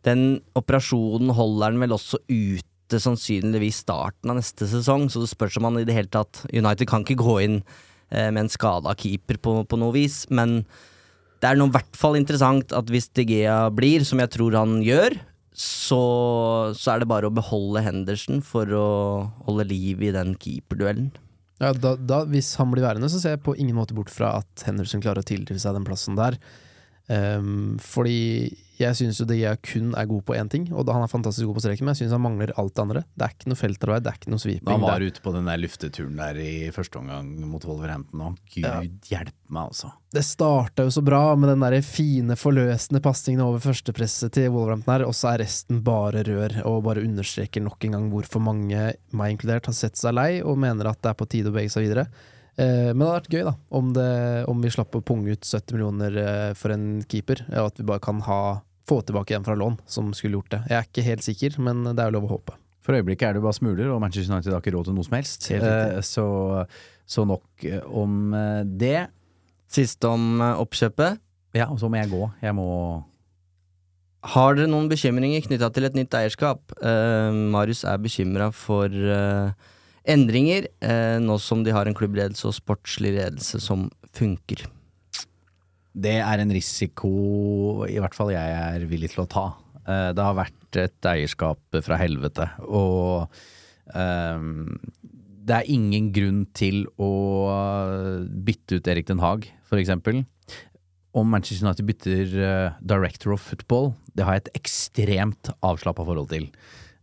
den 0.06 0.40
operasjonen 0.58 1.32
holder 1.36 1.70
han 1.70 1.82
vel 1.82 1.96
også 1.96 2.22
ute 2.30 3.00
sannsynligvis 3.00 3.82
starten 3.84 4.32
av 4.32 4.40
neste 4.40 4.66
sesong, 4.70 5.08
så 5.12 5.22
det 5.22 5.30
spørs 5.30 5.58
om 5.60 5.68
han 5.68 5.80
i 5.82 5.86
det 5.86 5.96
hele 5.96 6.10
tatt 6.10 6.44
United 6.50 6.88
kan 6.90 7.04
ikke 7.04 7.20
gå 7.22 7.36
inn 7.44 7.58
eh, 7.60 8.30
med 8.32 8.44
en 8.44 8.52
skada 8.52 8.96
keeper 8.98 9.38
på, 9.42 9.60
på 9.68 9.80
noe 9.80 9.94
vis, 9.94 10.24
men 10.32 10.62
det 11.40 11.48
er 11.48 11.56
nå 11.56 11.70
i 11.70 11.74
hvert 11.76 11.96
fall 11.96 12.18
interessant 12.18 12.74
at 12.76 12.90
hvis 12.92 13.08
De 13.16 13.24
Gea 13.28 13.62
blir, 13.72 14.04
som 14.04 14.20
jeg 14.20 14.32
tror 14.34 14.58
han 14.58 14.80
gjør, 14.84 15.16
så, 15.56 16.02
så 16.76 16.92
er 16.92 17.02
det 17.02 17.10
bare 17.10 17.28
å 17.28 17.34
beholde 17.34 17.82
Henderson 17.84 18.40
for 18.44 18.70
å 18.76 18.88
holde 19.46 19.66
liv 19.68 20.02
i 20.04 20.12
den 20.14 20.34
keeperduellen. 20.40 21.10
Ja, 21.60 21.74
da, 21.76 21.92
da, 21.98 22.22
hvis 22.28 22.54
han 22.56 22.70
blir 22.72 22.86
værende, 22.86 23.10
så 23.12 23.20
ser 23.20 23.36
jeg 23.36 23.44
på 23.44 23.56
ingen 23.60 23.76
måte 23.76 23.96
bort 23.96 24.12
fra 24.12 24.38
at 24.40 24.64
Henderson 24.64 25.02
klarer 25.04 25.20
å 25.20 25.28
tiltrekke 25.28 25.60
seg 25.60 25.76
den 25.76 25.84
plassen 25.84 26.16
der. 26.16 26.38
Um, 27.10 27.78
fordi 27.82 28.54
jeg 28.80 28.96
syns 28.96 29.18
jo 29.20 29.26
De 29.28 29.36
Gea 29.36 29.52
kun 29.60 29.90
er 29.98 30.06
god 30.08 30.22
på 30.28 30.34
én 30.38 30.48
ting, 30.50 30.68
og 30.72 30.88
han 30.88 31.02
er 31.04 31.10
fantastisk 31.10 31.48
god 31.48 31.58
på 31.58 31.64
streken, 31.64 31.84
men 31.84 31.92
jeg 31.92 32.04
syns 32.04 32.14
han 32.16 32.22
mangler 32.24 32.52
alt 32.60 32.72
det 32.76 32.84
andre. 32.84 33.02
Det 33.12 33.26
er 33.26 33.34
ikke 33.34 33.50
noe 33.50 33.60
feltarbeid, 33.60 34.04
det 34.04 34.12
er 34.12 34.20
ikke 34.20 34.32
noe 34.32 34.42
sweeping. 34.42 34.70
Han 34.70 34.86
var 34.86 35.04
ute 35.04 35.24
på 35.24 35.34
den 35.34 35.50
der 35.50 35.60
lufteturen 35.60 36.16
der 36.20 36.40
i 36.40 36.52
første 36.72 37.00
omgang 37.00 37.28
mot 37.50 37.66
Wolverhampton 37.68 38.24
òg. 38.28 38.38
Gud 38.54 38.64
ja. 38.64 38.78
hjelpe 39.10 39.52
meg, 39.52 39.74
altså. 39.74 39.92
Det 40.14 40.24
starta 40.26 40.86
jo 40.86 40.94
så 40.94 41.04
bra 41.06 41.20
med 41.38 41.52
den 41.52 41.66
der 41.66 41.76
fine, 41.86 42.38
forløsende 42.40 43.02
pasningen 43.04 43.44
over 43.44 43.60
førstepresset 43.66 44.32
til 44.38 44.48
Wolverhampton 44.54 44.94
her, 44.94 45.06
og 45.10 45.16
så 45.18 45.34
er 45.34 45.44
resten 45.44 45.82
bare 45.86 46.24
rør, 46.30 46.60
og 46.70 46.84
bare 46.88 47.04
understreker 47.04 47.66
nok 47.66 47.84
en 47.84 47.98
gang 47.98 48.10
hvorfor 48.14 48.42
mange, 48.44 48.90
meg 49.12 49.36
inkludert, 49.36 49.68
har 49.68 49.76
sett 49.76 50.00
seg 50.00 50.16
lei 50.16 50.30
og 50.40 50.60
mener 50.62 50.88
at 50.88 51.02
det 51.02 51.12
er 51.12 51.20
på 51.20 51.28
tide 51.28 51.52
å 51.52 51.56
bevege 51.58 51.74
seg 51.74 51.90
videre. 51.90 52.08
Eh, 52.60 52.90
men 52.92 53.00
det 53.00 53.08
hadde 53.08 53.18
vært 53.20 53.36
gøy 53.36 53.44
da 53.46 53.52
om, 53.78 53.92
det, 53.96 54.08
om 54.50 54.64
vi 54.64 54.72
slapp 54.74 54.96
å 54.98 55.04
punge 55.06 55.32
ut 55.32 55.46
70 55.46 55.76
millioner 55.76 56.18
eh, 56.20 56.50
for 56.58 56.74
en 56.74 56.88
keeper, 57.08 57.44
og 57.54 57.70
at 57.70 57.80
vi 57.80 57.86
bare 57.88 58.02
kan 58.04 58.20
ha, 58.26 58.40
få 58.88 59.00
tilbake 59.06 59.36
en 59.36 59.46
fra 59.46 59.56
lån 59.56 59.78
som 59.88 60.10
skulle 60.16 60.40
gjort 60.40 60.52
det. 60.56 60.64
Jeg 60.68 60.78
er 60.78 60.88
ikke 60.90 61.06
helt 61.06 61.26
sikker, 61.26 61.60
men 61.64 61.86
det 61.88 61.96
er 61.96 62.10
jo 62.10 62.18
lov 62.18 62.28
å 62.28 62.34
håpe. 62.34 62.58
For 62.84 62.96
øyeblikket 62.96 63.28
er 63.28 63.36
det 63.36 63.44
bare 63.44 63.56
smuler, 63.56 63.88
og 63.92 64.00
Manchester 64.02 64.34
United 64.34 64.54
har 64.56 64.64
ikke 64.64 64.74
råd 64.76 64.90
til 64.90 64.96
noe 64.96 65.06
som 65.06 65.16
helst. 65.16 65.48
Eh, 65.54 65.96
så, 66.04 66.26
så, 67.08 67.26
nok 67.28 67.66
om 67.86 68.34
det. 68.80 68.98
Siste 69.70 70.10
om 70.10 70.42
oppkjøpet. 70.42 71.20
Ja, 71.56 71.68
og 71.70 71.80
så 71.80 71.90
må 71.90 72.00
jeg 72.00 72.10
gå. 72.12 72.24
Jeg 72.42 72.54
må 72.56 72.66
Har 74.34 74.56
dere 74.56 74.68
noen 74.68 74.88
bekymringer 74.90 75.44
knytta 75.46 75.70
til 75.72 75.86
et 75.88 75.96
nytt 75.96 76.14
eierskap? 76.18 76.74
Uh, 76.82 77.32
Marius 77.54 77.86
er 77.88 78.00
bekymra 78.02 78.50
for 78.52 78.90
uh, 78.90 79.54
endringer, 80.10 80.68
eh, 80.82 81.16
nå 81.22 81.38
som 81.42 81.64
de 81.64 81.74
har 81.74 81.88
en 81.88 81.96
klubbledelse 81.96 82.48
og 82.48 82.56
sportslig 82.56 83.14
ledelse 83.16 83.60
som 83.62 83.88
funker. 84.16 84.66
Det 85.90 86.18
er 86.22 86.42
en 86.42 86.54
risiko 86.54 87.10
i 87.88 87.98
hvert 87.98 88.14
fall 88.14 88.32
jeg 88.34 88.56
er 88.56 88.86
villig 88.90 89.12
til 89.14 89.24
å 89.24 89.30
ta. 89.30 89.46
Eh, 89.86 90.10
det 90.16 90.26
har 90.26 90.38
vært 90.38 90.80
et 90.80 91.10
eierskap 91.10 91.80
fra 91.82 91.98
helvete, 91.98 92.46
og 92.68 93.30
eh, 93.94 94.50
det 95.50 95.56
er 95.56 95.72
ingen 95.72 96.10
grunn 96.14 96.44
til 96.54 96.84
å 97.00 97.12
bytte 98.28 98.78
ut 98.78 98.90
Erik 98.92 99.08
Den 99.08 99.22
Haag, 99.24 99.48
eksempel. 99.74 100.24
Om 101.10 101.26
Manchester 101.26 101.66
United 101.66 101.86
bytter 101.88 102.34
uh, 102.38 102.76
director 102.86 103.32
of 103.34 103.42
football, 103.42 103.94
det 104.14 104.26
har 104.26 104.36
jeg 104.36 104.44
et 104.44 104.60
ekstremt 104.60 105.50
avslappa 105.66 106.04
forhold 106.06 106.30
til. 106.30 106.46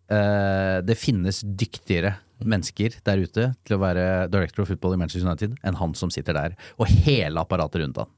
Uh, 0.07 0.79
det 0.87 0.95
finnes 0.99 1.41
dyktigere 1.43 2.15
mennesker 2.45 2.99
der 3.07 3.23
ute 3.25 3.47
til 3.65 3.75
å 3.75 3.81
være 3.81 4.27
director 4.31 4.63
of 4.63 4.71
football 4.71 4.93
i 4.95 4.99
Manchester 5.01 5.25
United 5.27 5.57
enn 5.65 5.79
han 5.79 5.95
som 5.97 6.11
sitter 6.13 6.37
der, 6.37 6.57
og 6.77 6.91
hele 7.05 7.41
apparatet 7.41 7.81
rundt 7.83 8.03
han. 8.03 8.13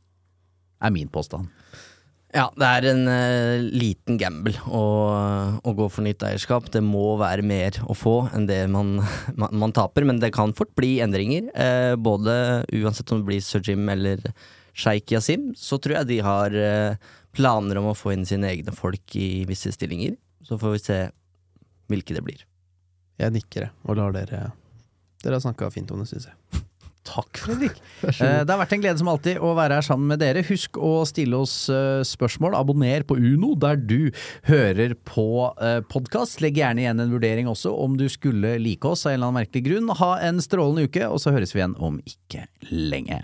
Er 0.79 0.93
min 0.95 1.09
påstand. 1.11 1.49
Ja, 2.29 2.45
det 2.53 2.67
er 2.67 2.85
en 2.91 3.07
uh, 3.09 3.69
liten 3.73 4.19
gamble 4.21 4.53
å, 4.69 4.83
å, 5.65 5.71
gå 5.73 5.87
for 5.89 6.05
nytt 6.05 6.21
eierskap. 6.27 6.67
Det 6.69 6.81
må 6.85 7.15
være 7.17 7.41
mer 7.41 7.79
å 7.89 7.95
få 7.97 8.19
enn 8.37 8.45
det 8.45 8.61
man, 8.69 8.99
man, 9.39 9.55
man 9.63 9.73
taper, 9.73 10.05
men 10.05 10.21
det 10.21 10.29
kan 10.35 10.53
fort 10.57 10.75
bli 10.77 10.99
endringer. 11.01 11.49
Uh, 11.57 11.95
både 11.97 12.35
uansett 12.69 13.09
om 13.15 13.23
det 13.23 13.31
blir 13.31 13.41
Sir 13.41 13.65
Jim 13.65 13.89
eller 13.89 14.21
Sheikh 14.77 15.15
Yasim, 15.15 15.49
så 15.57 15.79
tror 15.81 15.99
jeg 15.99 16.11
de 16.11 16.19
har 16.23 16.53
uh, 16.53 17.09
planer 17.33 17.81
om 17.81 17.89
å 17.89 17.97
få 17.97 18.13
inn 18.13 18.27
sine 18.29 18.53
egne 18.53 18.75
folk 18.77 19.17
i 19.17 19.47
visse 19.49 19.73
stillinger. 19.73 20.13
Så 20.45 20.61
får 20.61 20.75
vi 20.75 20.83
se 20.85 20.99
hvilke 21.89 22.15
det 22.15 22.23
blir. 22.25 22.47
Jeg 23.19 23.35
nikker, 23.35 23.69
og 23.83 23.99
lar 23.99 24.15
dere 24.15 24.49
Dere 25.19 25.35
har 25.35 25.43
snakka 25.43 25.67
fint 25.73 25.89
om 25.91 25.99
det, 25.99 26.07
syns 26.07 26.29
jeg. 26.29 26.61
Takk, 27.09 27.39
Fredrik. 27.41 27.79
Eh, 28.03 28.41
det 28.45 28.51
har 28.51 28.59
vært 28.59 28.73
en 28.75 28.83
glede 28.83 29.01
som 29.01 29.09
alltid 29.11 29.39
å 29.43 29.53
være 29.57 29.79
her 29.79 29.85
sammen 29.85 30.11
med 30.11 30.21
dere. 30.21 30.43
Husk 30.47 30.77
å 30.77 31.01
stille 31.09 31.39
oss 31.41 31.55
eh, 31.73 32.01
spørsmål. 32.07 32.55
Abonner 32.59 33.03
på 33.07 33.17
Uno 33.17 33.55
der 33.59 33.79
du 33.79 34.11
hører 34.47 34.93
på 35.09 35.49
eh, 35.57 35.79
podkast. 35.89 36.39
Legg 36.43 36.59
gjerne 36.61 36.83
igjen 36.83 37.03
en 37.03 37.11
vurdering 37.11 37.49
også 37.51 37.73
om 37.73 37.97
du 37.99 38.05
skulle 38.11 38.57
like 38.61 38.87
oss 38.87 39.07
av 39.07 39.13
en 39.13 39.17
eller 39.17 39.31
annen 39.31 39.41
merkelig 39.41 39.65
grunn. 39.67 39.91
Ha 39.99 40.11
en 40.29 40.43
strålende 40.43 40.87
uke, 40.87 41.07
og 41.09 41.19
så 41.23 41.33
høres 41.35 41.55
vi 41.55 41.63
igjen 41.63 41.75
om 41.81 41.99
ikke 42.07 42.45
lenge. 42.69 43.23